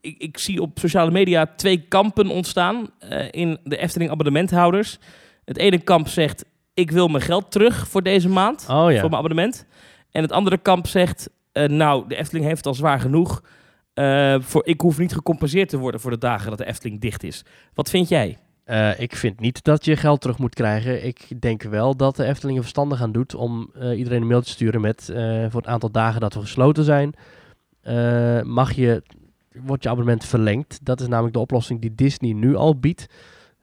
ik, 0.02 0.18
ik 0.18 0.38
zie 0.38 0.62
op 0.62 0.80
sociale 0.80 1.12
media 1.12 1.46
twee 1.56 1.78
kampen 1.88 2.30
ontstaan 2.30 2.88
in 3.32 3.60
de 3.64 3.78
Efteling 3.78 4.12
abonnementhouders. 4.12 5.00
Het 5.46 5.58
ene 5.58 5.78
kamp 5.80 6.08
zegt, 6.08 6.46
ik 6.80 6.92
wil 6.92 7.08
mijn 7.08 7.24
geld 7.24 7.52
terug 7.52 7.88
voor 7.88 8.04
deze 8.04 8.30
maand, 8.30 8.66
oh 8.70 8.92
ja. 8.92 9.00
voor 9.00 9.10
mijn 9.10 9.22
abonnement. 9.24 9.66
En 10.12 10.22
het 10.22 10.32
andere 10.32 10.58
kamp 10.58 10.88
zegt, 10.88 11.30
eh, 11.52 11.68
nou, 11.68 12.08
de 12.08 12.16
Efteling 12.16 12.46
heeft 12.46 12.58
het 12.58 12.66
al 12.66 12.74
zwaar 12.74 13.00
genoeg. 13.00 13.44
Eh, 13.94 14.36
voor, 14.40 14.66
ik 14.66 14.82
hoef 14.82 14.98
niet 14.98 15.14
gecompenseerd 15.14 15.70
te 15.70 15.78
worden 15.78 16.02
voor 16.02 16.12
de 16.12 16.18
dagen 16.18 16.50
dat 16.50 16.58
de 16.58 16.66
Efteling 16.66 17.02
dicht 17.02 17.24
is. 17.24 17.46
Wat 17.74 17.90
vind 17.90 18.10
jij? 18.10 18.38
Eh, 18.64 19.00
ik 19.00 19.16
vind 19.16 19.40
niet 19.40 19.64
dat 19.64 19.86
je 19.86 19.96
geld 19.96 20.22
terug 20.22 20.38
moet 20.38 20.56
krijgen. 20.56 21.06
Ik 21.06 21.42
denk 21.42 21.64
wel 21.64 21.96
dat 21.96 22.16
de 22.16 22.26
Efteling 22.26 22.58
er 22.58 22.64
verstandig 22.64 23.02
aan 23.02 23.12
doet 23.12 23.36
om 23.36 23.72
iedereen 23.96 24.22
een 24.22 24.28
mail 24.28 24.42
te 24.42 24.50
sturen 24.50 24.82
met 24.82 25.04
voor 25.50 25.62
het 25.62 25.68
aantal 25.68 25.92
dagen 25.92 26.22
dat 26.22 26.34
we 26.34 26.40
gesloten 26.40 26.84
zijn. 26.84 27.14
mag 28.46 28.72
je, 28.72 29.04
wordt 29.52 29.84
je 29.84 29.90
abonnement 29.90 30.26
verlengd. 30.26 30.80
Dat 30.84 31.02
is 31.02 31.08
namelijk 31.08 31.34
de 31.34 31.40
oplossing 31.40 31.82
die 31.82 31.96
Disney 31.96 32.34
nu 32.34 32.56
al 32.56 32.80
biedt. 32.80 33.08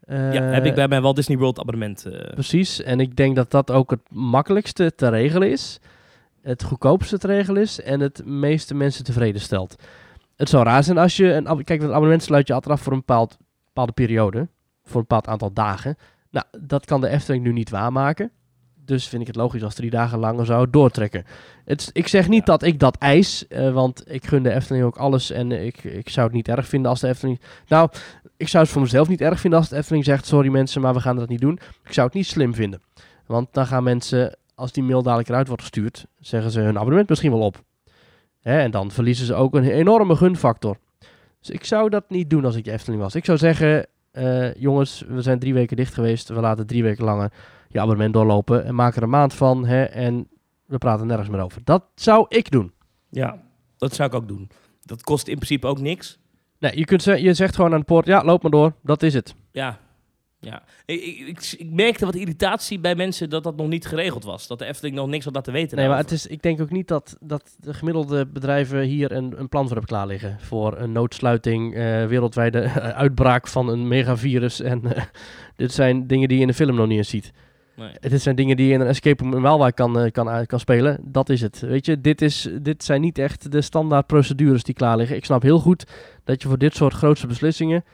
Ja, 0.06 0.32
Eh, 0.32 0.52
heb 0.52 0.64
ik 0.64 0.74
bij 0.74 0.88
mijn 0.88 1.02
Walt 1.02 1.16
Disney 1.16 1.38
World 1.38 1.58
abonnement. 1.60 2.04
eh, 2.04 2.32
Precies, 2.32 2.82
en 2.82 3.00
ik 3.00 3.16
denk 3.16 3.36
dat 3.36 3.50
dat 3.50 3.70
ook 3.70 3.90
het 3.90 4.00
makkelijkste 4.10 4.94
te 4.94 5.08
regelen 5.08 5.50
is, 5.50 5.80
het 6.42 6.62
goedkoopste 6.62 7.18
te 7.18 7.26
regelen 7.26 7.62
is 7.62 7.80
en 7.80 8.00
het 8.00 8.22
meeste 8.24 8.74
mensen 8.74 9.04
tevreden 9.04 9.40
stelt. 9.40 9.82
Het 10.36 10.48
zou 10.48 10.64
raar 10.64 10.84
zijn 10.84 10.98
als 10.98 11.16
je 11.16 11.32
een, 11.32 11.64
kijk, 11.64 11.82
een 11.82 11.92
abonnement 11.92 12.22
sluit 12.22 12.46
je 12.46 12.54
altijd 12.54 12.74
af 12.74 12.82
voor 12.82 12.92
een 12.92 12.98
bepaald, 12.98 13.36
bepaalde 13.66 13.92
periode, 13.92 14.48
voor 14.84 14.96
een 15.00 15.06
bepaald 15.08 15.26
aantal 15.26 15.52
dagen. 15.52 15.96
Nou, 16.30 16.46
dat 16.60 16.84
kan 16.84 17.00
de 17.00 17.08
Efteling 17.08 17.44
nu 17.44 17.52
niet 17.52 17.70
waarmaken. 17.70 18.30
Dus 18.86 19.08
vind 19.08 19.20
ik 19.20 19.26
het 19.26 19.36
logisch 19.36 19.62
als 19.62 19.74
drie 19.74 19.90
dagen 19.90 20.18
langer 20.18 20.46
zou 20.46 20.70
doortrekken. 20.70 21.24
Het, 21.64 21.90
ik 21.92 22.08
zeg 22.08 22.28
niet 22.28 22.38
Ja. 22.38 22.44
dat 22.44 22.62
ik 22.62 22.78
dat 22.78 22.96
eis, 22.98 23.46
eh, 23.48 23.72
want 23.72 24.12
ik 24.12 24.26
gun 24.26 24.42
de 24.42 24.52
Efteling 24.52 24.84
ook 24.84 24.96
alles 24.96 25.30
en 25.30 25.52
ik, 25.52 25.84
ik 25.84 26.08
zou 26.08 26.26
het 26.26 26.36
niet 26.36 26.48
erg 26.48 26.68
vinden 26.68 26.90
als 26.90 27.00
de 27.00 27.08
Efteling... 27.08 27.40
Nou, 27.68 27.90
ik 28.36 28.48
zou 28.48 28.62
het 28.64 28.72
voor 28.72 28.82
mezelf 28.82 29.08
niet 29.08 29.20
erg 29.20 29.40
vinden 29.40 29.58
als 29.58 29.68
de 29.68 29.76
Efteling 29.76 30.04
zegt, 30.04 30.26
sorry 30.26 30.48
mensen, 30.48 30.80
maar 30.80 30.94
we 30.94 31.00
gaan 31.00 31.16
dat 31.16 31.28
niet 31.28 31.40
doen. 31.40 31.58
Ik 31.84 31.92
zou 31.92 32.06
het 32.06 32.16
niet 32.16 32.26
slim 32.26 32.54
vinden. 32.54 32.80
Want 33.26 33.48
dan 33.52 33.66
gaan 33.66 33.82
mensen, 33.82 34.36
als 34.54 34.72
die 34.72 34.82
mail 34.82 35.02
dadelijk 35.02 35.28
eruit 35.28 35.46
wordt 35.46 35.62
gestuurd, 35.62 36.06
zeggen 36.20 36.50
ze 36.50 36.60
hun 36.60 36.78
abonnement 36.78 37.08
misschien 37.08 37.30
wel 37.30 37.40
op. 37.40 37.62
Hè, 38.40 38.58
en 38.58 38.70
dan 38.70 38.90
verliezen 38.90 39.26
ze 39.26 39.34
ook 39.34 39.54
een 39.54 39.64
enorme 39.70 40.16
gunfactor. 40.16 40.76
Dus 41.40 41.50
ik 41.50 41.64
zou 41.64 41.88
dat 41.88 42.04
niet 42.10 42.30
doen 42.30 42.44
als 42.44 42.56
ik 42.56 42.64
de 42.64 42.72
Efteling 42.72 43.02
was. 43.02 43.14
Ik 43.14 43.24
zou 43.24 43.38
zeggen, 43.38 43.86
eh, 44.16 44.54
jongens, 44.54 45.04
we 45.08 45.22
zijn 45.22 45.38
drie 45.38 45.54
weken 45.54 45.76
dicht 45.76 45.94
geweest. 45.94 46.28
We 46.28 46.40
laten 46.40 46.66
drie 46.66 46.82
weken 46.82 47.04
langer 47.04 47.32
je 47.68 47.80
abonnement 47.80 48.12
doorlopen 48.12 48.64
en 48.64 48.74
maken 48.74 48.96
er 48.96 49.02
een 49.02 49.08
maand 49.08 49.34
van. 49.34 49.66
Hè, 49.66 49.84
en 49.84 50.28
we 50.66 50.78
praten 50.78 51.06
nergens 51.06 51.28
meer 51.28 51.40
over. 51.40 51.60
Dat 51.64 51.84
zou 51.94 52.26
ik 52.28 52.50
doen. 52.50 52.72
ja, 53.10 53.42
dat 53.78 53.94
zou 53.94 54.08
ik 54.08 54.14
ook 54.14 54.28
doen. 54.28 54.50
Dat 54.82 55.02
kost 55.02 55.28
in 55.28 55.34
principe 55.34 55.66
ook 55.66 55.80
niks. 55.80 56.18
Nee, 56.58 56.78
je, 56.78 56.84
kunt 56.84 57.04
je 57.04 57.34
zegt 57.34 57.54
gewoon 57.54 57.72
aan 57.72 57.78
de 57.78 57.84
poort, 57.84 58.06
ja, 58.06 58.24
loop 58.24 58.42
maar 58.42 58.50
door. 58.50 58.72
Dat 58.82 59.02
is 59.02 59.14
het. 59.14 59.34
Ja, 59.52 59.78
ja. 60.46 60.62
Ik, 60.84 61.02
ik, 61.02 61.54
ik, 61.58 61.70
merkte 61.70 62.04
wat 62.04 62.14
irritatie 62.14 62.78
bij 62.78 62.94
mensen 62.94 63.30
dat 63.30 63.44
dat 63.44 63.56
nog 63.56 63.68
niet 63.68 63.86
geregeld 63.86 64.24
was. 64.24 64.46
Dat 64.46 64.58
de 64.58 64.64
Efteling 64.64 64.96
nog 64.96 65.06
niks 65.06 65.24
had 65.24 65.34
laten 65.34 65.52
weten. 65.52 65.76
Nee, 65.76 65.88
maar 65.88 65.98
het 65.98 66.10
is, 66.10 66.26
ik 66.26 66.42
denk 66.42 66.60
ook 66.60 66.70
niet 66.70 66.88
dat, 66.88 67.16
dat 67.20 67.56
de 67.60 67.74
gemiddelde 67.74 68.26
bedrijven 68.26 68.80
hier 68.80 69.12
een, 69.12 69.34
een 69.38 69.48
plan 69.48 69.62
voor 69.62 69.76
hebben 69.76 69.96
klaar 69.96 70.06
liggen. 70.06 70.36
Voor 70.40 70.78
een 70.78 70.92
noodsluiting, 70.92 71.74
eh, 71.74 72.06
wereldwijde 72.06 72.68
uitbraak 73.04 73.48
van 73.48 73.68
een 73.68 73.88
megavirus. 73.88 74.60
En 74.60 74.94
eh, 74.94 75.02
dit 75.56 75.72
zijn 75.72 76.06
dingen 76.06 76.28
die 76.28 76.36
je 76.36 76.42
in 76.42 76.48
de 76.48 76.54
film 76.54 76.76
nog 76.76 76.86
niet 76.86 76.98
eens 76.98 77.08
ziet. 77.08 77.32
Nee. 77.76 77.90
Het 78.00 78.22
zijn 78.22 78.36
dingen 78.36 78.56
die 78.56 78.66
je 78.66 78.72
in 78.72 78.80
een 78.80 78.86
escape 78.86 79.22
room 79.22 79.34
in 79.34 79.42
Waalwijk 79.42 79.74
kan, 79.74 79.98
eh, 79.98 80.12
kan, 80.12 80.46
kan 80.46 80.60
spelen. 80.60 80.98
Dat 81.02 81.28
is 81.28 81.40
het. 81.40 81.60
Weet 81.60 81.86
je, 81.86 82.00
dit, 82.00 82.22
is, 82.22 82.48
dit 82.62 82.84
zijn 82.84 83.00
niet 83.00 83.18
echt 83.18 83.52
de 83.52 83.60
standaard 83.60 84.06
procedures 84.06 84.62
die 84.62 84.74
klaar 84.74 84.96
liggen. 84.96 85.16
Ik 85.16 85.24
snap 85.24 85.42
heel 85.42 85.58
goed 85.58 85.86
dat 86.24 86.42
je 86.42 86.48
voor 86.48 86.58
dit 86.58 86.74
soort 86.74 86.94
grootste 86.94 87.26
beslissingen 87.26 87.84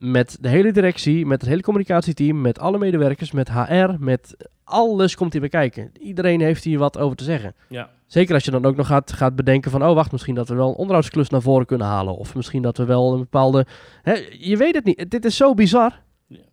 met 0.00 0.36
de 0.40 0.48
hele 0.48 0.72
directie, 0.72 1.26
met 1.26 1.40
het 1.40 1.50
hele 1.50 1.62
communicatieteam, 1.62 2.40
met 2.40 2.58
alle 2.58 2.78
medewerkers, 2.78 3.30
met 3.30 3.50
HR, 3.52 3.90
met 3.98 4.36
alles 4.64 5.14
komt 5.16 5.32
hier 5.32 5.40
bekijken. 5.42 5.90
Iedereen 6.00 6.40
heeft 6.40 6.64
hier 6.64 6.78
wat 6.78 6.98
over 6.98 7.16
te 7.16 7.24
zeggen. 7.24 7.54
Ja. 7.68 7.90
Zeker 8.06 8.34
als 8.34 8.44
je 8.44 8.50
dan 8.50 8.64
ook 8.64 8.76
nog 8.76 8.86
gaat, 8.86 9.12
gaat 9.12 9.36
bedenken 9.36 9.70
van, 9.70 9.84
oh 9.84 9.94
wacht, 9.94 10.12
misschien 10.12 10.34
dat 10.34 10.48
we 10.48 10.54
wel 10.54 10.68
een 10.68 10.74
onderhoudsklus 10.74 11.28
naar 11.28 11.42
voren 11.42 11.66
kunnen 11.66 11.86
halen. 11.86 12.16
Of 12.16 12.34
misschien 12.34 12.62
dat 12.62 12.76
we 12.76 12.84
wel 12.84 13.12
een 13.12 13.18
bepaalde... 13.18 13.66
Hè, 14.02 14.12
je 14.38 14.56
weet 14.56 14.74
het 14.74 14.84
niet. 14.84 15.10
Dit 15.10 15.24
is 15.24 15.36
zo 15.36 15.54
bizar. 15.54 16.00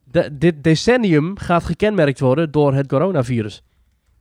De- 0.04 0.38
dit 0.38 0.64
decennium 0.64 1.38
gaat 1.38 1.64
gekenmerkt 1.64 2.20
worden 2.20 2.52
door 2.52 2.74
het 2.74 2.88
coronavirus. 2.88 3.64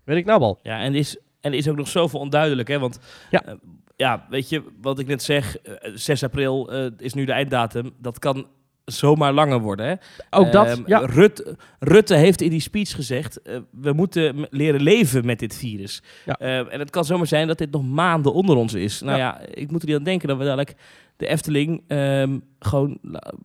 Weet 0.04 0.16
ik 0.16 0.24
nou 0.24 0.40
al. 0.40 0.58
Ja, 0.62 0.80
en 0.80 0.94
is, 0.94 1.16
en 1.40 1.52
is 1.52 1.68
ook 1.68 1.76
nog 1.76 1.88
zoveel 1.88 2.20
onduidelijk, 2.20 2.68
hè? 2.68 2.78
Want 2.78 2.98
Ja. 3.30 3.42
ja, 3.46 3.56
ja 3.96 4.26
weet 4.30 4.48
je, 4.48 4.62
wat 4.80 4.98
ik 4.98 5.06
net 5.06 5.22
zeg, 5.22 5.58
eh, 5.58 5.90
6 5.94 6.24
april 6.24 6.72
eh, 6.72 6.86
is 6.96 7.14
nu 7.14 7.24
de 7.24 7.32
einddatum. 7.32 7.90
Dat 7.98 8.18
kan 8.18 8.46
zomaar 8.86 9.32
langer 9.32 9.60
worden, 9.60 9.86
hè? 9.86 9.94
Ook 10.30 10.52
dat, 10.52 10.66
Ehm, 10.66 10.82
ja. 10.86 10.98
Rutte, 10.98 11.56
Rutte 11.78 12.14
heeft 12.14 12.40
in 12.40 12.50
die 12.50 12.60
speech 12.60 12.90
gezegd, 12.94 13.42
eh, 13.42 13.56
we 13.70 13.92
moeten 13.92 14.46
leren 14.50 14.80
leven 14.82 15.26
met 15.26 15.38
dit 15.38 15.56
virus. 15.56 16.02
Ja. 16.24 16.36
Eh, 16.38 16.72
en 16.72 16.78
het 16.78 16.90
kan 16.90 17.04
zomaar 17.04 17.26
zijn 17.26 17.46
dat 17.46 17.58
dit 17.58 17.70
nog 17.70 17.84
maanden 17.84 18.32
onder 18.32 18.56
ons 18.56 18.74
is. 18.74 19.00
Nou 19.00 19.18
ja, 19.18 19.40
ik 19.54 19.70
moet 19.70 19.82
er 19.82 19.88
niet 19.88 19.96
aan 19.96 20.02
denken 20.04 20.28
dat 20.28 20.36
we 20.38 20.44
dadelijk 20.44 20.74
de 21.16 21.26
Efteling 21.26 21.82
ehm, 21.86 22.38
gewoon 22.58 22.98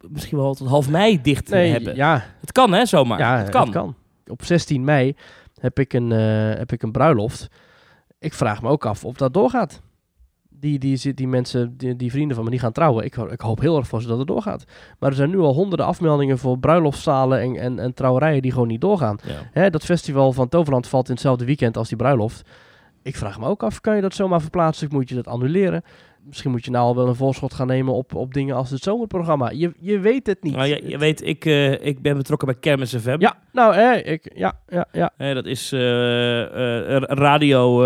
misschien 0.10 0.38
wel 0.38 0.54
tot 0.54 0.68
half 0.68 0.90
mei 0.90 1.22
dicht 1.22 1.50
Nee, 1.50 1.72
hebben. 1.72 1.96
ja, 1.96 2.24
Het 2.42 2.52
kan, 2.52 2.74
hè, 2.74 2.86
zomaar. 2.86 3.20
ja, 3.20 3.38
het 3.38 3.50
kan. 3.50 3.62
het 3.62 3.72
kan. 3.72 3.96
Op 4.28 4.44
16 4.44 4.84
mei 4.84 5.16
heb 5.60 5.80
ik, 5.80 5.94
een, 5.94 6.12
eh, 6.12 6.58
heb 6.58 6.72
ik 6.72 6.84
een 6.84 6.92
bruiloft. 6.92 7.48
Ik 8.20 8.34
vraag 8.34 8.62
me 8.62 8.70
ook 8.70 8.86
af 8.86 9.06
of 9.06 9.16
dat 9.16 9.34
doorgaat. 9.34 9.82
Die, 10.62 10.80
die, 10.80 11.14
die 11.14 11.28
mensen, 11.28 11.78
die, 11.78 11.96
die 11.96 12.12
vrienden 12.12 12.36
van 12.36 12.46
me, 12.46 12.52
die 12.52 12.60
gaan 12.60 12.72
trouwen. 12.72 13.06
Ik, 13.06 13.16
ik 13.16 13.42
hoop 13.42 13.60
heel 13.60 13.78
erg 13.78 13.88
voor 13.88 14.02
ze 14.02 14.08
dat 14.08 14.18
het 14.18 14.28
doorgaat. 14.28 14.64
Maar 15.00 15.10
er 15.10 15.16
zijn 15.16 15.30
nu 15.30 15.40
al 15.40 15.54
honderden 15.54 15.86
afmeldingen 15.86 16.38
voor 16.38 16.60
bruiloftszalen 16.60 17.40
en, 17.40 17.56
en, 17.56 17.80
en 17.80 17.94
trouwerijen 17.94 18.42
die 18.42 18.52
gewoon 18.52 18.68
niet 18.68 18.82
doorgaan. 18.82 19.18
Ja. 19.28 19.34
Hè, 19.52 19.70
dat 19.70 19.86
festival 19.86 20.32
van 20.32 20.50
Toverland 20.50 20.88
valt 20.88 21.08
in 21.08 21.14
hetzelfde 21.14 21.46
weekend 21.46 21.78
als 21.78 21.88
die 21.88 21.98
bruiloft. 21.98 22.50
Ik 23.04 23.16
vraag 23.16 23.40
me 23.40 23.46
ook 23.46 23.64
af, 23.64 23.82
kan 23.82 23.96
je 23.96 24.02
dat 24.02 24.14
zomaar 24.14 24.42
verplaatsen? 24.42 24.88
Moet 24.92 25.10
je 25.10 25.16
dat 25.16 25.28
annuleren? 25.28 25.84
Misschien 26.24 26.52
moet 26.52 26.66
je 26.66 26.72
nou 26.72 26.86
al 26.86 26.96
wel 26.96 27.08
een 27.08 27.16
voorschot 27.16 27.54
gaan 27.54 27.68
nemen 27.68 27.94
op, 27.94 28.16
op 28.16 28.34
dingen 28.34 28.56
als 28.56 28.70
het 28.70 28.84
zomerprogramma. 28.84 29.50
Je, 29.50 29.74
je 29.80 30.00
weet 30.00 30.28
het 30.28 30.44
niet. 30.44 30.56
Nou, 30.56 30.68
je, 30.68 30.82
je 30.88 30.98
weet, 30.98 31.26
ik, 31.26 31.46
eh, 31.46 31.86
ik 31.86 32.02
ben 32.02 32.18
betrokken 32.18 32.48
bij 32.48 32.58
Kermis 32.60 32.96
FM. 32.96 33.16
Ja, 33.20 33.38
nou, 33.52 33.76
hè, 33.76 33.94
ik, 33.94 34.32
ja, 34.36 34.60
ja, 34.68 34.88
ja. 34.92 35.34
Dat 35.34 35.46
is 35.46 35.72
eh, 35.72 36.96
eh, 36.96 37.02
radio, 37.06 37.84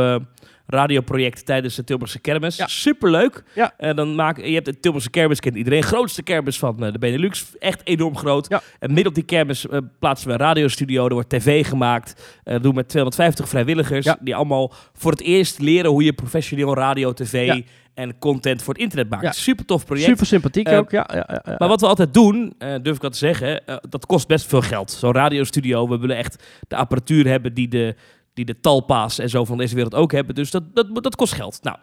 radioproject 0.68 1.46
tijdens 1.46 1.76
de 1.76 1.84
Tilburgse 1.84 2.20
kermis. 2.20 2.56
Ja. 2.56 2.68
Superleuk. 2.68 3.44
Ja. 3.56 3.74
En 3.78 3.96
dan 3.96 4.16
maak, 4.16 4.38
je 4.38 4.54
hebt 4.54 4.66
de 4.66 4.80
Tilburgse 4.80 5.10
kermis, 5.10 5.40
kent 5.40 5.56
iedereen. 5.56 5.84
Grootste 5.84 6.24
kermis 6.24 6.58
van 6.60 6.86
eh, 6.86 6.92
de 6.92 7.00
Benelux. 7.00 7.46
Echt 7.60 7.82
enorm 7.84 8.18
groot. 8.18 8.46
Ja. 8.50 8.62
En 8.80 8.88
midden 8.88 9.08
op 9.08 9.16
die 9.16 9.24
kermis 9.24 9.68
eh, 9.68 9.80
plaatsen 10.00 10.28
we 10.28 10.34
een 10.34 10.40
radiostudio. 10.40 11.08
Er 11.08 11.14
wordt 11.14 11.30
tv 11.30 11.68
gemaakt. 11.68 12.38
Eh, 12.44 12.54
dat 12.54 12.62
doen 12.62 12.72
we 12.72 12.78
met 12.78 12.90
250 12.90 13.50
vrijwilligers. 13.50 14.08
Die 14.20 14.36
allemaal 14.36 14.74
voor 14.94 15.12
het 15.12 15.22
eerst 15.22 15.60
leren 15.60 15.92
hoe 15.92 16.04
je 16.04 16.14
professioneel 16.14 16.76
radio, 16.76 17.14
tv 17.14 17.62
en 17.96 18.20
content 18.20 18.62
voor 18.62 18.74
het 18.74 18.84
internet 18.84 19.10
maakt. 19.10 19.24
Ja. 19.24 19.32
Super 19.32 19.66
tof 19.66 19.86
project. 19.86 20.08
Super 20.08 20.26
sympathiek 20.26 20.68
Eh, 20.68 20.78
ook. 20.78 20.92
Ja, 20.92 21.10
ja, 21.14 21.42
ja. 21.46 21.56
Maar 21.58 21.68
wat 21.68 21.82
we 21.82 21.88
altijd 21.88 22.14
doen, 22.14 22.54
eh, 22.58 22.76
durf 22.82 22.96
ik 22.96 23.02
dat 23.02 23.12
te 23.12 23.18
zeggen, 23.18 23.66
eh, 23.66 23.76
dat 23.90 24.06
kost 24.06 24.28
best 24.28 24.48
veel 24.48 24.62
geld. 24.62 24.92
Zo'n 24.92 25.14
radiostudio, 25.14 25.88
we 25.90 25.98
willen 25.98 26.18
echt 26.18 26.44
de 26.68 26.76
apparatuur 26.76 27.28
hebben 27.28 27.54
die 27.54 27.68
de, 27.68 27.96
die 28.36 28.46
de 28.46 28.60
talpa's 28.60 29.20
en 29.20 29.30
zo 29.30 29.46
van 29.46 29.58
deze 29.58 29.76
wereld 29.76 29.96
ook 29.96 30.12
hebben. 30.12 30.36
Dus 30.36 30.52
dat, 30.52 30.64
dat, 30.76 31.04
dat 31.04 31.16
kost 31.16 31.34
geld. 31.34 31.60
Nou, 31.64 31.78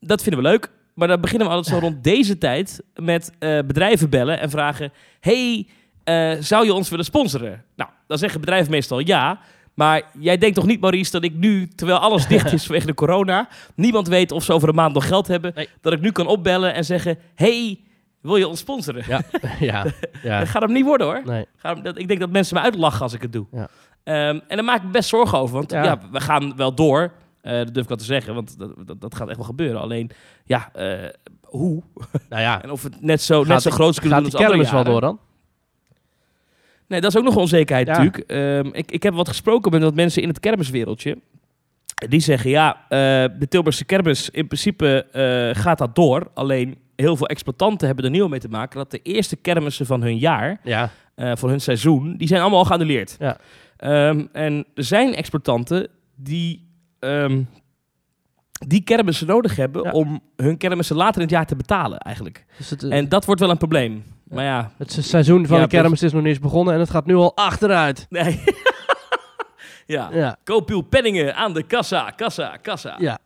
dat 0.00 0.22
vinden 0.22 0.42
we 0.42 0.48
leuk. 0.48 0.70
Maar 0.94 1.08
dan 1.08 1.20
beginnen 1.20 1.48
we 1.48 1.54
altijd 1.54 1.74
zo 1.74 1.80
rond 1.80 2.04
deze 2.04 2.38
tijd 2.38 2.82
met 2.94 3.32
eh, 3.38 3.58
bedrijven 3.58 4.10
bellen 4.10 4.40
en 4.40 4.50
vragen... 4.50 4.92
hey, 5.20 5.66
eh, 6.04 6.32
zou 6.40 6.64
je 6.64 6.74
ons 6.74 6.88
willen 6.88 7.04
sponsoren? 7.04 7.64
Nou, 7.76 7.90
dan 8.06 8.18
zeggen 8.18 8.40
bedrijven 8.40 8.70
meestal 8.70 8.98
ja... 8.98 9.38
Maar 9.74 10.02
jij 10.18 10.38
denkt 10.38 10.54
toch 10.56 10.66
niet, 10.66 10.80
Maurice, 10.80 11.10
dat 11.10 11.24
ik 11.24 11.34
nu, 11.34 11.68
terwijl 11.68 11.98
alles 11.98 12.26
dicht 12.32 12.52
is 12.52 12.64
vanwege 12.66 12.86
de 12.86 12.94
corona, 12.94 13.48
niemand 13.74 14.08
weet 14.08 14.32
of 14.32 14.44
ze 14.44 14.52
over 14.52 14.68
een 14.68 14.74
maand 14.74 14.94
nog 14.94 15.06
geld 15.06 15.26
hebben, 15.26 15.52
Nee. 15.54 15.68
dat 15.80 15.92
ik 15.92 16.00
nu 16.00 16.12
kan 16.12 16.26
opbellen 16.26 16.74
en 16.74 16.84
zeggen: 16.84 17.18
hey, 17.34 17.80
wil 18.20 18.36
je 18.36 18.48
ons 18.48 18.58
sponsoren? 18.60 19.04
ja, 19.08 19.22
ja, 19.60 19.84
ja. 20.22 20.38
Dat 20.38 20.48
gaat 20.48 20.62
hem 20.62 20.72
niet 20.72 20.84
worden 20.84 21.06
hoor. 21.06 21.22
Nee. 21.24 21.46
Gaat 21.56 21.74
hem- 21.74 21.84
dat, 21.84 21.98
ik 21.98 22.08
denk 22.08 22.20
dat 22.20 22.30
mensen 22.30 22.56
me 22.56 22.62
uitlachen 22.62 23.00
als 23.00 23.12
ik 23.12 23.22
het 23.22 23.32
doe. 23.32 23.46
Ja. 23.52 23.68
Ehm, 24.06 24.38
en 24.48 24.56
daar 24.56 24.64
maak 24.64 24.76
ik 24.76 24.82
me 24.84 24.90
best 24.90 25.08
zorgen 25.08 25.38
over. 25.38 25.54
Want 25.56 25.70
Ja. 25.70 25.82
ja, 25.82 25.98
we 26.12 26.20
gaan 26.20 26.56
wel 26.56 26.74
door. 26.74 27.12
Eh, 27.40 27.52
dat 27.52 27.66
durf 27.74 27.82
ik 27.82 27.88
wel 27.88 27.96
te 27.98 28.04
zeggen. 28.04 28.34
Want 28.34 28.58
dat, 28.58 28.86
dat, 28.86 29.00
dat 29.00 29.14
gaat 29.14 29.26
echt 29.28 29.36
wel 29.36 29.46
gebeuren. 29.46 29.80
Alleen, 29.80 30.10
ja, 30.44 30.70
eh, 30.72 30.92
hoe? 31.42 31.82
Nou 32.28 32.42
ja, 32.42 32.62
En 32.62 32.70
of 32.70 32.82
het 32.82 33.00
net 33.02 33.22
zo, 33.22 33.44
net 33.44 33.62
zo 33.62 33.70
groot 33.70 33.90
is 33.90 34.00
kunnen 34.00 34.18
gaat 34.18 34.30
doen 34.30 34.32
als 34.40 34.42
andere 34.42 34.64
kermis 34.64 34.84
wel 34.84 34.92
door 34.92 35.00
dan? 35.00 35.18
Nee, 36.86 37.00
dat 37.00 37.10
is 37.10 37.18
ook 37.18 37.24
nog 37.24 37.36
onzekerheid 37.36 37.86
Ja. 37.86 37.92
natuurlijk. 37.92 38.30
Ehm, 38.30 38.68
ik, 38.72 38.90
ik 38.90 39.02
heb 39.02 39.14
wat 39.14 39.28
gesproken 39.28 39.70
met 39.72 39.82
wat 39.82 39.94
mensen 39.94 40.22
in 40.22 40.28
het 40.28 40.40
kermiswereldje. 40.40 41.18
Die 42.08 42.20
zeggen, 42.20 42.50
ja, 42.50 42.76
eh, 42.88 42.98
de 43.38 43.46
Tilburgse 43.48 43.84
kermis, 43.84 44.30
in 44.30 44.46
principe 44.46 45.06
gaat 45.56 45.78
dat 45.78 45.94
door. 45.94 46.30
Alleen 46.34 46.76
heel 46.96 47.16
veel 47.16 47.26
exploitanten 47.28 47.86
hebben 47.86 48.04
er 48.04 48.10
nieuw 48.10 48.28
mee 48.28 48.40
te 48.40 48.48
maken... 48.48 48.78
dat 48.78 48.90
de 48.90 49.00
eerste 49.02 49.36
kermissen 49.36 49.86
van 49.86 50.02
hun 50.02 50.18
jaar, 50.18 50.60
Ja, 50.64 50.90
van 51.16 51.48
hun 51.48 51.60
seizoen... 51.60 52.16
die 52.16 52.28
zijn 52.28 52.40
allemaal 52.40 52.58
al 52.58 52.64
geannuleerd. 52.64 53.16
Ja. 53.18 53.38
Ehm, 53.76 54.26
en 54.32 54.66
er 54.74 54.84
zijn 54.84 55.14
exploitanten 55.14 55.88
die... 56.14 56.70
ehm, 56.98 57.42
die 58.66 58.80
kermissen 58.84 59.26
nodig 59.26 59.56
hebben 59.56 59.82
Ja. 59.82 59.90
om 59.90 60.20
hun 60.36 60.56
kermissen 60.56 60.96
later 60.96 61.14
in 61.16 61.20
het 61.26 61.30
jaar 61.30 61.46
te 61.46 61.56
betalen, 61.56 61.98
eigenlijk. 61.98 62.44
dus 62.56 62.70
het, 62.70 62.82
En 62.82 63.08
dat 63.08 63.24
wordt 63.24 63.40
wel 63.40 63.50
een 63.50 63.56
probleem. 63.56 64.04
Maar 64.24 64.44
ja, 64.44 64.70
het 64.76 64.92
se- 64.92 65.02
seizoen 65.02 65.46
van 65.46 65.56
Ja, 65.56 65.62
de 65.62 65.68
kermis 65.68 66.02
is 66.02 66.12
nog 66.12 66.20
niet 66.22 66.30
eens 66.30 66.38
begonnen 66.40 66.74
en 66.74 66.80
het 66.80 66.90
gaat 66.90 67.06
nu 67.06 67.14
al 67.14 67.36
achteruit. 67.36 68.06
nee. 68.10 68.42
ja. 69.86 70.08
Ja, 70.12 70.36
Koop 70.44 70.70
uw 70.70 70.80
penningen 70.80 71.34
aan 71.36 71.52
de 71.54 71.62
kassa, 71.62 72.10
kassa, 72.10 72.56
kassa. 72.56 72.96
ja. 72.98 73.18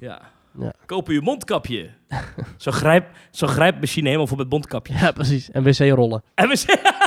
Ja. 0.00 0.20
Ja. 0.58 0.72
Koop 0.86 1.08
uw 1.08 1.20
mondkapje. 1.20 1.90
Zo'n 2.56 2.72
grijp, 2.72 3.06
zo 3.30 3.46
grijpmachine 3.46 4.06
helemaal 4.06 4.26
voor 4.26 4.36
met 4.36 4.50
mondkapje. 4.50 4.94
ja 4.94 5.12
precies. 5.12 5.50
En 5.50 5.62
wc-rollen. 5.62 6.22
En 6.34 6.56
zeggen... 6.56 6.94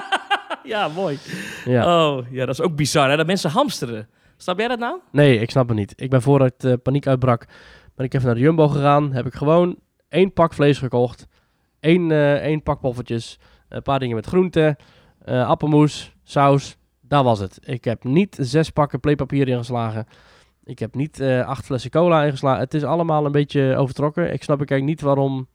ja, 0.73 0.87
mooi. 0.87 1.17
Ja. 1.65 2.07
Oh, 2.07 2.25
ja, 2.31 2.45
dat 2.45 2.59
is 2.59 2.65
ook 2.65 2.75
bizar, 2.75 3.09
hè? 3.09 3.15
Dat 3.17 3.25
mensen 3.25 3.49
hamsteren. 3.49 4.07
Snap 4.37 4.57
jij 4.59 4.67
dat 4.67 4.79
nou? 4.79 4.99
Nee, 5.11 5.39
ik 5.39 5.49
snap 5.51 5.67
het 5.67 5.77
niet. 5.77 5.93
Ik 5.95 6.09
ben 6.09 6.21
voordat 6.21 6.53
eh, 6.63 6.73
paniek 6.83 7.07
uitbrak, 7.07 7.45
ben 7.95 8.05
ik 8.05 8.13
even 8.13 8.25
naar 8.25 8.35
de 8.35 8.41
Jumbo 8.41 8.67
gegaan. 8.67 9.13
Heb 9.13 9.25
ik 9.25 9.33
gewoon 9.33 9.75
één 10.09 10.33
pak 10.33 10.53
vlees 10.53 10.77
gekocht. 10.77 11.27
één, 11.79 12.11
eh, 12.11 12.33
één 12.33 12.63
pak 12.63 12.79
poffertjes. 12.79 13.39
Een 13.69 13.81
paar 13.81 13.99
dingen 13.99 14.15
met 14.15 14.25
groenten. 14.25 14.75
eh, 15.25 15.47
appelmoes, 15.47 16.13
saus. 16.23 16.77
Dat 17.01 17.23
was 17.23 17.39
het. 17.39 17.59
Ik 17.63 17.83
heb 17.83 18.03
niet 18.03 18.37
zes 18.39 18.69
pakken 18.69 18.99
playpapier 18.99 19.47
ingeslagen. 19.47 20.05
Ik 20.63 20.79
heb 20.79 20.95
niet 20.95 21.21
acht 21.45 21.65
flessen 21.65 21.91
cola 21.91 22.23
ingeslagen. 22.23 22.59
Het 22.59 22.73
is 22.73 22.83
allemaal 22.83 23.25
een 23.25 23.31
beetje 23.31 23.75
overtrokken. 23.77 24.33
Ik 24.33 24.43
snap 24.43 24.61
ik 24.61 24.69
eigenlijk 24.71 24.99
niet 24.99 25.07
waarom... 25.07 25.47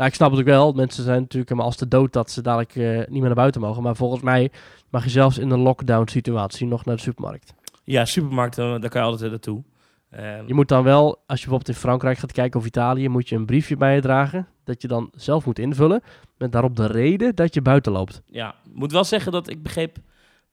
Nou, 0.00 0.12
ik 0.12 0.18
snap 0.18 0.30
het 0.30 0.40
ook 0.40 0.46
wel. 0.46 0.72
Mensen 0.72 1.04
zijn 1.04 1.20
natuurlijk 1.20 1.48
helemaal 1.48 1.70
als 1.70 1.78
de 1.80 1.88
dood 1.88 2.12
dat 2.12 2.30
ze 2.30 2.42
dadelijk 2.42 2.76
eh, 2.76 2.98
niet 2.98 3.10
meer 3.10 3.20
naar 3.20 3.34
buiten 3.34 3.60
mogen. 3.60 3.82
Maar 3.82 3.96
volgens 3.96 4.22
mij 4.22 4.50
mag 4.90 5.04
je 5.04 5.10
zelfs 5.10 5.38
in 5.38 5.50
een 5.50 5.58
lockdown 5.58 6.08
situatie 6.08 6.66
nog 6.66 6.84
naar 6.84 6.96
de 6.96 7.02
supermarkt. 7.02 7.54
Ja, 7.84 8.04
supermarkten, 8.04 8.80
daar 8.80 8.90
kan 8.90 9.00
je 9.02 9.06
altijd 9.08 9.30
naartoe. 9.30 9.62
Ehm, 10.10 10.46
Je 10.46 10.54
moet 10.54 10.68
dan 10.68 10.82
wel, 10.82 11.04
als 11.04 11.40
je 11.40 11.46
bijvoorbeeld 11.46 11.68
in 11.68 11.74
Frankrijk 11.74 12.18
gaat 12.18 12.32
kijken 12.32 12.60
of 12.60 12.66
Italië, 12.66 13.08
moet 13.08 13.28
je 13.28 13.36
een 13.36 13.46
briefje 13.46 13.76
bij 13.76 13.94
je 13.94 14.00
dragen. 14.00 14.46
Dat 14.64 14.82
je 14.82 14.88
dan 14.88 15.10
zelf 15.14 15.46
moet 15.46 15.58
invullen. 15.58 16.02
Met 16.38 16.52
daarop 16.52 16.76
de 16.76 16.86
reden 16.86 17.34
dat 17.34 17.54
je 17.54 17.62
buiten 17.62 17.92
loopt. 17.92 18.22
ja, 18.26 18.48
ik 18.48 18.74
moet 18.74 18.92
wel 18.92 19.04
zeggen 19.04 19.32
dat 19.32 19.50
ik 19.50 19.62
begreep 19.62 19.96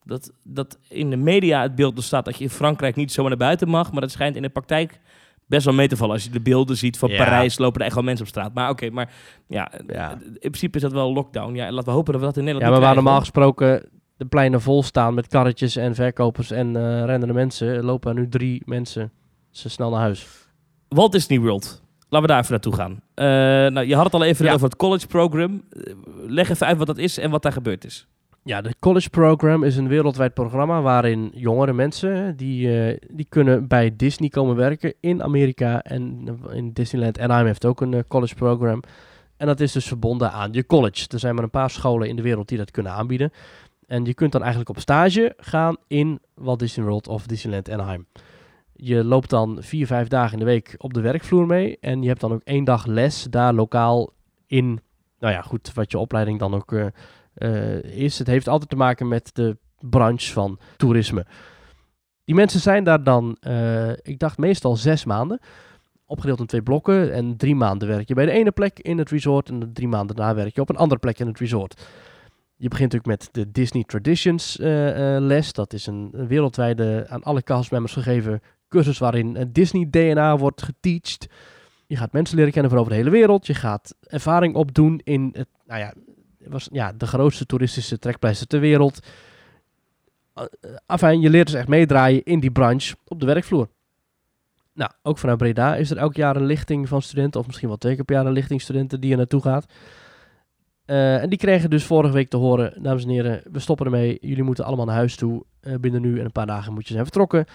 dat, 0.03 0.31
dat 0.43 0.77
in 0.89 1.09
de 1.09 1.17
media 1.17 1.61
het 1.61 1.75
beeld 1.75 1.95
bestaat 1.95 2.25
dat 2.25 2.37
je 2.37 2.43
in 2.43 2.49
Frankrijk 2.49 2.95
niet 2.95 3.11
zomaar 3.11 3.29
naar 3.29 3.39
buiten 3.39 3.69
mag. 3.69 3.91
Maar 3.91 4.01
dat 4.01 4.11
schijnt 4.11 4.35
in 4.35 4.41
de 4.41 4.49
praktijk 4.49 4.99
best 5.47 5.65
wel 5.65 5.73
mee 5.73 5.87
te 5.87 5.97
vallen. 5.97 6.13
Als 6.13 6.23
je 6.23 6.29
de 6.29 6.41
beelden 6.41 6.77
ziet 6.77 6.97
van 6.97 7.09
Ja. 7.09 7.17
Parijs, 7.17 7.57
lopen 7.57 7.79
er 7.79 7.85
echt 7.85 7.95
wel 7.95 8.03
mensen 8.03 8.25
op 8.25 8.31
straat. 8.31 8.53
Maar 8.53 8.69
oké, 8.69 8.89
maar 8.89 9.11
ja, 9.47 9.71
Ja. 9.87 10.11
in 10.21 10.37
principe 10.39 10.75
is 10.77 10.83
dat 10.83 10.91
wel 10.91 11.13
lockdown. 11.13 11.55
Ja, 11.55 11.65
en 11.65 11.73
laten 11.73 11.89
we 11.89 11.95
hopen 11.95 12.11
dat 12.13 12.21
we 12.21 12.27
dat 12.27 12.37
in 12.37 12.43
Ja, 12.45 12.51
Nederland 12.51 12.77
maar 12.77 12.85
waar 12.87 12.95
normaal 13.03 13.19
gesproken 13.19 13.89
de 14.17 14.25
pleinen 14.25 14.61
vol 14.61 14.83
staan 14.83 15.13
met 15.13 15.27
karretjes 15.27 15.75
en 15.75 15.95
verkopers 15.95 16.51
en 16.51 16.75
eh 16.75 17.05
rennende 17.05 17.33
mensen, 17.33 17.83
lopen 17.83 18.09
er 18.15 18.19
nu 18.21 18.29
drie 18.29 18.61
mensen 18.65 19.11
ze 19.51 19.69
snel 19.69 19.89
naar 19.89 19.99
huis. 19.99 20.27
Walt 20.87 21.11
Disney 21.11 21.39
World. 21.39 21.81
Laten 22.09 22.21
we 22.27 22.33
daar 22.33 22.39
even 22.39 22.51
naartoe 22.51 22.73
gaan. 22.75 23.01
Eh, 23.13 23.25
nou, 23.73 23.85
je 23.87 23.95
had 23.95 24.03
het 24.03 24.13
al 24.13 24.23
even 24.23 24.45
Ja. 24.45 24.53
over 24.53 24.65
het 24.65 24.75
college 24.75 25.07
program. 25.07 25.63
Eh, 25.69 25.93
leg 26.27 26.49
even 26.49 26.67
uit 26.67 26.77
wat 26.77 26.87
dat 26.87 26.97
is 26.97 27.17
en 27.17 27.29
wat 27.29 27.41
daar 27.43 27.51
gebeurd 27.51 27.85
is. 27.85 28.07
Ja, 28.47 28.61
de 28.61 28.75
College 28.79 29.09
Program 29.09 29.63
is 29.63 29.77
een 29.77 29.87
wereldwijd 29.87 30.33
programma 30.33 30.81
waarin 30.81 31.31
jongere 31.33 31.73
mensen 31.73 32.37
die, 32.37 32.81
eh, 32.81 32.97
die 33.11 33.25
kunnen 33.29 33.67
bij 33.67 33.95
Disney 33.95 34.29
komen 34.29 34.55
werken 34.55 34.93
in 34.99 35.23
Amerika 35.23 35.81
en 35.81 36.27
in 36.51 36.73
Disneyland. 36.73 37.19
Anaheim 37.19 37.45
heeft 37.45 37.65
ook 37.65 37.81
een 37.81 37.93
eh, 37.93 38.03
college 38.07 38.35
program. 38.35 38.81
En 39.37 39.47
dat 39.47 39.59
is 39.59 39.71
dus 39.71 39.87
verbonden 39.87 40.31
aan 40.31 40.53
je 40.53 40.65
college. 40.65 41.07
Er 41.07 41.19
zijn 41.19 41.35
maar 41.35 41.43
een 41.43 41.49
paar 41.49 41.69
scholen 41.69 42.07
in 42.07 42.15
de 42.15 42.21
wereld 42.21 42.47
die 42.47 42.57
dat 42.57 42.71
kunnen 42.71 42.91
aanbieden. 42.91 43.31
En 43.87 44.05
je 44.05 44.13
kunt 44.13 44.31
dan 44.31 44.41
eigenlijk 44.41 44.69
op 44.69 44.79
stage 44.79 45.33
gaan 45.37 45.75
in 45.87 46.19
Walt 46.33 46.59
Disney 46.59 46.85
World 46.85 47.07
of 47.07 47.25
Disneyland 47.25 47.69
Anaheim. 47.69 48.07
Je 48.73 49.03
loopt 49.03 49.29
dan 49.29 49.57
vier, 49.59 49.87
vijf 49.87 50.07
dagen 50.07 50.33
in 50.33 50.39
de 50.39 50.51
week 50.51 50.75
op 50.77 50.93
de 50.93 51.01
werkvloer 51.01 51.45
mee. 51.45 51.77
En 51.79 52.01
je 52.01 52.07
hebt 52.07 52.21
dan 52.21 52.31
ook 52.31 52.41
één 52.43 52.63
dag 52.63 52.85
les 52.85 53.27
daar 53.29 53.53
lokaal 53.53 54.09
in. 54.45 54.79
Nou 55.19 55.33
ja, 55.33 55.41
goed, 55.41 55.73
wat 55.73 55.91
je 55.91 55.97
opleiding 55.97 56.39
dan 56.39 56.53
ook 56.53 56.71
eh, 56.73 56.85
eh, 57.37 57.83
is. 57.83 58.19
Het 58.19 58.27
heeft 58.27 58.47
altijd 58.47 58.69
te 58.69 58.75
maken 58.75 59.07
met 59.07 59.29
de 59.33 59.57
branche 59.79 60.33
van 60.33 60.59
toerisme. 60.77 61.25
Die 62.25 62.35
mensen 62.35 62.59
zijn 62.59 62.83
daar 62.83 63.03
dan, 63.03 63.37
eh, 63.39 63.91
ik 63.91 64.19
dacht 64.19 64.37
meestal 64.37 64.75
zes 64.75 65.05
maanden. 65.05 65.39
Opgedeeld 66.05 66.39
in 66.39 66.45
twee 66.45 66.61
blokken. 66.61 67.13
En 67.13 67.37
drie 67.37 67.55
maanden 67.55 67.87
werk 67.87 68.07
je 68.07 68.13
bij 68.13 68.25
de 68.25 68.31
ene 68.31 68.51
plek 68.51 68.79
in 68.79 68.97
het 68.97 69.09
resort. 69.09 69.49
En 69.49 69.59
de 69.59 69.71
drie 69.71 69.87
maanden 69.87 70.15
daarna 70.15 70.35
werk 70.35 70.55
je 70.55 70.61
op 70.61 70.69
een 70.69 70.75
andere 70.75 70.99
plek 70.99 71.19
in 71.19 71.27
het 71.27 71.39
resort. 71.39 71.81
Je 72.55 72.67
begint 72.67 72.91
natuurlijk 72.91 73.21
met 73.21 73.33
de 73.33 73.51
Disney 73.51 73.83
Traditions 73.83 74.59
eh, 74.59 74.67
les. 75.19 75.53
Dat 75.53 75.73
is 75.73 75.85
een, 75.85 76.11
wereldwijde, 76.11 77.05
aan 77.09 77.23
alle 77.23 77.43
castmembers 77.43 77.93
gegeven 77.93 78.41
cursus 78.69 78.97
waarin 78.97 79.49
Disney 79.51 79.87
DNA 79.89 80.37
wordt 80.37 80.61
geteacht. 80.61 81.27
Je 81.87 81.95
gaat 81.95 82.11
mensen 82.11 82.35
leren 82.35 82.51
kennen 82.51 82.71
van 82.71 82.79
over 82.79 82.91
de 82.91 82.97
hele 82.97 83.09
wereld. 83.09 83.47
Je 83.47 83.53
gaat 83.53 83.95
ervaring 83.99 84.55
opdoen 84.55 85.01
in 85.03 85.29
het, 85.33 85.47
nou 85.65 85.79
ja, 85.79 85.93
was, 86.49 86.67
ja, 86.71 86.93
de 86.93 87.07
grootste 87.07 87.45
toeristische 87.45 87.99
trekpleister 87.99 88.47
ter 88.47 88.59
wereld. 88.59 89.07
Uh, 90.35 90.45
afijn, 90.85 91.19
je 91.19 91.29
leert 91.29 91.47
dus 91.47 91.55
echt 91.55 91.67
meedraaien 91.67 92.23
in 92.23 92.39
die 92.39 92.51
branche 92.51 92.95
op 93.07 93.19
de 93.19 93.25
werkvloer. 93.25 93.69
Nou, 94.73 94.91
ook 95.03 95.17
vanuit 95.17 95.37
Breda 95.37 95.75
is 95.75 95.91
er 95.91 95.97
elk 95.97 96.15
jaar 96.15 96.35
een 96.35 96.45
lichting 96.45 96.87
van 96.87 97.01
studenten, 97.01 97.39
of 97.39 97.45
misschien 97.45 97.67
wel 97.67 97.77
twee 97.77 97.95
keer 97.95 98.03
per 98.03 98.15
jaar 98.15 98.25
een 98.25 98.31
lichting 98.31 98.61
studenten 98.61 98.99
die 98.99 99.11
er 99.11 99.17
naartoe 99.17 99.41
gaat. 99.41 99.65
Uh, 100.85 101.21
en 101.21 101.29
die 101.29 101.37
kregen 101.37 101.69
dus 101.69 101.83
vorige 101.83 102.13
week 102.13 102.29
te 102.29 102.37
horen, 102.37 102.83
dames 102.83 103.03
en 103.03 103.09
heren, 103.09 103.41
we 103.51 103.59
stoppen 103.59 103.85
ermee. 103.85 104.17
Jullie 104.21 104.43
moeten 104.43 104.65
allemaal 104.65 104.85
naar 104.85 104.95
huis 104.95 105.15
toe. 105.15 105.45
Binnen 105.79 106.01
nu 106.01 106.19
en 106.19 106.25
een 106.25 106.31
paar 106.31 106.45
dagen 106.45 106.73
moet 106.73 106.87
je 106.87 106.93
zijn 106.93 107.05
vertrokken. 107.05 107.45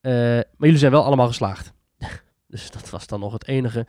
Maar 0.00 0.44
jullie 0.58 0.78
zijn 0.78 0.92
wel 0.92 1.04
allemaal 1.04 1.26
geslaagd. 1.26 1.72
dus 2.48 2.70
dat 2.70 2.90
was 2.90 3.06
dan 3.06 3.20
nog 3.20 3.32
het 3.32 3.46
enige 3.46 3.86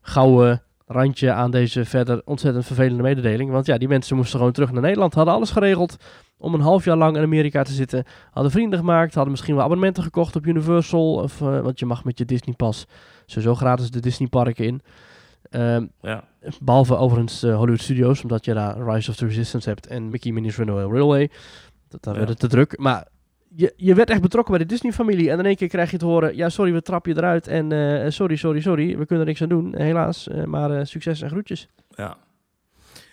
gouden 0.00 0.62
randje 0.88 1.32
aan 1.32 1.50
deze 1.50 1.84
verder 1.84 2.22
ontzettend 2.24 2.66
vervelende 2.66 3.02
mededeling. 3.02 3.50
Want 3.50 3.66
ja, 3.66 3.78
die 3.78 3.88
mensen 3.88 4.16
moesten 4.16 4.38
gewoon 4.38 4.52
terug 4.52 4.72
naar 4.72 4.82
Nederland, 4.82 5.14
hadden 5.14 5.34
alles 5.34 5.50
geregeld 5.50 5.96
om 6.38 6.54
een 6.54 6.60
half 6.60 6.84
jaar 6.84 6.96
lang 6.96 7.16
in 7.16 7.22
Amerika 7.22 7.62
te 7.62 7.72
zitten. 7.72 8.04
Hadden 8.30 8.52
vrienden 8.52 8.78
gemaakt, 8.78 9.14
hadden 9.14 9.32
misschien 9.32 9.54
wel 9.54 9.64
abonnementen 9.64 10.02
gekocht 10.02 10.36
op 10.36 10.46
Universal. 10.46 11.14
Of, 11.14 11.40
uh, 11.40 11.60
want 11.60 11.78
je 11.78 11.86
mag 11.86 12.04
met 12.04 12.18
je 12.18 12.24
Disney 12.24 12.54
Pas 12.54 12.86
sowieso 13.26 13.54
gratis 13.54 13.90
de 13.90 14.00
Disney 14.00 14.28
parken 14.28 14.64
in. 14.64 14.82
Uh, 15.50 15.76
ja. 16.00 16.24
Behalve 16.60 16.96
overigens 16.96 17.44
uh, 17.44 17.56
Hollywood 17.56 17.80
Studios, 17.80 18.22
omdat 18.22 18.44
je 18.44 18.54
daar 18.54 18.90
Rise 18.90 19.10
of 19.10 19.16
the 19.16 19.26
Resistance 19.26 19.68
hebt 19.68 19.86
en 19.86 20.08
Mickey 20.08 20.32
Minnie's 20.32 20.56
Runaway 20.56 20.84
Railway. 20.84 21.30
Dat, 21.88 22.02
daar 22.02 22.12
ja. 22.12 22.18
werd 22.18 22.30
het 22.30 22.38
te 22.38 22.48
druk. 22.48 22.78
Maar 22.78 23.06
je, 23.54 23.72
je 23.76 23.94
werd 23.94 24.10
echt 24.10 24.20
betrokken 24.20 24.54
bij 24.54 24.62
de 24.62 24.70
Disney-familie. 24.70 25.30
En 25.30 25.38
in 25.38 25.46
één 25.46 25.56
keer 25.56 25.68
krijg 25.68 25.90
je 25.90 25.96
te 25.96 26.04
horen, 26.04 26.36
ja 26.36 26.48
sorry, 26.48 26.72
we 26.72 26.82
trappen 26.82 27.12
je 27.12 27.18
eruit. 27.18 27.46
En 27.46 27.72
uh, 27.72 28.10
sorry, 28.10 28.36
sorry, 28.36 28.60
sorry, 28.60 28.86
we 28.98 29.06
kunnen 29.06 29.20
er 29.20 29.30
niks 29.30 29.42
aan 29.42 29.48
doen, 29.48 29.74
helaas. 29.76 30.28
Uh, 30.28 30.44
maar 30.44 30.86
succes 30.86 31.20
en 31.20 31.30
groetjes. 31.30 31.68
Ja, 31.88 32.16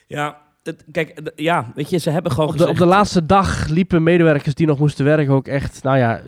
ja 0.08 0.44
het, 0.64 0.86
kijk, 0.92 1.32
ja, 1.36 1.72
weet 1.76 1.90
je, 1.90 1.98
ze 1.98 2.10
hebben 2.10 2.32
gewoon 2.32 2.48
op 2.48 2.54
de, 2.54 2.60
gezegd... 2.60 2.80
op 2.80 2.86
de 2.86 2.94
laatste 2.94 3.26
dag 3.26 3.68
liepen 3.68 4.04
medewerkers 4.04 4.56
die 4.56 4.68
nog 4.68 4.80
moesten 4.80 5.06
werken 5.06 5.34
ook 5.34 5.48
echt, 5.48 5.84
nou 5.84 5.98
ja, 5.98 6.22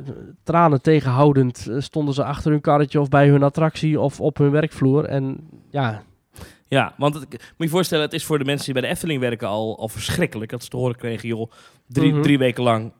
tranen 0.43 0.81
tegenhoudend. 0.81 1.67
Stonden 1.77 2.13
ze 2.13 2.23
achter 2.23 2.51
hun 2.51 2.61
karretje 2.61 3.01
of 3.01 3.09
bij 3.09 3.27
hun 3.27 3.43
attractie 3.43 3.99
of 3.99 4.21
op 4.21 4.37
hun 4.37 4.51
werkvloer. 4.51 5.05
En 5.05 5.49
ja... 5.69 6.03
Ja, 6.69 6.93
want 6.97 7.13
het, 7.13 7.27
moet 7.29 7.67
je 7.67 7.69
voorstellen, 7.69 8.03
het 8.03 8.13
is 8.13 8.25
voor 8.25 8.37
de 8.37 8.45
mensen 8.45 8.65
die 8.65 8.73
bij 8.73 8.83
de 8.83 8.87
Efteling 8.87 9.19
werken 9.19 9.47
al, 9.47 9.79
al 9.79 9.87
verschrikkelijk. 9.87 10.51
Dat 10.51 10.63
ze 10.63 10.69
te 10.69 10.77
horen 10.77 10.95
kregen, 10.95 11.27
joh, 11.27 11.51
drie, 11.87 12.07
mm 12.07 12.13
-hmm. 12.13 12.21
drie 12.21 12.37
weken 12.37 12.63
lang 12.63 12.91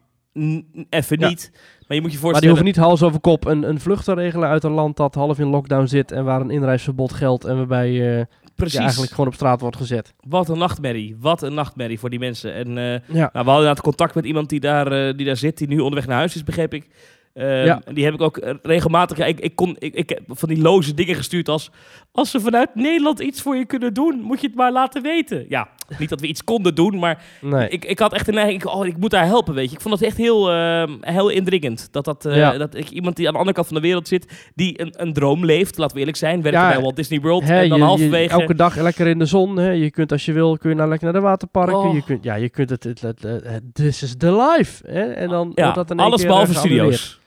even 0.89 1.19
ja. 1.19 1.27
niet. 1.27 1.51
Maar 1.87 1.97
je 1.97 2.01
moet 2.01 2.11
je 2.11 2.17
voorstellen... 2.17 2.31
Maar 2.31 2.41
die 2.41 2.49
hoeven 2.49 2.65
niet 2.65 2.75
hals 2.75 3.03
over 3.03 3.19
kop 3.19 3.45
een, 3.45 3.63
een 3.63 3.79
vlucht 3.79 4.05
te 4.05 4.13
regelen 4.13 4.49
uit 4.49 4.63
een 4.63 4.71
land 4.71 4.97
dat 4.97 5.15
half 5.15 5.39
in 5.39 5.47
lockdown 5.47 5.85
zit 5.85 6.11
en 6.11 6.23
waar 6.23 6.41
een 6.41 6.49
inreisverbod 6.49 7.13
geldt 7.13 7.45
en 7.45 7.57
waarbij... 7.57 8.17
Uh, 8.17 8.23
Precies. 8.55 8.75
Ja, 8.75 8.81
eigenlijk 8.81 9.11
gewoon 9.11 9.27
op 9.27 9.33
straat 9.33 9.61
wordt 9.61 9.77
gezet. 9.77 10.13
Wat 10.27 10.49
een 10.49 10.57
nachtmerrie. 10.57 11.17
Wat 11.19 11.41
een 11.41 11.53
nachtmerrie 11.53 11.99
voor 11.99 12.09
die 12.09 12.19
mensen. 12.19 12.53
En 12.53 12.77
uh, 12.77 12.91
ja. 12.93 12.99
nou, 13.07 13.29
we 13.31 13.37
hadden 13.37 13.55
inderdaad 13.55 13.81
contact 13.81 14.15
met 14.15 14.25
iemand 14.25 14.49
die 14.49 14.59
daar, 14.59 15.07
uh, 15.07 15.17
die 15.17 15.25
daar 15.25 15.37
zit, 15.37 15.57
die 15.57 15.67
nu 15.67 15.79
onderweg 15.79 16.07
naar 16.07 16.17
huis 16.17 16.35
is, 16.35 16.43
begreep 16.43 16.73
ik. 16.73 16.87
Uh, 17.33 17.65
ja. 17.65 17.81
Die 17.93 18.05
heb 18.05 18.13
ik 18.13 18.21
ook 18.21 18.57
regelmatig. 18.61 19.17
Ja, 19.17 19.25
ik, 19.25 19.39
ik, 19.39 19.55
kon, 19.55 19.75
ik, 19.79 19.93
ik 19.93 20.09
heb 20.09 20.21
van 20.27 20.49
die 20.49 20.61
loze 20.61 20.93
dingen 20.93 21.15
gestuurd 21.15 21.49
als. 21.49 21.71
Als 22.11 22.31
ze 22.31 22.39
vanuit 22.39 22.75
Nederland 22.75 23.19
iets 23.19 23.41
voor 23.41 23.55
je 23.55 23.65
kunnen 23.65 23.93
doen, 23.93 24.21
moet 24.21 24.41
je 24.41 24.47
het 24.47 24.55
maar 24.55 24.71
laten 24.71 25.01
weten. 25.01 25.45
Ja, 25.49 25.69
niet 25.99 26.09
dat 26.09 26.21
we 26.21 26.27
iets 26.27 26.43
konden 26.43 26.75
doen, 26.75 26.99
maar 26.99 27.23
nee. 27.41 27.69
ik, 27.69 27.85
ik 27.85 27.99
had 27.99 28.13
echt 28.13 28.27
een 28.27 28.33
neiging. 28.33 28.65
Oh, 28.65 28.85
ik 28.85 28.97
moet 28.97 29.11
daar 29.11 29.25
helpen, 29.25 29.53
weet 29.53 29.69
je. 29.69 29.75
Ik 29.75 29.81
vond 29.81 29.99
dat 29.99 30.07
echt 30.07 30.17
heel, 30.17 30.53
uh, 30.53 30.83
heel 31.01 31.29
indringend. 31.29 31.87
Dat, 31.91 32.05
dat, 32.05 32.25
uh, 32.25 32.35
ja. 32.35 32.57
dat 32.57 32.75
ik 32.75 32.89
iemand 32.89 33.15
die 33.15 33.27
aan 33.27 33.33
de 33.33 33.39
andere 33.39 33.55
kant 33.55 33.67
van 33.67 33.75
de 33.75 33.81
wereld 33.81 34.07
zit, 34.07 34.51
die 34.55 34.81
een, 34.81 34.93
een 34.95 35.13
droom 35.13 35.45
leeft, 35.45 35.77
laten 35.77 35.93
we 35.93 35.99
eerlijk 35.99 36.17
zijn, 36.17 36.41
werkt 36.41 36.57
ja, 36.57 36.69
bij 36.69 36.81
Walt 36.81 36.95
Disney 36.95 37.21
World 37.21 37.43
hè, 37.43 37.61
en 37.61 37.69
dan 37.69 37.77
je, 37.77 37.83
halverwege. 37.83 38.35
Je, 38.35 38.41
elke 38.41 38.55
dag 38.55 38.75
lekker 38.75 39.07
in 39.07 39.19
de 39.19 39.25
zon. 39.25 39.57
Hè. 39.57 39.69
Je 39.69 39.91
kunt 39.91 40.11
als 40.11 40.25
je 40.25 40.33
wil, 40.33 40.57
kun 40.57 40.69
je 40.69 40.75
naar, 40.75 40.87
lekker 40.87 41.05
naar 41.11 41.21
de 41.21 41.27
waterparken. 41.27 41.77
Oh. 41.77 41.93
Je 41.93 42.03
kunt, 42.03 42.23
ja, 42.23 42.35
je 42.35 42.49
kunt 42.49 42.69
het. 42.69 42.83
het, 42.83 43.01
het, 43.01 43.21
het 43.21 43.63
this 43.73 44.03
is 44.03 44.17
the 44.17 44.31
life. 44.31 44.91
Hè. 44.91 45.01
En 45.01 45.29
dan 45.29 45.51
ja, 45.55 45.61
wordt 45.61 45.75
dat 45.75 45.91
in 45.91 45.99
alles 45.99 46.25
behalve 46.25 46.53
studio's. 46.53 47.19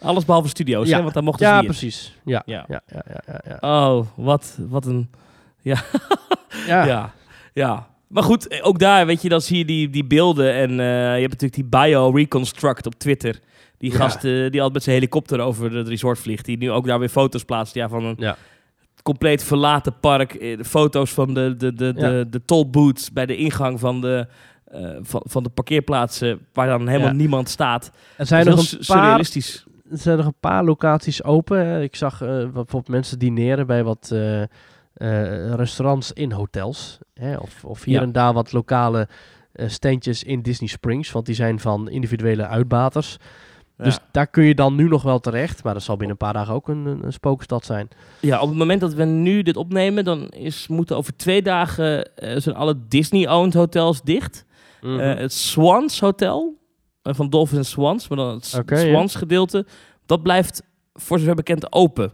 Alles 0.00 0.24
behalve 0.24 0.48
studio's, 0.48 0.88
ja. 0.88 0.96
hè? 0.96 1.02
want 1.02 1.14
daar 1.14 1.22
mochten 1.22 1.46
ja, 1.46 1.52
ze 1.52 1.58
niet 1.58 1.70
precies. 1.70 2.14
Ja, 2.24 2.42
ja. 2.46 2.64
Ja, 2.68 2.82
ja, 2.86 3.04
ja, 3.26 3.40
ja, 3.48 3.58
Oh, 3.60 4.06
wat, 4.14 4.58
wat 4.68 4.86
een... 4.86 5.10
Ja. 5.62 5.84
ja. 6.66 7.12
ja. 7.52 7.89
Maar 8.10 8.22
goed, 8.22 8.62
ook 8.62 8.78
daar, 8.78 9.06
weet 9.06 9.22
je, 9.22 9.28
dan 9.28 9.40
zie 9.40 9.58
je 9.58 9.64
die, 9.64 9.90
die 9.90 10.04
beelden. 10.04 10.54
En 10.54 10.70
uh, 10.70 10.76
je 11.14 11.20
hebt 11.20 11.40
natuurlijk 11.40 11.54
die 11.54 11.64
Bio-Reconstruct 11.64 12.86
op 12.86 12.94
Twitter. 12.94 13.40
Die 13.78 13.90
gast 13.90 14.24
uh, 14.24 14.50
die 14.50 14.62
altijd 14.62 14.72
met 14.72 14.82
zijn 14.82 14.94
helikopter 14.94 15.40
over 15.40 15.72
het 15.72 15.88
resort 15.88 16.18
vliegt. 16.18 16.44
Die 16.44 16.58
nu 16.58 16.70
ook 16.70 16.86
daar 16.86 16.98
weer 16.98 17.08
foto's 17.08 17.44
plaatst 17.44 17.74
ja, 17.74 17.88
van 17.88 18.04
een 18.04 18.14
ja. 18.18 18.36
compleet 19.02 19.44
verlaten 19.44 19.94
park. 20.00 20.40
De 20.40 20.64
foto's 20.64 21.10
van 21.10 21.34
de, 21.34 21.54
de, 21.56 21.74
de, 21.74 21.92
de, 21.92 22.00
de, 22.00 22.26
de 22.30 22.44
tollbooths 22.44 23.12
bij 23.12 23.26
de 23.26 23.36
ingang 23.36 23.80
van 23.80 24.00
de... 24.00 24.26
Uh, 24.74 24.96
van, 25.00 25.22
van 25.24 25.42
de 25.42 25.48
parkeerplaatsen 25.48 26.46
waar 26.52 26.66
dan 26.66 26.88
helemaal 26.88 27.12
niemand 27.12 27.48
staat. 27.48 27.90
Er 28.16 28.26
zijn 28.26 28.46
nog 28.46 28.58
een 28.58 28.76
paar 28.76 28.84
surrealistisch. 28.84 29.64
er 29.90 29.98
zijn 29.98 30.16
nog 30.16 30.26
een 30.26 30.34
paar 30.40 30.64
locaties 30.64 31.24
open. 31.24 31.82
Ik 31.82 31.96
zag 31.96 32.22
eh, 32.22 32.28
bijvoorbeeld 32.28 32.88
mensen 32.88 33.18
dineren 33.18 33.66
bij 33.66 33.84
wat 33.84 34.10
eh, 34.12 34.42
eh, 34.42 34.48
restaurants 35.54 36.12
in 36.12 36.32
hotels. 36.32 36.98
Hè? 37.14 37.36
Of, 37.36 37.64
of 37.64 37.84
hier 37.84 37.94
Ja. 37.94 38.02
en 38.02 38.12
daar 38.12 38.32
wat 38.32 38.52
lokale 38.52 39.08
eh, 39.52 39.68
standjes 39.68 40.22
in 40.22 40.42
Disney 40.42 40.68
Springs. 40.68 41.12
Want 41.12 41.26
die 41.26 41.34
zijn 41.34 41.60
van 41.60 41.88
individuele 41.88 42.46
uitbaters. 42.46 43.16
Dus 43.76 43.98
daar 44.10 44.26
kun 44.26 44.44
je 44.44 44.54
dan 44.54 44.74
nu 44.74 44.88
nog 44.88 45.02
wel 45.02 45.18
terecht. 45.18 45.64
Maar 45.64 45.74
dat 45.74 45.82
zal 45.82 45.96
binnen 45.96 46.16
een 46.20 46.26
paar 46.26 46.32
dagen 46.32 46.54
ook 46.54 46.68
een, 46.68 46.86
een, 47.02 47.12
spookstad 47.12 47.64
zijn. 47.64 47.88
Ja, 48.20 48.40
op 48.40 48.48
het 48.48 48.58
moment 48.58 48.80
dat 48.80 48.94
we 48.94 49.04
nu 49.04 49.42
dit 49.42 49.56
opnemen, 49.56 50.04
dan 50.04 50.28
is, 50.28 50.68
moeten 50.68 50.96
over 50.96 51.16
twee 51.16 51.42
dagen 51.42 52.16
eh, 52.16 52.36
zijn 52.40 52.56
alle 52.56 52.74
Disney-owned 52.88 53.54
hotels 53.54 54.02
dicht. 54.02 54.44
Mhm. 54.80 54.98
Eh, 55.00 55.18
het 55.18 55.32
Swans 55.32 56.00
Hotel 56.00 56.58
eh, 57.02 57.14
van 57.14 57.30
Dolphins 57.30 57.70
Swans, 57.70 58.08
maar 58.08 58.18
dan 58.18 58.34
het. 58.34 58.62
Swans 58.66 59.14
gedeelte, 59.14 59.66
dat 60.06 60.22
blijft 60.22 60.62
voor 60.94 61.18
zover 61.18 61.34
bekend 61.34 61.72
open. 61.72 62.12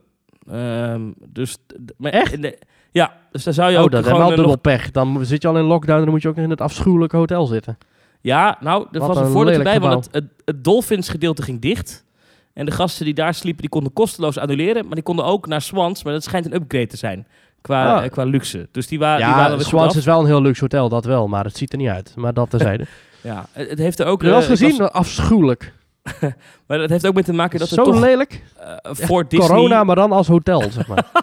Ehm, 0.50 1.12
dus, 1.28 1.56
maar 1.96 2.12
Echt? 2.12 2.32
in 2.32 2.40
de- 2.40 2.58
ja, 2.96 3.12
dus 3.30 3.44
daar 3.44 3.54
zou 3.54 3.70
je 3.70 3.76
oh, 3.76 3.82
ook 3.82 3.90
dat 3.90 4.06
is 4.06 4.12
wel 4.12 4.28
dubbel 4.28 4.46
nog- 4.46 4.60
pech. 4.60 4.90
Dan 4.90 5.18
zit 5.24 5.42
je 5.42 5.48
al 5.48 5.56
in 5.58 5.64
lockdown 5.64 5.98
en 5.98 6.04
dan 6.04 6.12
moet 6.12 6.22
je 6.22 6.28
ook 6.28 6.36
in 6.36 6.50
het 6.50 6.60
afschuwelijke 6.60 7.16
hotel 7.16 7.46
zitten. 7.46 7.78
Ja, 8.20 8.56
nou, 8.60 8.86
er 8.92 8.98
Wat 8.98 9.08
was 9.08 9.16
een 9.16 9.24
een 9.24 9.30
voordeel 9.30 9.56
lelijk 9.58 9.74
erbij, 9.74 9.88
want 9.90 10.04
het, 10.04 10.14
het, 10.14 10.24
het 10.44 10.64
Dolphins 10.64 11.08
gedeelte 11.08 11.42
ging 11.42 11.60
dicht. 11.60 12.04
En 12.52 12.66
de 12.66 12.72
gasten 12.72 13.04
die 13.04 13.14
daar 13.14 13.34
sliepen, 13.34 13.60
die 13.60 13.70
konden 13.70 13.92
kosteloos 13.92 14.38
annuleren, 14.38 14.84
maar 14.86 14.94
die 14.94 15.02
konden 15.02 15.24
ook 15.24 15.46
naar 15.46 15.60
Swans, 15.60 16.04
maar 16.04 16.12
dat 16.12 16.24
schijnt 16.24 16.46
een 16.46 16.54
upgrade 16.54 16.86
te 16.86 16.96
zijn 16.96 17.26
qua, 17.60 17.94
Ah. 17.96 18.04
eh, 18.04 18.10
qua 18.10 18.24
luxe. 18.24 18.68
Dus 18.72 18.86
die, 18.86 18.98
wa 18.98 19.16
die 19.16 19.24
ja, 19.26 19.34
waren 19.34 19.50
er 19.50 19.56
goed 19.56 19.66
Swans 19.66 19.96
is 19.96 20.04
wel 20.04 20.20
een 20.20 20.26
heel 20.26 20.42
luxe 20.42 20.60
hotel, 20.62 20.88
dat 20.88 21.04
wel. 21.04 21.28
Maar 21.28 21.44
het 21.44 21.56
ziet 21.56 21.72
er 21.72 21.78
niet 21.78 21.88
uit. 21.88 22.12
Maar 22.16 22.34
dat 22.34 22.50
terzijde. 22.50 22.86
Ja, 23.20 23.46
het, 23.52 23.70
het 23.70 23.78
heeft 23.78 23.98
er 23.98 24.06
ook... 24.06 24.22
Je 24.22 24.30
eh, 24.30 24.42
gezien? 24.42 24.76
was- 24.76 24.90
Afschuwelijk. 24.90 25.72
maar 26.66 26.78
het 26.80 26.90
heeft 26.90 27.06
ook 27.06 27.14
mee 27.14 27.24
te 27.24 27.32
maken 27.32 27.58
dat 27.58 27.68
het 27.70 27.78
Zo 27.78 27.84
toch 27.84 28.00
lelijk. 28.00 28.42
eh, 28.56 28.70
Echt 28.82 29.04
voor 29.04 29.28
Disney... 29.28 29.48
Corona, 29.48 29.84
maar 29.84 29.96
dan 29.96 30.12
als 30.12 30.26
hotel, 30.26 30.62
zeg 30.70 30.86
maar. 30.86 31.04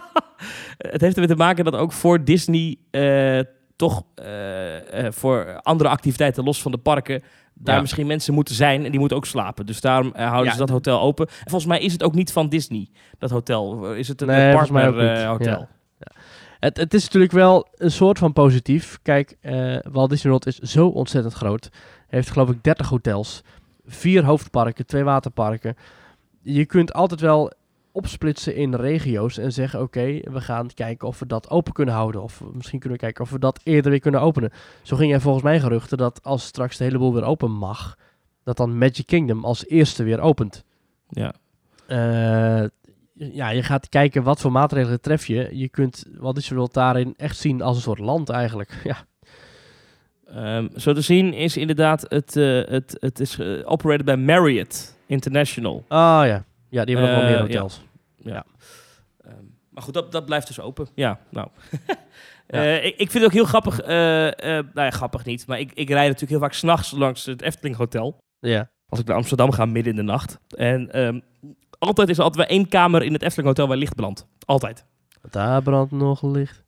Het 0.76 1.00
heeft 1.00 1.14
ermee 1.14 1.30
te 1.30 1.36
maken 1.36 1.64
dat 1.64 1.74
ook 1.76 1.92
voor 1.92 2.24
Disney 2.24 2.76
eh, 2.90 3.40
toch 3.76 4.02
eh, 4.14 5.06
eh, 5.06 5.12
voor 5.12 5.60
andere 5.62 5.88
activiteiten 5.88 6.44
los 6.44 6.62
van 6.62 6.72
de 6.72 6.78
parken 6.78 7.22
daar 7.54 7.74
Ja. 7.74 7.80
misschien 7.80 8.06
mensen 8.06 8.34
moeten 8.34 8.54
zijn 8.54 8.84
en 8.84 8.90
die 8.90 8.98
moeten 9.00 9.16
ook 9.16 9.26
slapen. 9.26 9.66
Dus 9.66 9.80
daarom 9.80 10.12
houden 10.16 10.44
Ja. 10.44 10.52
ze 10.52 10.58
dat 10.58 10.68
hotel 10.68 11.00
open. 11.00 11.26
En 11.26 11.34
volgens 11.50 11.66
mij 11.66 11.80
is 11.80 11.92
het 11.92 12.02
ook 12.02 12.14
niet 12.14 12.32
van 12.32 12.48
Disney, 12.48 12.88
dat 13.18 13.30
hotel. 13.30 13.92
Is 13.94 14.08
het 14.08 14.20
een 14.20 14.26
Nee, 14.26 14.48
een 14.48 14.54
partner 14.56 15.26
hotel? 15.26 15.68
Ja. 15.98 16.06
Het, 16.60 16.76
het 16.76 16.94
is 16.94 17.04
natuurlijk 17.04 17.32
wel 17.32 17.68
een 17.74 17.90
soort 17.90 18.18
van 18.18 18.32
positief. 18.32 18.98
Kijk, 19.02 19.36
Walt 19.90 20.10
Disney 20.10 20.32
World 20.32 20.46
is 20.46 20.58
zo 20.58 20.86
ontzettend 20.86 21.34
groot. 21.34 21.68
Heeft 22.08 22.30
geloof 22.30 22.50
ik 22.50 22.62
30 22.62 22.88
hotels, 22.88 23.42
vier 23.86 24.24
hoofdparken, 24.24 24.86
twee 24.86 25.04
waterparken. 25.04 25.76
Je 26.42 26.64
kunt 26.66 26.92
altijd 26.92 27.20
wel 27.20 27.52
opsplitsen 27.94 28.56
in 28.56 28.74
regio's 28.74 29.38
en 29.38 29.52
zeggen: 29.52 29.80
oké, 29.80 30.20
we 30.30 30.40
gaan 30.40 30.74
kijken 30.74 31.08
of 31.08 31.18
we 31.18 31.26
dat 31.26 31.50
open 31.50 31.72
kunnen 31.72 31.94
houden. 31.94 32.22
Of 32.22 32.42
misschien 32.52 32.78
kunnen 32.78 32.98
we 32.98 33.04
kijken 33.04 33.24
of 33.24 33.30
we 33.30 33.38
dat 33.38 33.60
eerder 33.62 33.90
weer 33.90 34.00
kunnen 34.00 34.20
openen. 34.20 34.50
Zo 34.82 34.96
ging 34.96 35.12
er 35.12 35.20
volgens 35.20 35.44
mij 35.44 35.60
geruchten 35.60 35.98
dat 35.98 36.22
als 36.22 36.44
straks 36.44 36.76
de 36.76 36.84
hele 36.84 36.98
boel 36.98 37.14
weer 37.14 37.24
open 37.24 37.50
mag, 37.50 37.98
dat 38.44 38.56
dan 38.56 38.78
Magic 38.78 39.06
Kingdom 39.06 39.44
als 39.44 39.66
eerste 39.66 40.02
weer 40.02 40.20
opent. 40.20 40.64
Ja. 41.08 41.34
Eh, 41.86 42.68
ja, 43.12 43.48
je 43.48 43.62
gaat 43.62 43.88
kijken 43.88 44.22
wat 44.22 44.40
voor 44.40 44.52
maatregelen 44.52 45.00
tref 45.00 45.26
je. 45.26 45.48
Je 45.52 45.68
kunt 45.68 46.04
Walt 46.18 46.34
Disney 46.34 46.58
World 46.58 46.74
daarin 46.74 47.14
echt 47.16 47.36
zien 47.36 47.62
als 47.62 47.76
een 47.76 47.82
soort 47.82 47.98
land 47.98 48.28
eigenlijk. 48.28 48.80
Ja, 48.84 48.96
Ehm, 50.34 50.68
zo 50.76 50.92
te 50.92 51.00
zien 51.00 51.32
is 51.32 51.56
inderdaad, 51.56 52.04
het, 52.08 52.36
eh, 52.36 52.64
het, 52.64 52.96
het 53.00 53.20
is 53.20 53.38
eh, 53.38 53.48
operated 53.64 54.04
bij 54.04 54.16
Marriott 54.16 54.96
International. 55.06 55.84
ah 55.88 56.26
ja. 56.26 56.44
Ja, 56.74 56.84
die 56.84 56.96
hebben 56.96 57.14
nog 57.14 57.22
wel 57.22 57.30
Eh, 57.34 57.42
meer 57.44 57.46
hotels. 57.54 57.80
Ja. 58.16 58.44
Ehm, 59.24 59.34
maar 59.70 59.82
goed, 59.82 59.94
dat, 59.94 60.12
dat 60.12 60.24
blijft 60.24 60.46
dus 60.46 60.60
open. 60.60 60.88
Ja, 60.94 61.18
nou. 61.30 61.48
Eh, 62.46 62.84
ik, 62.84 62.96
ik 62.96 63.10
vind 63.10 63.12
het 63.12 63.24
ook 63.24 63.32
heel 63.32 63.44
grappig. 63.44 63.80
eh, 63.80 64.26
eh, 64.26 64.34
nou 64.74 64.86
ja, 64.86 64.90
grappig 64.90 65.24
niet. 65.24 65.46
Maar 65.46 65.58
ik, 65.58 65.72
ik 65.74 65.88
rijd 65.88 66.04
natuurlijk 66.04 66.30
heel 66.30 66.40
vaak 66.40 66.52
s'nachts 66.52 66.90
langs 66.90 67.24
het 67.26 67.42
Efteling 67.42 67.76
Hotel. 67.76 68.18
Ja. 68.40 68.70
Als 68.88 69.00
ik 69.00 69.06
naar 69.06 69.16
Amsterdam 69.16 69.52
ga 69.52 69.64
midden 69.64 69.92
in 69.92 69.98
de 69.98 70.12
nacht. 70.12 70.38
En 70.56 70.90
ehm, 70.92 71.20
altijd 71.78 72.08
is 72.08 72.18
er 72.18 72.22
altijd 72.24 72.48
wel 72.48 72.58
één 72.58 72.68
kamer 72.68 73.02
in 73.02 73.12
het 73.12 73.22
Efteling 73.22 73.48
Hotel 73.48 73.68
waar 73.68 73.76
licht 73.76 73.94
brandt. 73.94 74.26
Altijd. 74.44 74.84
Daar 75.30 75.62
brandt 75.62 75.92
nog 75.92 76.22
licht. 76.22 76.62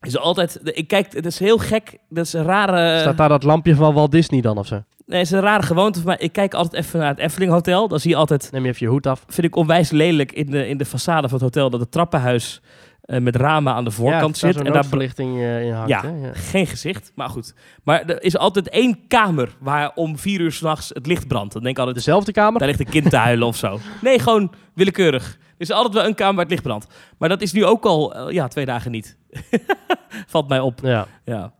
Is 0.00 0.14
er 0.14 0.20
altijd, 0.20 0.60
ik 0.62 0.88
kijk, 0.88 1.12
het 1.12 1.26
is 1.26 1.38
heel 1.38 1.58
gek. 1.58 1.98
Dat 2.08 2.24
is 2.24 2.32
een 2.32 2.44
rare. 2.44 3.00
Staat 3.00 3.16
daar 3.16 3.28
dat 3.28 3.42
lampje 3.42 3.74
van 3.74 3.94
Walt 3.94 4.10
Disney 4.12 4.40
dan 4.40 4.58
of 4.58 4.66
zo? 4.66 4.82
Nee, 5.08 5.18
het 5.18 5.26
is 5.28 5.32
een 5.32 5.40
rare 5.40 5.62
gewoonte 5.62 5.98
van 5.98 6.08
mij. 6.08 6.16
Ik 6.18 6.32
kijk 6.32 6.54
altijd 6.54 6.84
even 6.84 6.98
naar 6.98 7.08
het 7.08 7.18
Efteling 7.18 7.50
Hotel. 7.52 7.88
Dan 7.88 8.00
zie 8.00 8.10
je 8.10 8.16
altijd, 8.16 8.48
Neem 8.52 8.62
je 8.62 8.68
even 8.68 8.86
je 8.86 8.92
hoed 8.92 9.06
af. 9.06 9.24
vind 9.28 9.46
ik 9.46 9.56
onwijs 9.56 9.90
lelijk 9.90 10.32
in 10.32 10.50
de, 10.50 10.68
in 10.68 10.78
de 10.78 10.86
façade 10.86 11.02
van 11.02 11.32
het 11.32 11.40
hotel, 11.40 11.70
dat 11.70 11.80
het 11.80 11.90
trappenhuis 11.90 12.60
eh, 13.00 13.20
met 13.20 13.36
ramen 13.36 13.72
aan 13.72 13.84
de 13.84 13.90
voorkant 13.90 14.38
ja, 14.40 14.52
zit. 14.52 14.64
En 14.64 14.72
daar 14.72 14.84
verlichting 14.84 15.40
in 15.40 15.72
hangt. 15.72 15.88
Ja. 15.88 16.02
hè? 16.02 16.26
Ja. 16.26 16.32
geen 16.34 16.66
gezicht, 16.66 17.12
maar 17.14 17.28
goed. 17.28 17.54
Maar 17.84 18.04
er 18.06 18.22
is 18.22 18.36
altijd 18.36 18.68
één 18.68 19.06
kamer 19.06 19.56
waar 19.60 19.92
om 19.94 20.18
vier 20.18 20.40
uur 20.40 20.52
s'nachts 20.52 20.88
het 20.94 21.06
licht 21.06 21.28
brandt. 21.28 21.52
Dan 21.52 21.62
denk 21.62 21.74
ik 21.74 21.78
altijd, 21.78 22.04
Dezelfde 22.04 22.32
kamer? 22.32 22.58
daar 22.58 22.68
ligt 22.68 22.80
een 22.80 22.88
kind 22.88 23.10
te 23.10 23.16
huilen 23.16 23.46
of 23.46 23.56
zo. 23.56 23.78
Nee, 24.02 24.18
gewoon 24.18 24.52
willekeurig. 24.74 25.24
Er 25.32 25.64
is 25.64 25.70
altijd 25.70 25.94
wel 25.94 26.04
een 26.04 26.14
kamer 26.14 26.34
waar 26.34 26.44
het 26.44 26.50
licht 26.52 26.62
brandt. 26.62 26.86
Maar 27.18 27.28
dat 27.28 27.40
is 27.42 27.52
nu 27.52 27.64
ook 27.64 27.84
al, 27.84 28.14
eh, 28.14 28.32
ja, 28.34 28.48
twee 28.48 28.64
dagen 28.64 28.90
niet. 28.90 29.16
Valt 30.26 30.48
mij 30.48 30.60
op. 30.60 30.80
Ja. 30.82 31.06
Ja. 31.24 31.52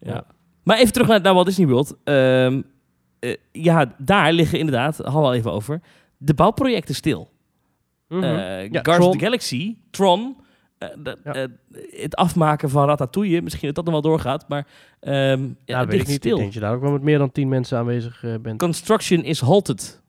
ja. 0.00 0.24
Maar 0.62 0.78
even 0.78 0.92
terug 0.92 1.08
naar, 1.08 1.20
naar 1.20 1.34
Walt 1.34 1.46
Disney 1.46 1.66
World. 1.66 1.96
Ehm, 2.04 2.60
eh, 3.20 3.36
ja, 3.52 3.94
daar 3.98 4.32
liggen 4.32 4.58
inderdaad, 4.58 4.96
hadden 4.96 5.20
we 5.20 5.26
al 5.26 5.34
even 5.34 5.52
over, 5.52 5.80
de 6.16 6.34
bouwprojecten 6.34 6.94
stil. 6.94 7.30
Ja, 8.08 8.18
Guardians 8.18 8.86
of 8.88 8.94
Tron. 8.96 9.12
the 9.12 9.18
Galaxy, 9.18 9.76
Tron, 9.90 10.36
eh, 10.78 10.88
de- 11.02 11.18
Ja. 11.24 11.46
het 12.02 12.16
afmaken 12.16 12.70
van 12.70 12.86
Ratatouille, 12.86 13.42
misschien 13.42 13.66
dat 13.66 13.74
dat 13.74 13.84
nog 13.84 13.92
wel 14.02 14.02
doorgaat, 14.12 14.48
maar 14.48 14.66
ja, 15.00 15.12
ja, 15.12 15.26
het 15.34 15.46
weet 15.66 15.84
ik 15.86 15.90
ligt 15.92 16.06
niet. 16.08 16.16
stil. 16.16 16.34
Ik 16.36 16.40
denk 16.40 16.52
je 16.52 16.60
daar 16.60 16.74
ook 16.74 16.80
wel 16.80 16.92
met 16.92 17.02
meer 17.02 17.18
dan 17.18 17.32
tien 17.32 17.48
mensen 17.48 17.78
aanwezig 17.78 18.24
bent. 18.42 18.58
Construction 18.58 19.24
is 19.24 19.40
halted, 19.40 20.02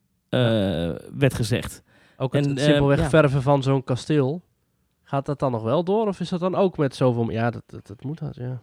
werd 1.17 1.33
gezegd. 1.33 1.83
Ook 2.17 2.33
het 2.33 2.45
en, 2.47 2.57
simpelweg 2.57 3.09
verven 3.09 3.41
van 3.41 3.63
zo'n 3.63 3.83
kasteel. 3.83 4.41
Gaat 5.03 5.25
dat 5.25 5.39
dan 5.39 5.51
nog 5.51 5.63
wel 5.63 5.83
door? 5.83 6.07
Of 6.07 6.19
is 6.19 6.29
dat 6.29 6.39
dan 6.39 6.55
ook 6.55 6.77
met 6.77 6.95
zoveel... 6.95 7.31
Ja, 7.31 7.49
dat, 7.49 7.63
dat, 7.65 7.87
dat 7.87 8.03
moet 8.03 8.19
dat, 8.19 8.35
ja. 8.35 8.61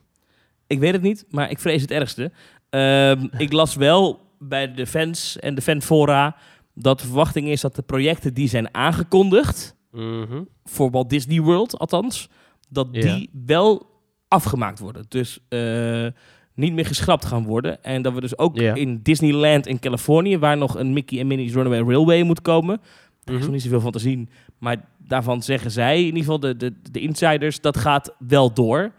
Ik 0.67 0.79
weet 0.79 0.93
het 0.93 1.03
niet, 1.03 1.25
maar 1.31 1.51
ik 1.51 1.59
vrees 1.59 1.81
het 1.83 1.91
ergste. 1.91 2.31
Ehm, 2.71 3.27
ik 3.39 3.53
las 3.53 3.75
wel 3.75 4.21
bij 4.49 4.75
de 4.75 4.87
fans 4.87 5.39
en 5.39 5.55
de 5.55 5.63
fanfora 5.63 6.37
dat 6.75 7.01
de 7.01 7.07
verwachting 7.07 7.49
is 7.49 7.61
dat 7.61 7.75
de 7.77 7.83
projecten 7.83 8.35
die 8.35 8.49
zijn 8.49 8.75
aangekondigd, 8.75 9.75
Mhm. 9.91 10.43
voor 10.65 10.91
Walt 10.91 11.11
Disney 11.11 11.41
World 11.41 11.79
althans, 11.79 12.29
dat 12.69 12.89
Ja. 12.91 13.01
die 13.01 13.31
wel 13.47 13.87
afgemaakt 14.29 14.79
worden. 14.79 15.05
Dus 15.09 15.39
eh, 15.49 16.07
niet 16.55 16.73
meer 16.73 16.87
geschrapt 16.87 17.25
gaan 17.25 17.45
worden. 17.45 17.83
En 17.85 18.03
dat 18.03 18.13
we 18.13 18.21
dus 18.21 18.39
ook 18.39 18.59
Ja. 18.59 18.75
in 18.75 19.01
Disneyland 19.03 19.67
in 19.67 19.79
Californië, 19.79 20.39
waar 20.39 20.57
nog 20.57 20.77
een 20.79 20.93
Mickey 20.93 21.19
en 21.21 21.27
Minnie's 21.27 21.53
Runaway 21.53 21.81
Railway 21.83 22.23
moet 22.23 22.43
komen, 22.43 22.81
daar 23.25 23.37
is 23.37 23.43
nog 23.43 23.51
niet 23.51 23.63
zoveel 23.63 23.81
van 23.81 23.93
te 23.93 23.99
zien. 23.99 24.29
Maar 24.59 24.77
daarvan 24.99 25.43
zeggen 25.43 25.71
zij, 25.71 25.99
in 25.99 26.05
ieder 26.05 26.19
geval 26.21 26.41
de, 26.41 26.57
de, 26.57 26.73
de 26.91 27.01
insiders, 27.01 27.61
dat 27.61 27.77
gaat 27.77 28.15
wel 28.19 28.53
door. 28.53 28.93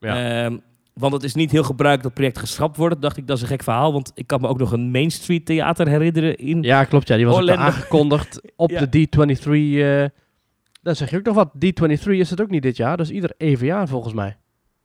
Ja. 0.00 0.44
Ehm, 0.44 0.58
want 1.00 1.12
het 1.12 1.22
is 1.24 1.34
niet 1.34 1.50
heel 1.50 1.62
gebruikt 1.62 2.02
dat 2.02 2.14
project 2.14 2.38
geschrapt 2.38 2.76
wordt. 2.76 2.92
Toen 2.92 3.02
dacht 3.02 3.16
ik, 3.16 3.26
dat 3.26 3.36
is 3.36 3.42
een 3.42 3.48
gek 3.48 3.62
verhaal. 3.62 3.92
Want 3.92 4.10
ik 4.14 4.26
kan 4.26 4.40
me 4.40 4.48
ook 4.48 4.58
nog 4.58 4.72
een 4.72 4.90
Main 4.90 5.10
Street 5.10 5.46
theater 5.46 5.88
herinneren. 5.88 6.36
In... 6.36 6.62
Ja, 6.62 6.84
klopt. 6.84 7.08
Ja, 7.08 7.16
die 7.16 7.24
was 7.26 7.34
ook 7.34 7.40
Orlando. 7.40 7.62
aangekondigd 7.62 8.40
op 8.56 8.70
Ja. 8.70 8.86
de 8.86 9.06
D23. 9.08 9.50
eh 10.12 10.18
dan 10.82 10.96
zeg 10.96 11.10
je 11.10 11.16
ook 11.16 11.24
nog 11.24 11.34
wat. 11.34 11.50
D23 11.54 12.04
is 12.10 12.30
het 12.30 12.40
ook 12.40 12.50
niet 12.50 12.62
dit 12.62 12.76
jaar. 12.76 12.96
Dat 12.96 13.06
is 13.06 13.12
ieder 13.12 13.32
even 13.36 13.66
jaar 13.66 13.88
volgens 13.88 14.14
mij. 14.14 14.36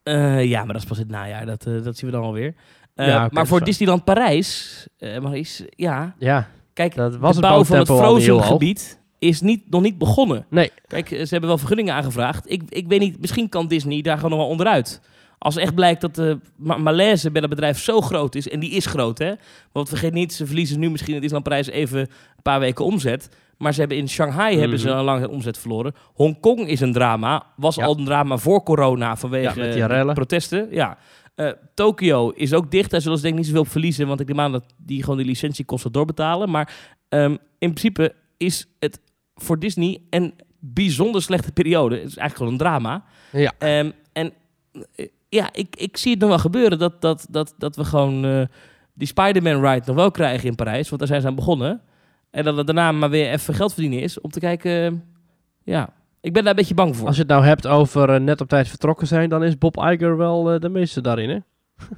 Eh, 0.03 0.43
ja, 0.45 0.63
maar 0.63 0.73
dat 0.73 0.81
is 0.81 0.87
pas 0.87 0.97
het 0.97 1.09
najaar. 1.09 1.45
Dat, 1.45 1.65
eh, 1.65 1.83
dat 1.83 1.97
zien 1.97 2.09
we 2.09 2.15
dan 2.15 2.25
alweer. 2.25 2.55
Eh, 2.95 3.07
Ja, 3.07 3.25
oké, 3.25 3.33
maar 3.33 3.47
voor 3.47 3.63
Disneyland 3.63 4.03
Parijs, 4.03 4.87
eh 4.97 5.19
Maurice, 5.19 5.71
ja. 5.75 6.15
Ja, 6.19 6.47
Kijk, 6.73 6.95
dat 6.95 7.15
was 7.17 7.35
de 7.35 7.41
het 7.41 7.49
bouw 7.53 7.63
van 7.63 7.77
het 7.77 7.87
bouwtempo 7.87 7.93
al 7.93 8.15
niet 8.15 8.23
heel 8.25 8.33
Frozen 8.33 8.33
hoog. 8.33 8.47
gebied 8.47 8.99
is 9.19 9.41
niet, 9.41 9.69
nog 9.69 9.81
niet 9.81 9.97
begonnen. 9.97 10.45
Nee. 10.49 10.71
Kijk, 10.87 11.11
eh, 11.11 11.19
ze 11.23 11.27
hebben 11.29 11.49
wel 11.49 11.57
vergunningen 11.57 11.93
aangevraagd. 11.93 12.51
Ik, 12.51 12.61
ik 12.69 12.87
weet 12.87 12.99
niet, 12.99 13.19
misschien 13.19 13.49
kan 13.49 13.67
Disney 13.67 14.01
daar 14.01 14.15
gewoon 14.15 14.31
nog 14.31 14.39
wel 14.39 14.49
onderuit. 14.49 15.01
Als 15.37 15.55
echt 15.55 15.75
blijkt 15.75 16.01
dat 16.01 16.15
de 16.15 16.39
ma- 16.55 16.77
malaise 16.77 17.31
bij 17.31 17.41
dat 17.41 17.49
bedrijf 17.49 17.79
zo 17.79 18.01
groot 18.01 18.35
is, 18.35 18.49
en 18.49 18.59
die 18.59 18.71
is 18.71 18.85
groot 18.85 19.17
hè. 19.17 19.33
Want 19.71 19.89
vergeet 19.89 20.13
niet, 20.13 20.33
ze 20.33 20.45
verliezen 20.45 20.79
nu 20.79 20.89
misschien 20.89 21.13
in 21.13 21.21
Disneyland 21.21 21.49
Parijs 21.49 21.67
even 21.67 21.99
een 21.99 22.07
paar 22.41 22.59
weken 22.59 22.85
omzet. 22.85 23.29
Maar 23.57 23.73
ze 23.73 23.79
hebben 23.79 23.97
in 23.97 24.09
Shanghai 24.09 24.57
hebben 24.59 24.79
ze 24.79 24.87
Mhm. 24.87 24.97
al 24.97 25.03
lang 25.03 25.27
omzet 25.27 25.57
verloren. 25.57 25.93
Hongkong 26.13 26.67
is 26.67 26.79
een 26.81 26.93
drama. 26.93 27.45
Was 27.55 27.75
Ja. 27.75 27.85
al 27.85 27.97
een 27.97 28.05
drama 28.05 28.37
voor 28.37 28.63
corona 28.63 29.15
vanwege 29.15 29.59
Ja, 29.59 29.65
met 29.65 29.73
die 29.73 29.85
rellen. 29.85 30.13
protesten. 30.13 30.67
Ja. 30.71 30.97
Eh, 31.35 31.49
Tokio 31.73 32.29
is 32.29 32.53
ook 32.53 32.71
dicht. 32.71 32.91
Daar 32.91 33.01
zullen 33.01 33.17
ze 33.17 33.23
denk 33.23 33.33
ik 33.35 33.39
niet 33.39 33.49
zoveel 33.49 33.65
op 33.65 33.71
verliezen. 33.71 34.07
Want 34.07 34.19
ik 34.19 34.27
neem 34.27 34.39
aan 34.39 34.51
dat 34.51 34.65
die 34.77 35.01
gewoon 35.01 35.17
die 35.17 35.25
licentiekosten 35.25 35.91
doorbetalen. 35.91 36.49
Maar 36.49 36.73
ehm, 37.09 37.31
in 37.57 37.73
principe 37.73 38.13
is 38.37 38.67
het 38.79 38.99
voor 39.35 39.59
Disney 39.59 40.01
een 40.09 40.33
bijzonder 40.59 41.21
slechte 41.21 41.51
periode. 41.51 41.95
Het 41.95 42.07
is 42.07 42.17
eigenlijk 42.17 42.37
gewoon 42.37 42.51
een 42.51 42.57
drama. 42.79 43.03
Ja. 43.31 43.53
Ehm, 43.57 43.91
en 44.13 44.33
eh, 44.95 45.07
ja, 45.35 45.49
ik, 45.53 45.75
ik 45.75 45.97
zie 45.97 46.11
het 46.11 46.19
nog 46.19 46.29
wel 46.29 46.39
gebeuren 46.39 46.79
dat, 46.79 47.01
dat, 47.01 47.27
dat, 47.29 47.53
dat 47.57 47.75
we 47.75 47.83
gewoon 47.85 48.25
eh, 48.25 48.41
die 48.93 49.07
Spider-Man 49.07 49.65
ride 49.65 49.85
nog 49.85 49.95
wel 49.95 50.11
krijgen 50.11 50.49
in 50.49 50.55
Parijs. 50.55 50.87
Want 50.87 50.99
daar 50.99 51.07
zijn 51.09 51.21
ze 51.21 51.27
aan 51.27 51.35
begonnen. 51.35 51.81
En 52.29 52.43
dat 52.43 52.57
het 52.57 52.65
daarna 52.65 52.91
maar 52.91 53.09
weer 53.09 53.31
even 53.31 53.53
geld 53.53 53.73
verdienen 53.73 53.99
is. 54.01 54.21
Om 54.21 54.29
te 54.29 54.39
kijken, 54.39 54.71
eh, 54.71 54.91
ja, 55.63 55.89
ik 56.21 56.33
ben 56.33 56.41
daar 56.41 56.51
een 56.51 56.57
beetje 56.57 56.73
bang 56.73 56.95
voor. 56.95 57.07
Als 57.07 57.15
je 57.15 57.21
het 57.21 57.31
nou 57.31 57.45
hebt 57.45 57.67
over 57.67 58.09
eh, 58.09 58.19
net 58.19 58.41
op 58.41 58.47
tijd 58.47 58.67
vertrokken 58.67 59.07
zijn, 59.07 59.29
dan 59.29 59.43
is 59.43 59.57
Bob 59.57 59.77
Iger 59.77 60.17
wel 60.17 60.59
de 60.59 60.69
meeste 60.69 61.01
daarin, 61.01 61.29
hè? 61.29 61.37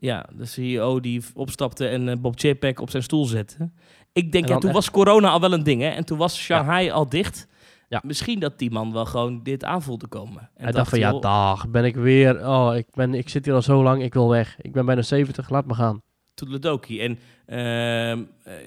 Ja, 0.00 0.26
de 0.36 0.44
CEO 0.44 1.00
die 1.00 1.22
opstapte 1.34 1.86
en 1.88 2.20
Bob 2.20 2.38
Chapek 2.38 2.80
op 2.80 2.90
zijn 2.90 3.02
stoel 3.02 3.24
zette. 3.24 3.70
Ik 4.12 4.32
denk, 4.32 4.44
En 4.44 4.52
ja, 4.52 4.58
toen 4.58 4.70
echt- 4.70 4.78
was 4.78 4.90
corona 4.90 5.28
al 5.28 5.40
wel 5.40 5.52
een 5.52 5.62
ding, 5.62 5.82
hè? 5.82 5.88
En 5.88 6.04
toen 6.04 6.18
was 6.18 6.38
Shanghai 6.38 6.90
al 6.90 7.08
dicht. 7.08 7.47
Ja. 7.88 8.00
Misschien 8.04 8.38
dat 8.40 8.58
die 8.58 8.70
man 8.70 8.92
wel 8.92 9.04
gewoon 9.06 9.42
dit 9.42 9.64
aan 9.64 9.82
voelde 9.82 10.06
komen. 10.06 10.50
En 10.54 10.62
Hij 10.64 10.72
dacht 10.72 10.90
van, 10.90 10.98
ja, 10.98 11.12
dag, 11.12 11.68
ben 11.68 11.84
ik 11.84 11.94
weer... 11.96 12.46
Oh, 12.48 12.76
ik, 12.76 12.86
ben, 12.94 13.14
ik 13.14 13.28
zit 13.28 13.44
hier 13.44 13.54
al 13.54 13.62
zo 13.62 13.82
lang, 13.82 14.02
ik 14.02 14.14
wil 14.14 14.28
weg. 14.28 14.56
Ik 14.60 14.72
ben 14.72 14.86
bijna 14.86 15.02
70, 15.02 15.50
laat 15.50 15.66
me 15.66 15.74
gaan. 15.74 16.02
Toedeledokie. 16.34 17.00
En 17.00 17.18
eh, 17.46 17.58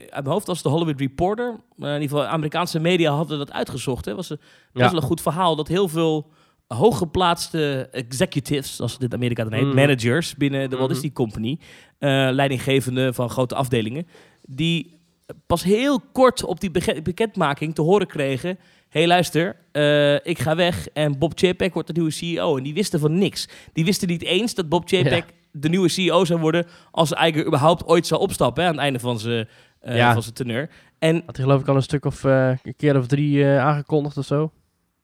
uit 0.09 0.11
mijn 0.11 0.25
hoofd 0.25 0.47
was 0.47 0.61
de 0.61 0.69
Hollywood 0.69 0.99
Reporter, 0.99 1.59
maar 1.75 1.95
in 1.95 2.01
ieder 2.01 2.17
geval 2.17 2.31
Amerikaanse 2.33 2.79
media 2.79 3.11
hadden 3.13 3.37
dat 3.37 3.51
uitgezocht. 3.51 4.05
Het 4.05 4.15
was 4.15 4.29
een, 4.29 4.37
best 4.39 4.85
Ja. 4.85 4.91
wel 4.91 5.01
een 5.01 5.07
goed 5.07 5.21
verhaal 5.21 5.55
dat 5.55 5.67
heel 5.67 5.87
veel 5.87 6.29
hooggeplaatste 6.67 7.87
executives, 7.91 8.75
zoals 8.75 8.97
dit 8.97 9.13
Amerika 9.13 9.43
dan 9.43 9.53
heet, 9.53 9.65
Mhm. 9.65 9.75
managers 9.75 10.35
binnen 10.35 10.69
de 10.69 10.75
Walt 10.75 10.87
Mhm. 10.89 10.93
Disney 10.93 11.11
Company, 11.13 11.59
eh 11.97 12.09
leidinggevende 12.31 13.13
van 13.13 13.29
grote 13.29 13.55
afdelingen, 13.55 14.07
die 14.41 14.99
pas 15.45 15.63
heel 15.63 15.99
kort 16.11 16.43
op 16.43 16.59
die 16.59 16.71
bekendmaking 17.03 17.75
te 17.75 17.81
horen 17.81 18.07
kregen. 18.07 18.57
Hey, 18.91 19.07
luister, 19.07 19.55
eh, 19.71 20.13
ik 20.25 20.39
ga 20.39 20.55
weg 20.55 20.87
en 20.89 21.17
Bob 21.19 21.31
Chapek 21.35 21.73
wordt 21.73 21.87
de 21.87 21.93
nieuwe 21.93 22.11
CEO. 22.11 22.57
En 22.57 22.63
die 22.63 22.73
wisten 22.73 22.99
van 22.99 23.17
niks. 23.17 23.47
Die 23.73 23.85
wisten 23.85 24.07
niet 24.07 24.23
eens 24.23 24.55
dat 24.55 24.69
Bob 24.69 24.87
Chapek 24.87 25.25
de 25.51 25.69
nieuwe 25.69 25.89
CEO 25.89 26.25
zou 26.25 26.39
worden 26.39 26.65
als 26.91 27.11
Iger 27.11 27.45
überhaupt 27.45 27.85
ooit 27.85 28.07
zou 28.07 28.21
opstappen 28.21 28.63
hè, 28.63 28.69
aan 28.69 28.75
het 28.75 28.83
einde 28.83 28.99
van 28.99 29.19
zijn 29.19 29.47
eh, 29.79 29.95
Ja. 29.95 30.13
van 30.13 30.21
zijn 30.23 30.35
teneur. 30.35 30.69
En, 30.99 31.15
Had 31.25 31.35
hij 31.35 31.45
geloof 31.45 31.61
ik 31.61 31.67
al 31.67 31.75
een 31.75 31.81
stuk 31.81 32.05
of 32.05 32.23
eh, 32.23 32.49
een 32.63 32.75
keer 32.75 32.97
of 32.97 33.07
drie 33.07 33.43
eh, 33.43 33.59
aangekondigd 33.59 34.17
of 34.17 34.25
zo. 34.25 34.51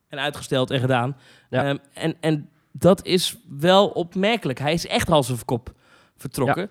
en 0.08 0.18
uitgesteld 0.18 0.70
en 0.70 0.80
gedaan. 0.80 1.16
Ja. 1.50 1.64
Ehm, 1.64 1.76
en, 1.94 2.14
en 2.20 2.48
dat 2.72 3.04
is 3.06 3.36
wel 3.58 3.88
opmerkelijk. 3.88 4.58
Hij 4.58 4.72
is 4.72 4.86
echt 4.86 5.08
hals 5.08 5.30
over 5.32 5.44
kop 5.44 5.74
vertrokken. 6.16 6.70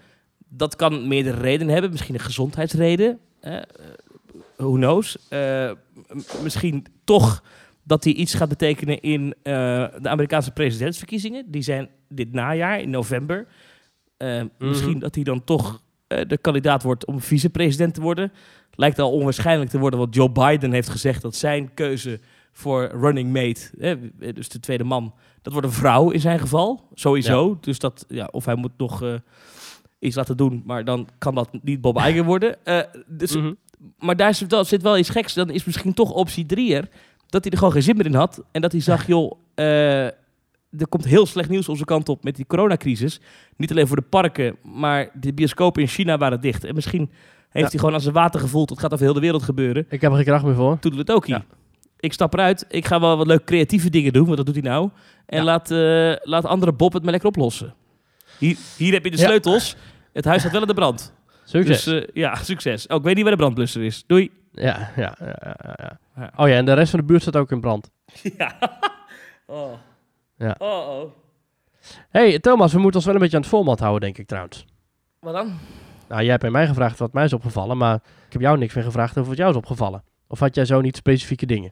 Dat 0.49 0.75
kan 0.75 1.07
meerdere 1.07 1.37
redenen 1.41 1.73
hebben. 1.73 1.91
Misschien 1.91 2.13
een 2.15 2.19
gezondheidsreden. 2.21 3.19
Eh, 3.39 3.55
eh, 3.57 3.63
who 4.57 4.71
knows? 4.73 5.17
Eh, 5.29 5.71
misschien 6.43 6.85
toch 7.03 7.43
dat 7.83 8.03
hij 8.03 8.13
iets 8.13 8.33
gaat 8.33 8.49
betekenen 8.49 9.01
in 9.01 9.33
eh, 9.43 9.53
de 10.01 10.09
Amerikaanse 10.09 10.51
presidentsverkiezingen. 10.51 11.51
Die 11.51 11.61
zijn 11.61 11.89
dit 12.09 12.31
najaar, 12.33 12.79
in 12.81 12.89
november. 12.89 13.47
Eh, 14.17 14.41
Misschien 14.57 14.99
dat 14.99 15.15
hij 15.15 15.23
dan 15.23 15.43
toch 15.43 15.81
de 16.27 16.37
kandidaat 16.41 16.83
wordt 16.83 17.05
om 17.05 17.21
vicepresident 17.21 17.93
te 17.93 18.01
worden. 18.01 18.31
Lijkt 18.71 18.99
al 18.99 19.11
onwaarschijnlijk 19.11 19.69
te 19.69 19.79
worden, 19.79 19.99
want 19.99 20.15
Joe 20.15 20.31
Biden 20.31 20.71
heeft 20.71 20.89
gezegd 20.89 21.21
dat 21.21 21.35
zijn 21.35 21.73
keuze 21.73 22.19
voor 22.51 22.85
running 22.87 23.33
mate, 23.33 23.69
hè, 23.77 23.95
dus 24.33 24.49
de 24.49 24.59
tweede 24.59 24.83
man, 24.83 25.13
dat 25.41 25.53
wordt 25.53 25.67
een 25.67 25.73
vrouw 25.73 26.09
in 26.09 26.19
zijn 26.19 26.39
geval, 26.39 26.87
sowieso. 26.93 27.57
Dus 27.61 27.79
dat, 27.79 28.05
ja, 28.07 28.27
of 28.31 28.45
hij 28.45 28.55
moet 28.55 28.71
nog 28.77 29.19
iets 29.99 30.15
laten 30.15 30.37
doen, 30.37 30.63
maar 30.65 30.85
dan 30.85 31.07
kan 31.17 31.35
dat 31.35 31.49
niet 31.61 31.81
Bob 31.81 31.97
Iger 31.97 32.23
worden. 32.23 32.55
Dus, 33.07 33.35
Mhm. 33.35 33.53
Maar 33.99 34.15
daar 34.15 34.33
zit 34.35 34.51
wel, 34.51 34.63
zit 34.63 34.81
wel 34.81 34.97
iets 34.97 35.09
geks. 35.09 35.33
Dan 35.33 35.49
is 35.49 35.63
misschien 35.65 35.93
toch 35.93 36.11
optie 36.11 36.45
drie 36.45 36.75
er, 36.75 36.87
dat 37.29 37.43
hij 37.43 37.51
er 37.51 37.57
gewoon 37.57 37.73
geen 37.73 37.83
zin 37.83 37.97
meer 37.97 38.05
in 38.05 38.13
had. 38.13 38.43
En 38.51 38.61
dat 38.61 38.71
hij 38.71 38.81
zag, 38.81 39.07
joh, 39.07 39.31
eh, 39.55 40.05
er 40.71 40.87
komt 40.89 41.05
heel 41.05 41.25
slecht 41.25 41.49
nieuws 41.49 41.69
onze 41.69 41.85
kant 41.85 42.09
op 42.09 42.23
met 42.23 42.35
die 42.35 42.45
coronacrisis. 42.47 43.19
Niet 43.57 43.71
alleen 43.71 43.87
voor 43.87 43.95
de 43.95 44.01
parken, 44.01 44.55
maar 44.63 45.09
de 45.13 45.33
bioscopen 45.33 45.81
in 45.81 45.87
China 45.87 46.17
waren 46.17 46.41
dicht. 46.41 46.63
En 46.63 46.75
misschien 46.75 47.09
heeft 47.49 47.65
Ja. 47.65 47.69
hij 47.71 47.79
gewoon 47.79 47.93
aan 47.93 48.01
zijn 48.01 48.13
water 48.13 48.39
gevoeld, 48.39 48.69
het 48.69 48.79
gaat 48.79 48.93
over 48.93 49.05
heel 49.05 49.13
de 49.13 49.19
wereld 49.19 49.43
gebeuren. 49.43 49.85
Ik 49.89 50.01
heb 50.01 50.09
er 50.11 50.17
geen 50.17 50.25
kracht 50.25 50.43
meer 50.45 50.55
voor. 50.55 50.79
Toen 50.79 50.91
doet 50.91 50.99
het 50.99 51.11
ook 51.11 51.25
hier. 51.25 51.35
Ja. 51.35 51.55
Ik 51.99 52.13
stap 52.13 52.33
eruit. 52.33 52.65
Ik 52.69 52.85
ga 52.85 52.99
wel 52.99 53.17
wat 53.17 53.27
leuk 53.27 53.43
creatieve 53.45 53.89
dingen 53.89 54.13
doen, 54.13 54.25
want 54.25 54.37
dat 54.37 54.45
doet 54.45 54.55
hij 54.55 54.63
nou. 54.63 54.89
En 55.25 55.37
Ja. 55.37 55.43
laat, 55.43 55.71
eh, 55.71 56.13
laat 56.29 56.45
andere 56.45 56.73
Bob 56.73 56.93
het 56.93 57.01
maar 57.03 57.11
lekker 57.11 57.29
oplossen. 57.29 57.73
Hier, 58.39 58.57
hier 58.77 58.93
heb 58.93 59.03
je 59.03 59.11
de 59.11 59.17
sleutels. 59.17 59.75
Het 60.13 60.25
huis 60.25 60.39
staat 60.39 60.51
wel 60.51 60.61
in 60.61 60.67
de 60.67 60.73
brand. 60.73 61.13
Succes. 61.47 61.83
Dus 61.83 62.03
eh, 62.03 62.07
ja, 62.13 62.35
succes. 62.51 62.87
Oh, 62.87 62.97
ik 62.97 63.03
weet 63.03 63.15
niet 63.15 63.23
waar 63.23 63.33
de 63.33 63.39
brandblusser 63.39 63.83
is. 63.83 64.03
Doei. 64.07 64.31
ja, 64.51 64.91
ja, 64.95 65.15
ja, 65.19 65.99
ja. 66.15 66.31
Oh 66.35 66.47
ja, 66.47 66.55
en 66.55 66.65
de 66.65 66.73
rest 66.73 66.89
van 66.89 66.99
de 66.99 67.05
buurt 67.05 67.21
staat 67.21 67.35
ook 67.35 67.51
in 67.51 67.61
brand. 67.61 67.89
Ja. 68.37 68.55
Oh. 69.45 69.73
Ja. 70.37 70.55
Oh, 70.57 70.89
oh. 70.89 71.11
hey, 72.09 72.39
Thomas, 72.39 72.71
we 72.73 72.77
moeten 72.79 72.95
ons 72.95 73.05
wel 73.05 73.13
een 73.15 73.21
beetje 73.21 73.35
aan 73.35 73.41
het 73.41 73.51
format 73.51 73.79
houden, 73.79 74.01
denk 74.01 74.17
ik 74.17 74.27
trouwens. 74.27 74.65
Wat 75.19 75.33
dan? 75.33 75.57
Nou, 76.07 76.21
jij 76.21 76.29
hebt 76.29 76.41
bij 76.41 76.51
mij 76.51 76.67
gevraagd 76.67 76.99
wat 76.99 77.13
mij 77.13 77.25
is 77.25 77.33
opgevallen, 77.33 77.77
maar 77.77 77.95
ik 77.95 78.33
heb 78.33 78.41
jou 78.41 78.57
niks 78.57 78.73
meer 78.73 78.83
gevraagd 78.83 79.17
over 79.17 79.29
wat 79.29 79.37
jou 79.37 79.49
is 79.51 79.57
opgevallen. 79.57 80.03
Of 80.27 80.39
had 80.39 80.55
jij 80.55 80.65
zo 80.65 80.81
niet 80.81 80.95
specifieke 80.95 81.45
dingen? 81.45 81.71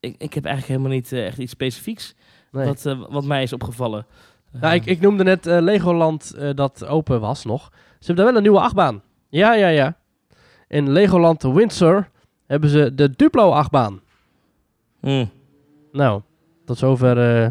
Ik, 0.00 0.14
ik 0.18 0.34
heb 0.34 0.44
eigenlijk 0.44 0.76
helemaal 0.76 0.96
niet 0.98 1.12
eh, 1.12 1.26
echt 1.26 1.38
iets 1.38 1.52
specifieks 1.52 2.14
Nee. 2.50 2.66
wat, 2.66 2.86
eh, 2.86 3.04
wat 3.08 3.24
mij 3.24 3.42
is 3.42 3.52
opgevallen. 3.52 4.06
Nou, 4.52 4.74
ik, 4.74 4.84
ik 4.84 5.00
noemde 5.00 5.24
net 5.24 5.44
Legoland 5.44 6.34
dat 6.54 6.86
open 6.86 7.20
was 7.20 7.44
nog. 7.44 7.70
Ze 8.04 8.12
hebben 8.12 8.24
daar 8.24 8.34
wel 8.34 8.42
een 8.42 8.48
nieuwe 8.50 8.66
achtbaan. 8.66 9.02
Ja, 9.28 9.54
ja, 9.54 9.68
ja. 9.68 9.96
In 10.68 10.90
Legoland 10.92 11.42
Windsor 11.42 12.08
hebben 12.46 12.70
ze 12.70 12.94
de 12.94 13.10
Duplo-achtbaan. 13.16 14.00
Hmm. 15.00 15.30
Nou, 15.92 16.20
tot 16.64 16.78
zover 16.78 17.42
eh, 17.44 17.50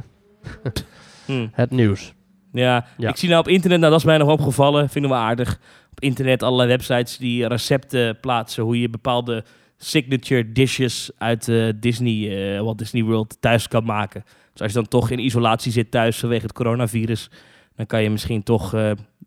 Hmm. 1.25 1.49
het 1.53 1.71
nieuws. 1.71 2.13
Ja, 2.51 2.85
Ja. 2.97 3.09
ik 3.09 3.15
zie 3.17 3.29
nou 3.29 3.41
op 3.41 3.47
internet, 3.47 3.79
nou 3.79 3.91
dat 3.91 3.99
is 3.99 4.05
mij 4.05 4.17
nog 4.17 4.29
opgevallen, 4.29 4.89
vind 4.89 5.05
ik 5.05 5.11
wel 5.11 5.19
aardig. 5.19 5.59
Op 5.91 5.99
internet 5.99 6.43
allerlei 6.43 6.69
websites 6.69 7.17
die 7.17 7.47
recepten 7.47 8.19
plaatsen 8.19 8.63
hoe 8.63 8.79
je 8.81 8.89
bepaalde 8.89 9.43
signature 9.77 10.51
dishes 10.51 11.11
uit 11.17 11.47
eh, 11.47 11.69
Disney, 11.75 12.53
eh 12.55 12.61
Walt 12.61 12.77
Disney 12.77 13.03
World 13.03 13.37
thuis 13.41 13.67
kan 13.67 13.83
maken. 13.85 14.23
Dus 14.51 14.61
als 14.61 14.71
je 14.71 14.77
dan 14.77 14.87
toch 14.87 15.09
in 15.09 15.19
isolatie 15.19 15.71
zit 15.71 15.91
thuis 15.91 16.19
vanwege 16.19 16.43
het 16.43 16.53
coronavirus, 16.53 17.29
dan 17.75 17.85
kan 17.85 18.03
je 18.03 18.09
misschien 18.09 18.43
toch 18.43 18.73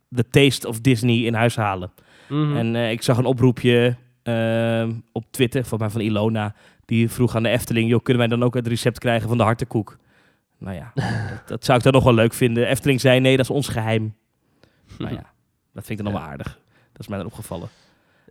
de 0.08 0.28
taste 0.28 0.68
of 0.68 0.80
Disney 0.80 1.16
in 1.16 1.34
huis 1.34 1.56
halen. 1.56 1.90
Mhm. 2.28 2.56
En 2.56 2.76
eh, 2.76 2.90
ik 2.90 3.02
zag 3.02 3.18
een 3.18 3.24
oproepje 3.24 3.96
eh, 4.22 4.88
op 5.12 5.24
Twitter 5.30 5.64
van 5.64 5.78
mij 5.78 5.90
van 5.90 6.00
Ilona. 6.00 6.54
Die 6.84 7.10
vroeg 7.10 7.36
aan 7.36 7.42
de 7.42 7.48
Efteling, 7.48 7.88
joh, 7.88 8.02
kunnen 8.02 8.28
wij 8.28 8.36
dan 8.36 8.46
ook 8.46 8.54
het 8.54 8.66
recept 8.66 8.98
krijgen 8.98 9.28
van 9.28 9.36
de 9.36 9.42
hartekoek? 9.42 9.98
Nou 10.58 10.76
ja, 10.76 10.92
dat, 10.94 11.48
dat 11.48 11.64
zou 11.64 11.78
ik 11.78 11.84
dan 11.84 11.92
nog 11.92 12.04
wel 12.04 12.14
leuk 12.14 12.32
vinden. 12.32 12.68
Efteling 12.68 13.00
zei, 13.00 13.20
nee, 13.20 13.36
dat 13.36 13.44
is 13.44 13.50
ons 13.54 13.68
geheim. 13.68 14.14
nou 14.98 15.14
ja, 15.14 15.32
dat 15.72 15.84
vind 15.84 15.98
ik 15.98 16.04
dan 16.04 16.12
nog 16.12 16.22
wel 16.22 16.30
aardig. 16.30 16.58
Dat 16.92 17.00
is 17.00 17.08
mij 17.08 17.18
dan 17.18 17.26
opgevallen. 17.26 17.68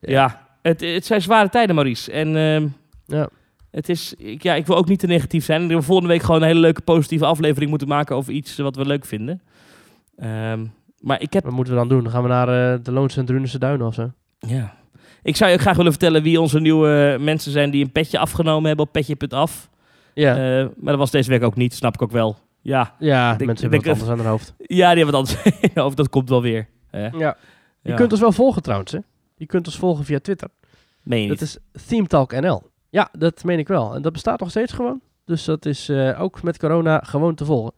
Ja, 0.01 0.47
het, 0.61 0.82
het 0.82 1.05
zijn 1.05 1.21
zware 1.21 1.49
tijden, 1.49 1.76
Maurice. 1.76 2.11
En 2.11 2.36
ehm, 2.36 2.67
Ja. 3.05 3.30
het 3.71 3.89
is, 3.89 4.13
ik, 4.13 4.43
ja, 4.43 4.55
ik 4.55 4.65
wil 4.65 4.76
ook 4.76 4.88
niet 4.88 4.99
te 4.99 5.07
negatief 5.07 5.45
zijn. 5.45 5.67
Wil 5.67 5.82
volgende 5.82 6.09
week 6.09 6.21
gewoon 6.21 6.41
een 6.41 6.47
hele 6.47 6.59
leuke 6.59 6.82
positieve 6.82 7.26
aflevering 7.26 7.69
moeten 7.69 7.88
maken 7.88 8.15
over 8.15 8.34
iets 8.34 8.57
wat 8.57 8.76
we 8.76 8.86
leuk 8.86 9.05
vinden. 9.05 9.41
Ehm, 10.17 10.65
maar 11.06 11.22
ik 11.22 11.34
heb 11.34 11.43
Wat 11.43 11.53
moeten 11.53 11.74
we 11.74 11.80
dan 11.80 11.89
doen? 11.89 12.03
Dan 12.03 12.12
gaan 12.12 12.24
we 12.24 12.30
naar 12.30 12.74
eh, 12.74 12.80
de 12.84 12.91
Loons 12.91 13.18
en 13.18 13.26
Drunense 13.26 13.60
Duinen 13.60 13.88
of 13.88 13.93
zo? 13.93 14.12
Ja. 14.39 14.76
Ik 15.24 15.36
zou 15.36 15.49
je 15.49 15.56
ook 15.56 15.62
graag 15.62 15.76
willen 15.76 15.91
vertellen 15.91 16.24
wie 16.24 16.41
onze 16.41 16.60
nieuwe 16.60 17.18
mensen 17.20 17.51
zijn 17.51 17.70
die 17.70 17.84
een 17.84 17.91
petje 17.91 18.20
afgenomen 18.20 18.68
hebben 18.68 18.86
op 18.86 18.91
petje.af. 18.91 19.70
Ja, 20.14 20.36
Eh 20.36 20.66
maar 20.76 20.91
dat 20.91 20.97
was 20.97 21.12
deze 21.12 21.30
week 21.30 21.43
ook 21.43 21.56
niet, 21.56 21.74
snap 21.74 21.93
ik 21.93 22.01
ook 22.01 22.12
wel. 22.12 22.38
Ja, 22.62 22.95
ja 22.99 23.32
ik 23.32 23.38
denk- 23.38 23.49
mensen 23.49 23.70
hebben 23.72 23.88
wat 23.88 23.97
anders 23.99 24.10
aan 24.12 24.18
hun 24.20 24.28
hoofd. 24.32 24.53
ja 24.82 24.93
die 24.93 25.03
hebben 25.03 25.22
wat 25.22 25.36
anders. 25.43 25.64
of 25.88 25.93
dat 25.95 26.10
komt 26.10 26.30
wel 26.30 26.41
weer. 26.41 26.68
Ja. 26.91 27.10
Je 27.82 27.89
Ja. 27.91 27.95
kunt 27.95 28.12
ons 28.12 28.22
wel 28.22 28.32
volgen 28.32 28.62
trouwens, 28.62 28.91
hè? 28.91 28.99
Je 29.36 29.45
kunt 29.45 29.66
ons 29.66 29.78
volgen 29.78 30.06
via 30.06 30.20
Twitter. 30.20 30.47
Meen 31.03 31.22
je 31.22 31.28
Dat 31.28 31.39
niet? 31.39 31.60
is 31.74 31.84
Theme 31.88 32.08
Talk 32.08 32.32
NL. 32.39 32.64
Ja, 32.89 33.10
dat 33.18 33.43
meen 33.43 33.60
ik 33.60 33.68
wel. 33.68 33.95
En 33.95 34.01
dat 34.01 34.12
bestaat 34.14 34.39
nog 34.39 34.49
steeds 34.49 34.74
gewoon. 34.74 35.01
Dus 35.26 35.43
dat 35.43 35.66
is 35.66 35.89
eh, 35.89 36.22
ook 36.22 36.43
met 36.43 36.58
corona 36.60 36.99
gewoon 37.06 37.36
te 37.36 37.45
volgen. 37.45 37.74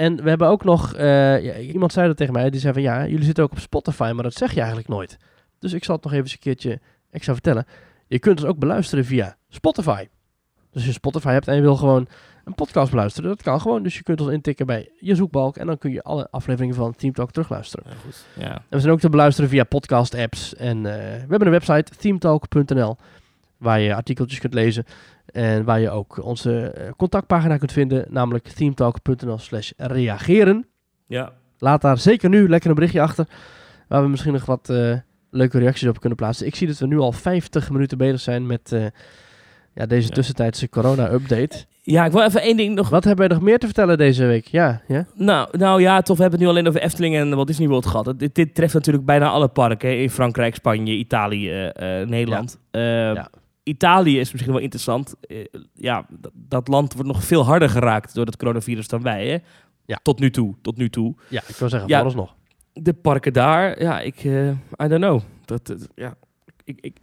En 0.00 0.22
we 0.22 0.28
hebben 0.28 0.48
ook 0.48 0.64
nog... 0.64 0.94
eh, 0.94 1.68
iemand 1.72 1.92
zei 1.92 2.06
dat 2.06 2.16
tegen 2.16 2.32
mij. 2.32 2.50
Die 2.50 2.60
zei 2.60 2.72
van 2.72 2.82
ja, 2.82 3.06
jullie 3.06 3.24
zitten 3.24 3.44
ook 3.44 3.50
op 3.50 3.58
Spotify, 3.58 4.10
maar 4.14 4.22
dat 4.22 4.34
zeg 4.34 4.52
je 4.52 4.58
eigenlijk 4.58 4.88
nooit. 4.88 5.16
Dus 5.58 5.72
ik 5.72 5.84
zal 5.84 5.94
het 5.94 6.04
nog 6.04 6.12
even 6.12 6.24
eens 6.24 6.32
een 6.34 6.40
keertje 6.40 6.80
extra 7.10 7.32
vertellen. 7.32 7.64
Je 8.06 8.18
kunt 8.18 8.40
ons 8.40 8.48
ook 8.48 8.58
beluisteren 8.58 9.04
via 9.04 9.36
Spotify. 9.48 10.08
Dus 10.54 10.72
als 10.72 10.84
je 10.84 10.92
Spotify 10.92 11.32
hebt 11.32 11.48
en 11.48 11.54
je 11.54 11.60
wil 11.60 11.76
gewoon 11.76 12.08
een 12.44 12.54
podcast 12.54 12.90
beluisteren, 12.90 13.30
dat 13.30 13.42
kan 13.42 13.60
gewoon. 13.60 13.82
Dus 13.82 13.96
je 13.96 14.02
kunt 14.02 14.20
ons 14.20 14.30
intikken 14.30 14.66
bij 14.66 14.90
je 15.00 15.14
zoekbalk 15.14 15.56
en 15.56 15.66
dan 15.66 15.78
kun 15.78 15.92
je 15.92 16.02
alle 16.02 16.28
afleveringen 16.30 16.74
van 16.76 16.94
Team 16.94 17.12
Talk 17.12 17.30
terugluisteren. 17.30 17.84
Ja, 17.88 17.96
goed. 18.04 18.24
Ja. 18.34 18.52
En 18.52 18.62
we 18.68 18.80
zijn 18.80 18.92
ook 18.92 19.00
te 19.00 19.08
beluisteren 19.08 19.50
via 19.50 19.64
podcast-apps. 19.64 20.54
En 20.54 20.76
eh, 20.76 20.92
we 21.02 21.26
hebben 21.28 21.46
een 21.46 21.60
website, 21.60 21.92
themetalk.nl, 21.96 22.96
waar 23.56 23.80
je 23.80 23.94
artikeltjes 23.94 24.40
kunt 24.40 24.54
lezen. 24.54 24.84
En 25.32 25.64
waar 25.64 25.80
je 25.80 25.90
ook 25.90 26.24
onze 26.24 26.60
eh, 26.70 26.90
contactpagina 26.96 27.56
kunt 27.56 27.72
vinden, 27.72 28.04
namelijk 28.08 28.48
themetalk.nl 28.48 29.38
slash 29.38 29.70
reageren. 29.76 30.66
ja. 31.06 31.32
Laat 31.62 31.80
daar 31.82 31.98
zeker 31.98 32.28
nu 32.28 32.48
lekker 32.48 32.68
een 32.68 32.74
berichtje 32.74 33.00
achter, 33.00 33.26
waar 33.88 34.02
we 34.02 34.08
misschien 34.08 34.32
nog 34.32 34.46
wat 34.46 34.68
eh, 34.70 34.92
leuke 35.30 35.58
reacties 35.58 35.88
op 35.88 36.00
kunnen 36.00 36.18
plaatsen. 36.18 36.46
Ik 36.46 36.54
zie 36.54 36.66
dat 36.66 36.78
we 36.78 36.86
nu 36.86 36.98
al 36.98 37.12
50 37.12 37.70
minuten 37.70 37.98
bezig 37.98 38.20
zijn 38.20 38.46
met 38.46 38.72
eh, 38.72 38.84
ja, 39.74 39.86
deze 39.86 40.08
Ja. 40.08 40.14
tussentijdse 40.14 40.68
corona-update. 40.68 41.64
ja, 41.82 42.04
ik 42.04 42.12
wil 42.12 42.22
even 42.22 42.42
één 42.42 42.56
ding 42.56 42.74
nog... 42.74 42.88
Wat 42.88 43.04
hebben 43.04 43.28
wij 43.28 43.36
nog 43.36 43.44
meer 43.46 43.58
te 43.58 43.66
vertellen 43.66 43.98
deze 43.98 44.24
week? 44.26 44.46
Ja, 44.46 44.82
ja? 44.88 45.06
Nou, 45.14 45.48
nou 45.58 45.80
ja, 45.80 46.02
tof. 46.02 46.16
We 46.16 46.22
hebben 46.22 46.40
het 46.40 46.48
nu 46.48 46.54
alleen 46.54 46.68
over 46.68 46.80
Efteling 46.82 47.14
en 47.16 47.34
Walt 47.34 47.46
Disney 47.46 47.68
World 47.68 47.86
gehad. 47.86 48.18
Dit, 48.18 48.34
dit 48.34 48.54
treft 48.54 48.74
natuurlijk 48.74 49.04
bijna 49.04 49.28
alle 49.28 49.48
parken. 49.48 49.88
hè, 49.88 49.94
In 49.94 50.10
Frankrijk, 50.10 50.54
Spanje, 50.54 50.92
Italië, 50.92 51.70
Nederland. 52.06 52.58
Ja. 52.70 53.28
Italië 53.70 54.18
is 54.20 54.32
misschien 54.32 54.52
wel 54.52 54.62
interessant. 54.62 55.14
Eh, 55.20 55.44
ja, 55.74 56.06
dat, 56.34 56.68
land 56.68 56.92
wordt 56.94 57.08
nog 57.08 57.24
veel 57.24 57.44
harder 57.44 57.68
geraakt 57.68 58.14
door 58.14 58.26
het 58.26 58.36
coronavirus 58.36 58.88
dan 58.88 59.02
wij. 59.02 59.26
Hè? 59.28 59.38
Ja. 59.86 59.98
Tot 60.02 60.18
nu 60.18 60.30
toe, 60.30 60.54
tot 60.62 60.76
nu 60.76 60.90
toe. 60.90 61.14
ja, 61.28 61.42
ik 61.48 61.56
wil 61.56 61.68
zeggen, 61.68 61.88
Ja. 61.88 61.94
vooralsnog. 61.96 62.34
De 62.72 62.92
parken 62.92 63.32
daar, 63.32 63.82
ja, 63.82 64.00
ik, 64.00 64.16
eh, 64.24 64.48
I 64.50 64.56
don't 64.88 64.94
know. 65.00 65.20
Dat, 65.44 65.66
dat- 65.66 65.88
ja, 65.94 66.14
ik, 66.64 66.78
ik, 66.80 66.96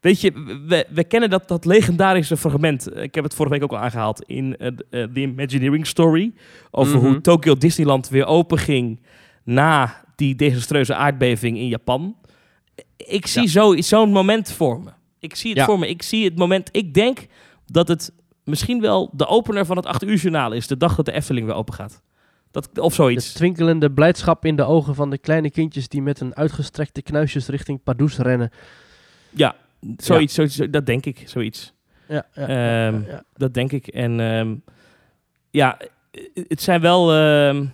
weet 0.00 0.20
je, 0.20 0.32
we, 0.66 0.86
we 0.90 1.04
kennen 1.04 1.30
dat, 1.30 1.48
dat 1.48 1.64
legendarische 1.64 2.36
fragment. 2.36 2.96
Ik 2.96 3.14
heb 3.14 3.24
het 3.24 3.34
vorige 3.34 3.54
week 3.54 3.62
ook 3.64 3.72
al 3.78 3.78
aangehaald 3.84 4.22
in 4.22 4.56
eh, 4.56 4.70
de- 4.76 4.86
eh, 4.90 5.02
The 5.04 5.20
Imagineering 5.20 5.86
Story. 5.86 6.32
Over 6.70 6.96
Mhm. 6.96 7.06
hoe 7.06 7.20
Tokyo 7.20 7.54
Disneyland 7.56 8.08
weer 8.08 8.26
open 8.26 8.58
ging 8.58 9.00
na 9.44 10.04
die 10.16 10.34
desastreuze 10.34 10.94
aardbeving 10.94 11.56
in 11.58 11.68
Japan. 11.68 12.16
Ik 12.96 13.26
zie 13.26 13.42
Ja. 13.42 13.48
zo- 13.48 13.76
zo'n 13.80 14.10
moment 14.12 14.52
voor 14.52 14.80
me. 14.80 14.90
Ik 15.18 15.34
zie 15.34 15.50
het 15.50 15.58
Ja. 15.58 15.64
voor 15.64 15.78
me. 15.78 15.88
Ik 15.88 16.02
zie 16.02 16.24
het 16.24 16.36
moment. 16.38 16.68
Ik 16.72 16.94
denk 16.94 17.26
dat 17.66 17.88
het 17.88 18.12
misschien 18.44 18.80
wel 18.80 19.10
de 19.12 19.26
opener 19.26 19.66
van 19.66 19.76
het 19.76 19.86
8 19.86 20.02
uur 20.04 20.16
journaal 20.16 20.52
is. 20.52 20.66
De 20.66 20.76
dag 20.76 20.94
dat 20.96 21.04
de 21.04 21.12
Efteling 21.12 21.46
weer 21.46 21.54
open 21.54 21.74
gaat. 21.74 22.02
Dat, 22.50 22.78
of 22.78 22.88
De 22.88 22.94
zoiets. 22.94 23.32
twinkelende 23.32 23.90
blijdschap 23.92 24.44
in 24.44 24.56
de 24.56 24.64
ogen 24.64 24.94
van 24.94 25.10
de 25.10 25.18
kleine 25.18 25.50
kindjes 25.50 25.88
die 25.88 26.02
met 26.02 26.18
hun 26.18 26.36
uitgestrekte 26.36 27.02
knuisjes 27.02 27.48
richting 27.48 27.82
Pardoes 27.82 28.16
rennen. 28.18 28.50
Ja, 29.30 29.56
zoiets, 29.96 30.34
zoiets. 30.34 30.56
Dat 30.70 30.86
denk 30.86 31.06
ik. 31.06 31.22
Zoiets. 31.28 31.72
Ja, 32.08 32.26
ja, 32.34 32.42
Ehm, 32.46 33.02
ja. 33.08 33.22
Dat 33.34 33.54
denk 33.54 33.72
ik. 33.72 33.86
En 33.86 34.20
ehm, 34.20 34.54
ja, 35.50 35.78
het 36.48 36.62
zijn 36.62 36.80
wel 36.80 37.12
ehm, 37.14 37.66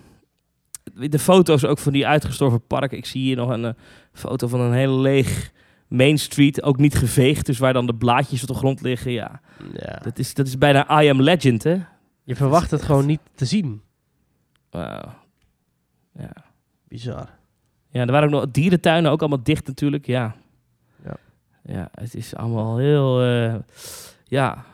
de 0.93 1.19
foto's 1.19 1.65
ook 1.65 1.79
van 1.79 1.93
die 1.93 2.07
uitgestorven 2.07 2.67
parken. 2.67 2.97
Ik 2.97 3.05
zie 3.05 3.21
hier 3.21 3.35
nog 3.35 3.49
een 3.49 3.65
eh, 3.65 3.71
foto 4.13 4.47
van 4.47 4.59
een 4.59 4.73
hele 4.73 4.95
leeg 4.99 5.51
Main 5.93 6.17
Street, 6.19 6.63
ook 6.63 6.77
niet 6.77 6.95
geveegd, 6.95 7.45
dus 7.45 7.57
waar 7.57 7.73
dan 7.73 7.85
de 7.85 7.95
blaadjes 7.95 8.41
op 8.41 8.47
de 8.47 8.53
grond 8.53 8.81
liggen. 8.81 9.11
Ja, 9.11 9.41
Ja. 9.73 9.99
dat 10.03 10.19
is, 10.19 10.33
dat 10.33 10.47
is 10.47 10.57
bijna 10.57 11.01
I 11.03 11.09
Am 11.09 11.21
Legend, 11.21 11.63
hè? 11.63 11.77
Je 12.23 12.35
verwacht 12.35 12.71
het 12.71 12.81
gewoon 12.81 13.05
niet 13.05 13.19
te 13.35 13.45
zien. 13.45 13.81
Wauw. 14.69 15.13
Ja. 16.13 16.31
Bizar. 16.87 17.29
ja, 17.89 18.01
er 18.01 18.11
waren 18.11 18.27
ook 18.33 18.41
nog 18.41 18.51
dierentuinen, 18.51 19.11
ook 19.11 19.19
allemaal 19.19 19.43
dicht 19.43 19.67
natuurlijk. 19.67 20.05
Ja, 20.05 20.35
Ja. 21.05 21.15
ja 21.63 21.89
het 21.93 22.15
is 22.15 22.35
allemaal 22.35 22.77
heel... 22.77 23.21
eh, 23.23 23.55
ja, 24.25 24.65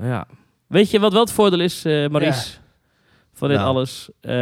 ja. 0.00 0.26
Weet 0.66 0.90
je 0.90 0.98
wat 1.00 1.12
wel 1.12 1.20
het 1.20 1.32
voordeel 1.32 1.60
is, 1.60 1.84
eh 1.84 1.92
Maurice? 2.08 2.58
Van 3.32 3.48
dit 3.48 3.56
Nou. 3.58 3.68
alles. 3.70 4.10
Eh, 4.20 4.32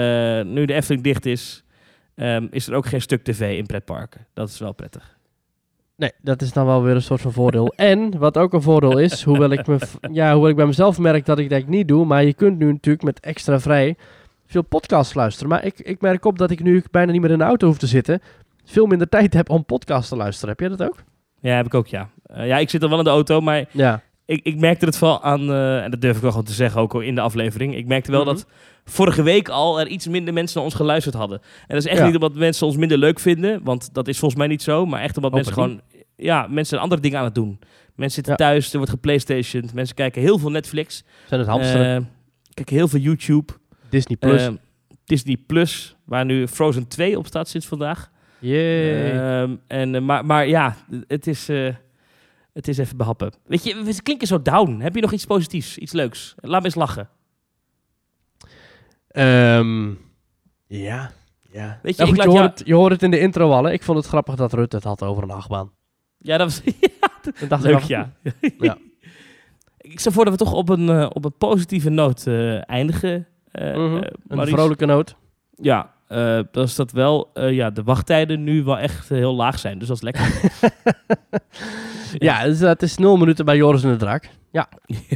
nu 0.42 0.64
de 0.64 0.72
Efteling 0.72 1.02
dicht 1.04 1.26
is. 1.26 1.64
ehm, 2.14 2.46
is 2.50 2.66
er 2.68 2.74
ook 2.74 2.86
geen 2.86 3.00
stuk 3.00 3.24
tv 3.24 3.58
in 3.58 3.66
pretparken. 3.66 4.26
Dat 4.34 4.48
is 4.48 4.58
wel 4.58 4.72
prettig. 4.72 5.18
Nee, 6.00 6.12
dat 6.22 6.42
is 6.42 6.52
dan 6.52 6.66
wel 6.66 6.82
weer 6.82 6.94
een 6.94 7.02
soort 7.02 7.20
van 7.20 7.32
voordeel. 7.32 7.72
en 7.76 8.18
wat 8.18 8.38
ook 8.38 8.52
een 8.52 8.62
voordeel 8.62 8.98
is, 8.98 9.22
hoewel 9.24 9.50
ik, 9.50 9.66
me, 9.66 9.78
ja, 10.12 10.32
hoewel 10.32 10.50
ik 10.50 10.56
bij 10.56 10.66
mezelf 10.66 10.98
merk 10.98 11.26
dat 11.26 11.38
ik 11.38 11.50
dat 11.50 11.66
niet 11.66 11.88
doe, 11.88 12.04
maar 12.04 12.24
je 12.24 12.34
kunt 12.34 12.58
nu 12.58 12.72
natuurlijk 12.72 13.04
met 13.04 13.20
extra 13.20 13.60
vrij 13.60 13.96
veel 14.46 14.62
podcasts 14.62 15.14
luisteren. 15.14 15.48
Maar 15.48 15.64
ik, 15.64 15.78
ik 15.80 16.00
merk 16.00 16.24
op 16.24 16.38
dat 16.38 16.50
ik 16.50 16.62
nu 16.62 16.84
bijna 16.90 17.12
niet 17.12 17.20
meer 17.20 17.30
in 17.30 17.38
de 17.38 17.44
auto 17.44 17.66
hoef 17.66 17.78
te 17.78 17.86
zitten, 17.86 18.20
veel 18.64 18.86
minder 18.86 19.08
tijd 19.08 19.34
heb 19.34 19.50
om 19.50 19.64
podcasts 19.64 20.08
te 20.08 20.16
luisteren. 20.16 20.48
Heb 20.48 20.60
jij 20.60 20.68
dat 20.76 20.82
ook? 20.82 21.02
Ja, 21.40 21.56
heb 21.56 21.66
ik 21.66 21.74
ook, 21.74 21.86
ja. 21.86 22.08
Eh, 22.26 22.46
ja, 22.46 22.58
ik 22.58 22.70
zit 22.70 22.82
al 22.82 22.88
wel 22.88 22.98
in 22.98 23.04
de 23.04 23.10
auto, 23.10 23.40
maar 23.40 23.64
Ja. 23.70 24.02
ik, 24.24 24.40
ik 24.44 24.58
merkte 24.60 24.84
het 24.86 24.98
wel 24.98 25.22
aan, 25.22 25.50
eh, 25.50 25.82
en 25.82 25.90
dat 25.90 26.00
durf 26.00 26.16
ik 26.16 26.22
wel 26.22 26.30
gewoon 26.30 26.46
te 26.46 26.52
zeggen 26.52 26.80
ook 26.80 27.02
in 27.02 27.14
de 27.14 27.20
aflevering. 27.20 27.76
Ik 27.76 27.86
merkte 27.86 28.10
wel 28.10 28.24
Mhm. 28.24 28.28
dat 28.34 28.46
vorige 28.84 29.22
week 29.22 29.48
al 29.48 29.80
er 29.80 29.86
iets 29.86 30.08
minder 30.08 30.34
mensen 30.34 30.56
naar 30.56 30.64
ons 30.64 30.74
geluisterd 30.74 31.14
hadden. 31.14 31.38
En 31.42 31.74
dat 31.74 31.76
is 31.84 31.86
echt 31.86 31.98
Ja. 31.98 32.04
niet 32.06 32.14
omdat 32.14 32.34
mensen 32.34 32.66
ons 32.66 32.76
minder 32.76 32.98
leuk 32.98 33.20
vinden, 33.20 33.60
want 33.64 33.94
dat 33.94 34.08
is 34.08 34.18
volgens 34.18 34.40
mij 34.40 34.48
niet 34.48 34.62
zo. 34.62 34.86
Maar 34.86 35.00
echt 35.02 35.16
omdat 35.16 35.32
mensen 35.32 35.52
gewoon, 35.52 35.80
ja, 36.22 36.40
mensen 36.42 36.66
zijn 36.66 36.80
andere 36.80 37.00
dingen 37.00 37.18
aan 37.18 37.24
het 37.24 37.34
doen. 37.34 37.58
Mensen 37.94 38.14
zitten 38.24 38.32
Ja. 38.32 38.50
thuis, 38.50 38.70
er 38.70 38.76
wordt 38.76 38.90
geplaystationed, 38.92 39.74
mensen 39.74 39.94
kijken 39.94 40.22
heel 40.22 40.38
veel 40.38 40.50
Netflix. 40.50 41.04
Zijn 41.26 41.40
het 41.40 41.48
hamsteren? 41.48 41.96
Eh, 41.96 42.02
kijken 42.54 42.76
heel 42.76 42.88
veel 42.88 43.00
YouTube. 43.00 43.52
Disney 43.88 44.16
Plus. 44.16 44.42
Eh, 44.42 44.52
Disney 45.04 45.36
Plus, 45.46 45.96
waar 46.04 46.24
nu 46.24 46.48
Frozen 46.48 46.88
2 46.88 47.18
op 47.18 47.26
staat 47.26 47.48
sinds 47.48 47.66
vandaag. 47.66 48.10
Ehm, 48.42 49.56
en, 49.66 49.94
eh, 49.94 50.00
maar, 50.00 50.26
maar 50.26 50.46
ja, 50.46 50.76
het 51.06 51.26
is, 51.26 51.48
eh, 51.48 51.74
het 52.52 52.68
is 52.68 52.78
even 52.78 52.96
behappen. 52.96 53.32
Weet 53.46 53.64
je, 53.64 53.82
we 53.84 54.02
klinken 54.02 54.26
zo 54.26 54.42
down. 54.42 54.80
Heb 54.80 54.94
je 54.94 55.00
nog 55.00 55.12
iets 55.12 55.24
positiefs, 55.26 55.78
iets 55.78 55.92
leuks? 55.92 56.34
Laat 56.40 56.58
me 56.60 56.64
eens 56.66 56.74
lachen. 56.74 57.08
Ehm, 59.08 59.88
ja. 60.66 61.10
ja. 61.50 61.78
Weet 61.82 61.96
je, 61.96 62.02
Nou 62.02 62.08
ik 62.14 62.16
goed, 62.16 62.16
laat 62.16 62.24
je, 62.26 62.32
jou- 62.32 62.38
hoort 62.38 62.58
het, 62.58 62.66
je 62.68 62.74
hoort 62.74 62.92
het 62.92 63.02
in 63.02 63.10
de 63.10 63.18
intro 63.18 63.50
al. 63.50 63.64
hè. 63.64 63.72
Ik 63.72 63.82
vond 63.82 63.98
het 63.98 64.06
grappig 64.06 64.34
dat 64.34 64.52
Rutte 64.52 64.76
het 64.76 64.84
had 64.84 65.02
over 65.02 65.22
een 65.22 65.30
achtbaan. 65.30 65.70
Ja, 66.22 66.36
dat 66.36 66.46
was 66.46 66.62
Dan 67.38 67.48
dacht 67.48 67.64
ik 67.64 67.70
leuk, 67.70 67.76
af- 67.80 67.88
ja. 67.88 68.10
Ja. 68.58 68.76
ik 69.78 70.00
stel 70.00 70.12
voor 70.12 70.24
dat 70.24 70.32
we 70.32 70.44
toch 70.44 70.52
op 70.52 70.68
een, 70.68 70.88
eh, 70.88 71.06
op 71.12 71.24
een 71.24 71.36
positieve 71.38 71.90
noot 71.90 72.26
eh, 72.26 72.68
eindigen. 72.70 73.26
eh, 73.50 73.76
Mhm. 73.76 74.02
Een 74.28 74.46
vrolijke 74.46 74.86
noot. 74.86 75.16
Ja, 75.54 75.92
eh 76.08 76.40
dat 76.52 76.68
is 76.68 76.74
dat 76.74 76.92
wel. 76.92 77.30
eh, 77.34 77.52
ja, 77.52 77.70
de 77.70 77.82
wachttijden 77.82 78.44
nu 78.44 78.62
wel 78.64 78.78
echt 78.78 79.08
heel 79.08 79.34
laag 79.34 79.58
zijn. 79.58 79.78
Dus 79.78 79.88
dat 79.88 79.96
is 79.96 80.02
lekker. 80.02 80.28
Ja, 82.18 82.44
dus, 82.44 82.60
het 82.60 82.82
is 82.82 82.96
nul 82.96 83.16
minuten 83.16 83.44
bij 83.44 83.56
Joris 83.56 83.82
en 83.82 83.90
de 83.90 83.96
Draak. 83.96 84.30
ja. 84.50 84.68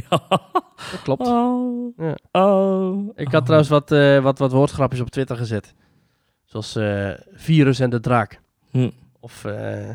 Dat 0.09 1.01
klopt. 1.03 1.27
Oh. 1.27 1.97
Ja. 1.97 2.15
Oh. 2.31 3.09
Ik 3.15 3.31
had 3.31 3.43
trouwens 3.43 3.69
wat, 3.69 3.91
eh, 3.91 4.19
wat, 4.19 4.39
wat 4.39 4.51
woordgrapjes 4.51 5.01
op 5.01 5.09
Twitter 5.09 5.35
gezet. 5.37 5.73
Zoals 6.45 6.75
eh, 6.75 7.09
Virus 7.33 7.79
en 7.79 7.89
de 7.89 7.99
Draak. 7.99 8.41
Hm. 8.71 8.89
Of 9.19 9.45
eh, 9.45 9.89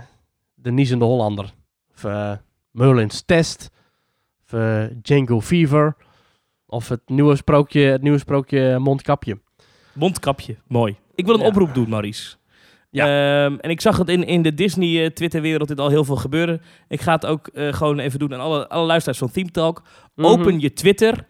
De 0.62 0.70
Niezende 0.70 1.04
Hollander. 1.04 1.52
Of 1.94 2.04
eh, 2.04 2.32
Merlin's 2.70 3.22
Test. 3.26 3.70
Of 4.46 4.52
eh, 4.52 4.84
Django 5.02 5.40
Fever. 5.40 5.96
Of 6.66 6.88
het 6.88 7.00
nieuwe 7.06 7.36
sprookje, 7.36 7.80
het 7.80 8.02
nieuwe 8.02 8.18
sprookje 8.18 8.78
Mondkapje. 8.78 9.40
Mondkapje, 9.94 10.56
mooi. 10.68 10.96
Ik 11.14 11.26
wil 11.26 11.34
een 11.34 11.40
Ja. 11.40 11.46
oproep 11.46 11.74
doen, 11.74 11.88
Maurice. 11.88 12.36
Ja. 12.90 13.04
Ehm, 13.44 13.56
en 13.58 13.70
ik 13.70 13.80
zag 13.80 13.96
het 13.96 14.08
in, 14.08 14.24
in 14.24 14.42
de 14.42 14.54
Disney-Twitter-wereld 14.54 15.68
dit 15.68 15.80
al 15.80 15.88
heel 15.88 16.04
veel 16.04 16.16
gebeuren. 16.16 16.60
Ik 16.88 17.00
ga 17.00 17.12
het 17.12 17.26
ook 17.26 17.46
eh, 17.46 17.72
gewoon 17.72 17.98
even 17.98 18.18
doen 18.18 18.34
aan 18.34 18.40
alle, 18.40 18.68
alle 18.68 18.86
luisteraars 18.86 19.18
van 19.18 19.30
Theme 19.30 19.50
Talk. 19.50 19.82
Open 20.16 20.54
Mhm. 20.54 20.58
je 20.62 20.72
Twitter. 20.72 21.26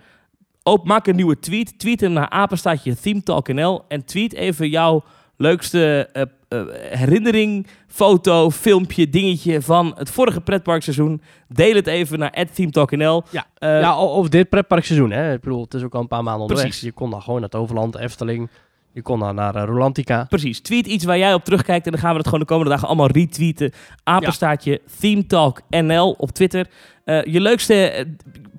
Op, 0.63 0.87
maak 0.87 1.07
een 1.07 1.17
nieuwe 1.17 1.39
tweet. 1.39 1.79
Tweet 1.79 2.01
hem 2.01 2.13
naar 2.13 2.29
apenstaatje 2.31 2.97
Theme 2.97 3.23
Talk 3.23 3.49
NL. 3.53 3.85
En 3.89 4.05
tweet 4.05 4.33
even 4.35 4.69
jouw 4.69 5.05
leukste 5.41 6.09
eh, 6.13 6.23
eh, 6.49 6.63
herinnering, 6.99 7.67
foto, 7.87 8.51
filmpje, 8.51 9.09
dingetje 9.09 9.63
van 9.63 9.95
het 9.97 10.11
vorige 10.11 10.41
pretparkseizoen. 10.41 11.23
Deel 11.49 11.75
het 11.75 11.87
even 11.87 12.19
naar 12.19 12.47
@themetalknl. 12.55 13.23
Ja. 13.31 13.47
Eh, 13.59 13.81
ja, 13.81 13.99
of 13.99 14.29
dit 14.29 14.49
pretparkseizoen. 14.49 15.11
Hè. 15.11 15.33
Ik 15.33 15.41
bedoel, 15.41 15.63
het 15.63 15.75
is 15.75 15.83
ook 15.83 15.95
al 15.95 16.01
een 16.01 16.09
paar 16.09 16.23
maanden 16.23 16.43
onderweg. 16.43 16.65
Precies. 16.65 16.85
Je 16.85 16.93
kon 16.93 17.11
dan 17.11 17.23
gewoon 17.23 17.41
naar 17.41 17.49
het 17.51 17.59
Overland, 17.59 17.97
Efteling. 17.97 18.51
Je 18.93 19.03
kon 19.03 19.19
dan 19.19 19.35
naar 19.35 19.55
Rolantica. 19.55 20.25
Precies. 20.29 20.61
Tweet 20.61 20.87
iets 20.87 21.05
waar 21.05 21.19
jij 21.19 21.35
op 21.35 21.45
terugkijkt. 21.45 21.87
En 21.87 21.93
dan 21.93 22.01
gaan 22.01 22.11
we 22.11 22.17
het 22.17 22.25
gewoon 22.25 22.41
de 22.41 22.47
komende 22.47 22.71
dagen 22.71 22.89
allemaal 22.89 23.11
retweeten. 23.11 23.73
Apenstaartje 24.03 24.81
Theme 25.01 25.27
Talk 25.27 25.61
NL 25.69 26.15
op 26.19 26.31
Twitter. 26.31 26.67
Je 27.05 27.41
leukste 27.41 28.07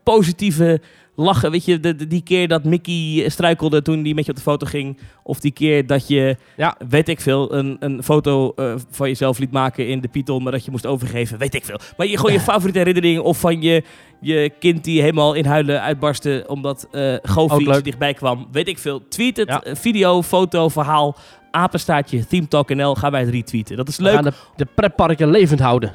positieve 0.03 0.81
lachen. 1.15 1.51
Weet 1.51 1.65
je, 1.65 1.79
de, 1.79 1.95
de- 1.95 2.07
die 2.07 2.21
keer 2.23 2.47
dat 2.47 2.63
Mickey 2.63 3.29
struikelde 3.29 3.81
toen 3.81 4.01
die 4.03 4.15
met 4.15 4.25
je 4.25 4.31
op 4.31 4.37
de 4.37 4.43
foto 4.43 4.65
ging. 4.65 4.97
Of 5.23 5.39
die 5.39 5.51
keer 5.51 5.87
dat 5.87 6.07
je, 6.07 6.37
Ja. 6.57 6.75
weet 6.89 7.09
ik 7.09 7.21
veel, 7.21 7.53
een, 7.53 7.77
een 7.79 8.03
foto 8.03 8.53
eh, 8.55 8.73
van 8.91 9.07
jezelf 9.07 9.37
liet 9.39 9.51
maken 9.51 9.87
in 9.87 10.01
de 10.01 10.07
Python. 10.07 10.43
Maar 10.43 10.51
dat 10.51 10.65
je 10.65 10.71
moest 10.71 10.85
overgeven. 10.85 11.37
Weet 11.37 11.53
ik 11.55 11.65
veel. 11.65 11.79
Maar 11.97 12.07
je, 12.07 12.17
gewoon 12.17 12.33
je 12.33 12.39
favoriete 12.39 12.77
herinnering. 12.79 13.19
Of 13.19 13.39
van 13.39 13.61
je, 13.61 13.83
je 14.21 14.51
kind 14.59 14.83
die 14.83 15.01
helemaal 15.01 15.33
in 15.33 15.45
huilen 15.45 15.81
uitbarstte. 15.81 16.43
Omdat 16.47 16.87
Ook 16.91 17.19
Goofy 17.29 17.81
dichtbij 17.81 18.13
kwam. 18.13 18.47
Weet 18.51 18.67
ik 18.67 18.77
veel. 18.77 19.07
Tweet 19.07 19.37
het. 19.37 19.47
Ja. 19.47 19.63
eh, 19.63 19.75
video, 19.75 20.21
foto, 20.21 20.69
verhaal 20.69 21.15
apenstaartje 21.51 22.27
Theme 22.27 22.47
Talk 22.47 22.69
NL 22.75 22.95
gaan 22.95 23.11
wij 23.11 23.19
het 23.21 23.29
retweeten. 23.29 23.75
Dat 23.77 23.87
is 23.87 23.97
We 23.97 24.03
leuk. 24.03 24.13
gaan 24.13 24.23
de, 24.23 24.33
de 24.55 24.65
pretparken 24.75 25.29
levend 25.29 25.59
houden. 25.59 25.91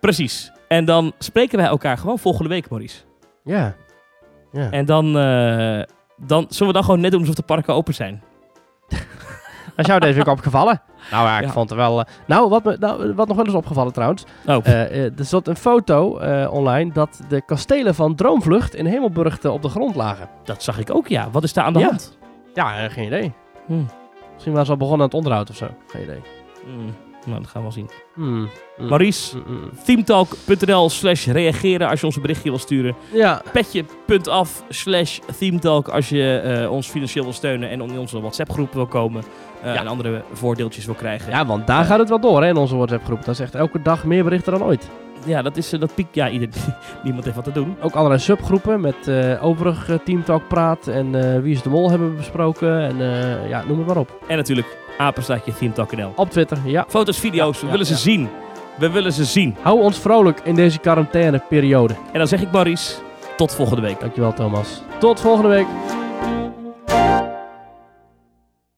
Precies. 0.00 0.50
En 0.68 0.84
dan 0.84 1.12
spreken 1.18 1.58
wij 1.58 1.66
elkaar 1.66 1.98
gewoon 1.98 2.18
volgende 2.18 2.48
week, 2.48 2.70
Maurice. 2.70 2.96
Ja. 3.44 3.76
Ja. 4.52 4.70
En 4.70 4.84
dan, 4.84 5.18
eh, 5.18 5.82
dan 6.16 6.46
zullen 6.48 6.66
we 6.66 6.72
dan 6.72 6.84
gewoon 6.84 7.00
net 7.00 7.10
doen 7.10 7.20
alsof 7.20 7.34
de 7.34 7.42
parken 7.42 7.74
open 7.74 7.94
zijn. 7.94 8.22
Is 9.76 9.86
jou 9.86 10.00
deze 10.00 10.14
week 10.16 10.26
opgevallen? 10.28 10.82
Nou 11.10 11.26
ja, 11.26 11.38
ik 11.38 11.44
Ja. 11.44 11.50
vond 11.52 11.68
het 11.70 11.78
wel... 11.78 12.00
eh, 12.00 12.06
nou, 12.26 12.48
wat, 12.48 12.64
me, 12.64 12.76
nou, 12.80 13.14
wat 13.14 13.28
nog 13.28 13.36
wel 13.36 13.46
is 13.46 13.52
opgevallen 13.54 13.92
trouwens. 13.92 14.24
Oh, 14.46 14.66
eh, 14.66 14.82
eh, 14.82 15.18
er 15.18 15.24
zat 15.24 15.48
een 15.48 15.56
foto 15.56 16.18
eh, 16.18 16.52
online 16.52 16.92
dat 16.92 17.20
de 17.28 17.42
kastelen 17.44 17.94
van 17.94 18.14
Droomvlucht 18.14 18.74
in 18.74 18.86
Hemelburg 18.86 19.38
eh, 19.38 19.52
op 19.52 19.62
de 19.62 19.68
grond 19.68 19.94
lagen. 19.94 20.28
dat 20.44 20.62
zag 20.62 20.78
ik 20.78 20.94
ook, 20.94 21.08
ja. 21.08 21.30
Wat 21.30 21.42
is 21.42 21.52
daar 21.52 21.64
aan 21.64 21.72
de 21.72 21.78
Ja. 21.78 21.84
hand? 21.86 22.18
Ja, 22.54 22.78
eh, 22.78 22.90
geen 22.90 23.04
idee. 23.06 23.32
Hmm. 23.66 23.86
Misschien 24.32 24.52
waren 24.52 24.66
ze 24.66 24.72
al 24.72 24.78
begonnen 24.78 25.00
aan 25.00 25.06
het 25.08 25.16
onderhoud 25.18 25.50
of 25.50 25.56
zo. 25.56 25.66
Geen 25.86 26.02
idee. 26.02 26.20
Hmm. 26.64 26.94
Nou, 27.28 27.40
dat 27.42 27.50
gaan 27.50 27.62
we 27.62 27.68
wel 27.68 27.76
zien. 27.76 27.90
Hmm. 28.14 28.48
Hmm. 28.76 28.88
Maurice, 28.88 29.36
Hmm, 29.36 29.44
hmm. 29.46 29.70
themetalk.nl 29.84 30.90
slash 30.90 31.26
reageren 31.26 31.88
als 31.88 32.00
je 32.00 32.06
ons 32.06 32.16
een 32.16 32.22
berichtje 32.22 32.48
wil 32.50 32.58
sturen. 32.58 32.94
Ja, 33.12 33.42
Petje.af 33.52 34.62
slash 34.68 35.18
themetalk 35.38 35.88
als 35.88 36.08
je 36.08 36.38
eh, 36.38 36.70
ons 36.72 36.88
financieel 36.88 37.24
wil 37.24 37.32
steunen 37.32 37.70
en 37.70 37.80
in 37.80 37.98
onze 37.98 38.20
WhatsApp 38.20 38.50
groep 38.50 38.72
wil 38.72 38.86
komen. 38.86 39.22
eh, 39.62 39.74
Ja. 39.74 39.80
En 39.80 39.86
andere 39.86 40.22
voordeeltjes 40.32 40.84
wil 40.84 40.94
krijgen. 40.94 41.30
ja, 41.30 41.46
want 41.46 41.66
daar 41.66 41.84
gaat 41.84 41.98
het 41.98 42.08
wel 42.08 42.20
door 42.20 42.42
hè, 42.42 42.48
in 42.48 42.56
onze 42.56 42.76
WhatsApp-groep. 42.76 43.24
Dat 43.24 43.34
is 43.34 43.40
echt 43.40 43.54
elke 43.54 43.82
dag 43.82 44.04
meer 44.04 44.24
berichten 44.24 44.52
dan 44.52 44.62
ooit. 44.64 44.88
Ja, 45.24 45.42
dat 45.42 45.56
is 45.56 45.72
eh, 45.72 45.80
dat 45.80 45.94
piekt. 45.94 46.14
Ja, 46.14 46.28
ieder, 46.28 46.48
niemand 47.04 47.24
heeft 47.24 47.36
wat 47.36 47.44
te 47.44 47.52
doen. 47.52 47.76
Ook 47.80 47.94
allerlei 47.94 48.20
subgroepen 48.20 48.80
met 48.80 49.08
eh 49.08 49.44
overig 49.44 49.88
eh, 49.88 49.98
Teamtalk 50.04 50.48
Praat 50.48 50.86
en 50.86 51.42
Wie 51.42 51.54
is 51.54 51.62
de 51.62 51.68
Mol 51.68 51.90
hebben 51.90 52.10
we 52.10 52.16
besproken. 52.16 52.80
En 52.80 52.96
ja, 53.48 53.64
noem 53.66 53.78
het 53.78 53.86
maar 53.86 53.96
op. 53.96 54.22
En 54.26 54.36
natuurlijk 54.36 54.76
apenstaatje 54.98 55.54
themetalk.nl. 55.54 56.12
Op 56.16 56.30
Twitter, 56.30 56.58
ja. 56.64 56.84
Foto's, 56.88 57.18
video's, 57.18 57.54
Ja, 57.54 57.60
we 57.60 57.66
ja, 57.66 57.72
willen 57.72 57.86
ze 57.86 57.96
zien. 57.96 58.28
We 58.78 58.90
willen 58.90 59.12
ze 59.12 59.24
zien. 59.24 59.56
Hou 59.60 59.80
ons 59.80 59.98
vrolijk 59.98 60.40
in 60.44 60.54
deze 60.54 60.78
quarantaineperiode. 60.78 61.94
En 62.12 62.18
dan 62.18 62.28
zeg 62.28 62.40
ik 62.40 62.50
Maurice, 62.50 62.94
tot 63.36 63.54
volgende 63.54 63.82
week. 63.82 64.00
Dankjewel 64.00 64.32
Thomas. 64.32 64.82
Tot 64.98 65.20
volgende 65.20 65.48
week. 65.48 65.66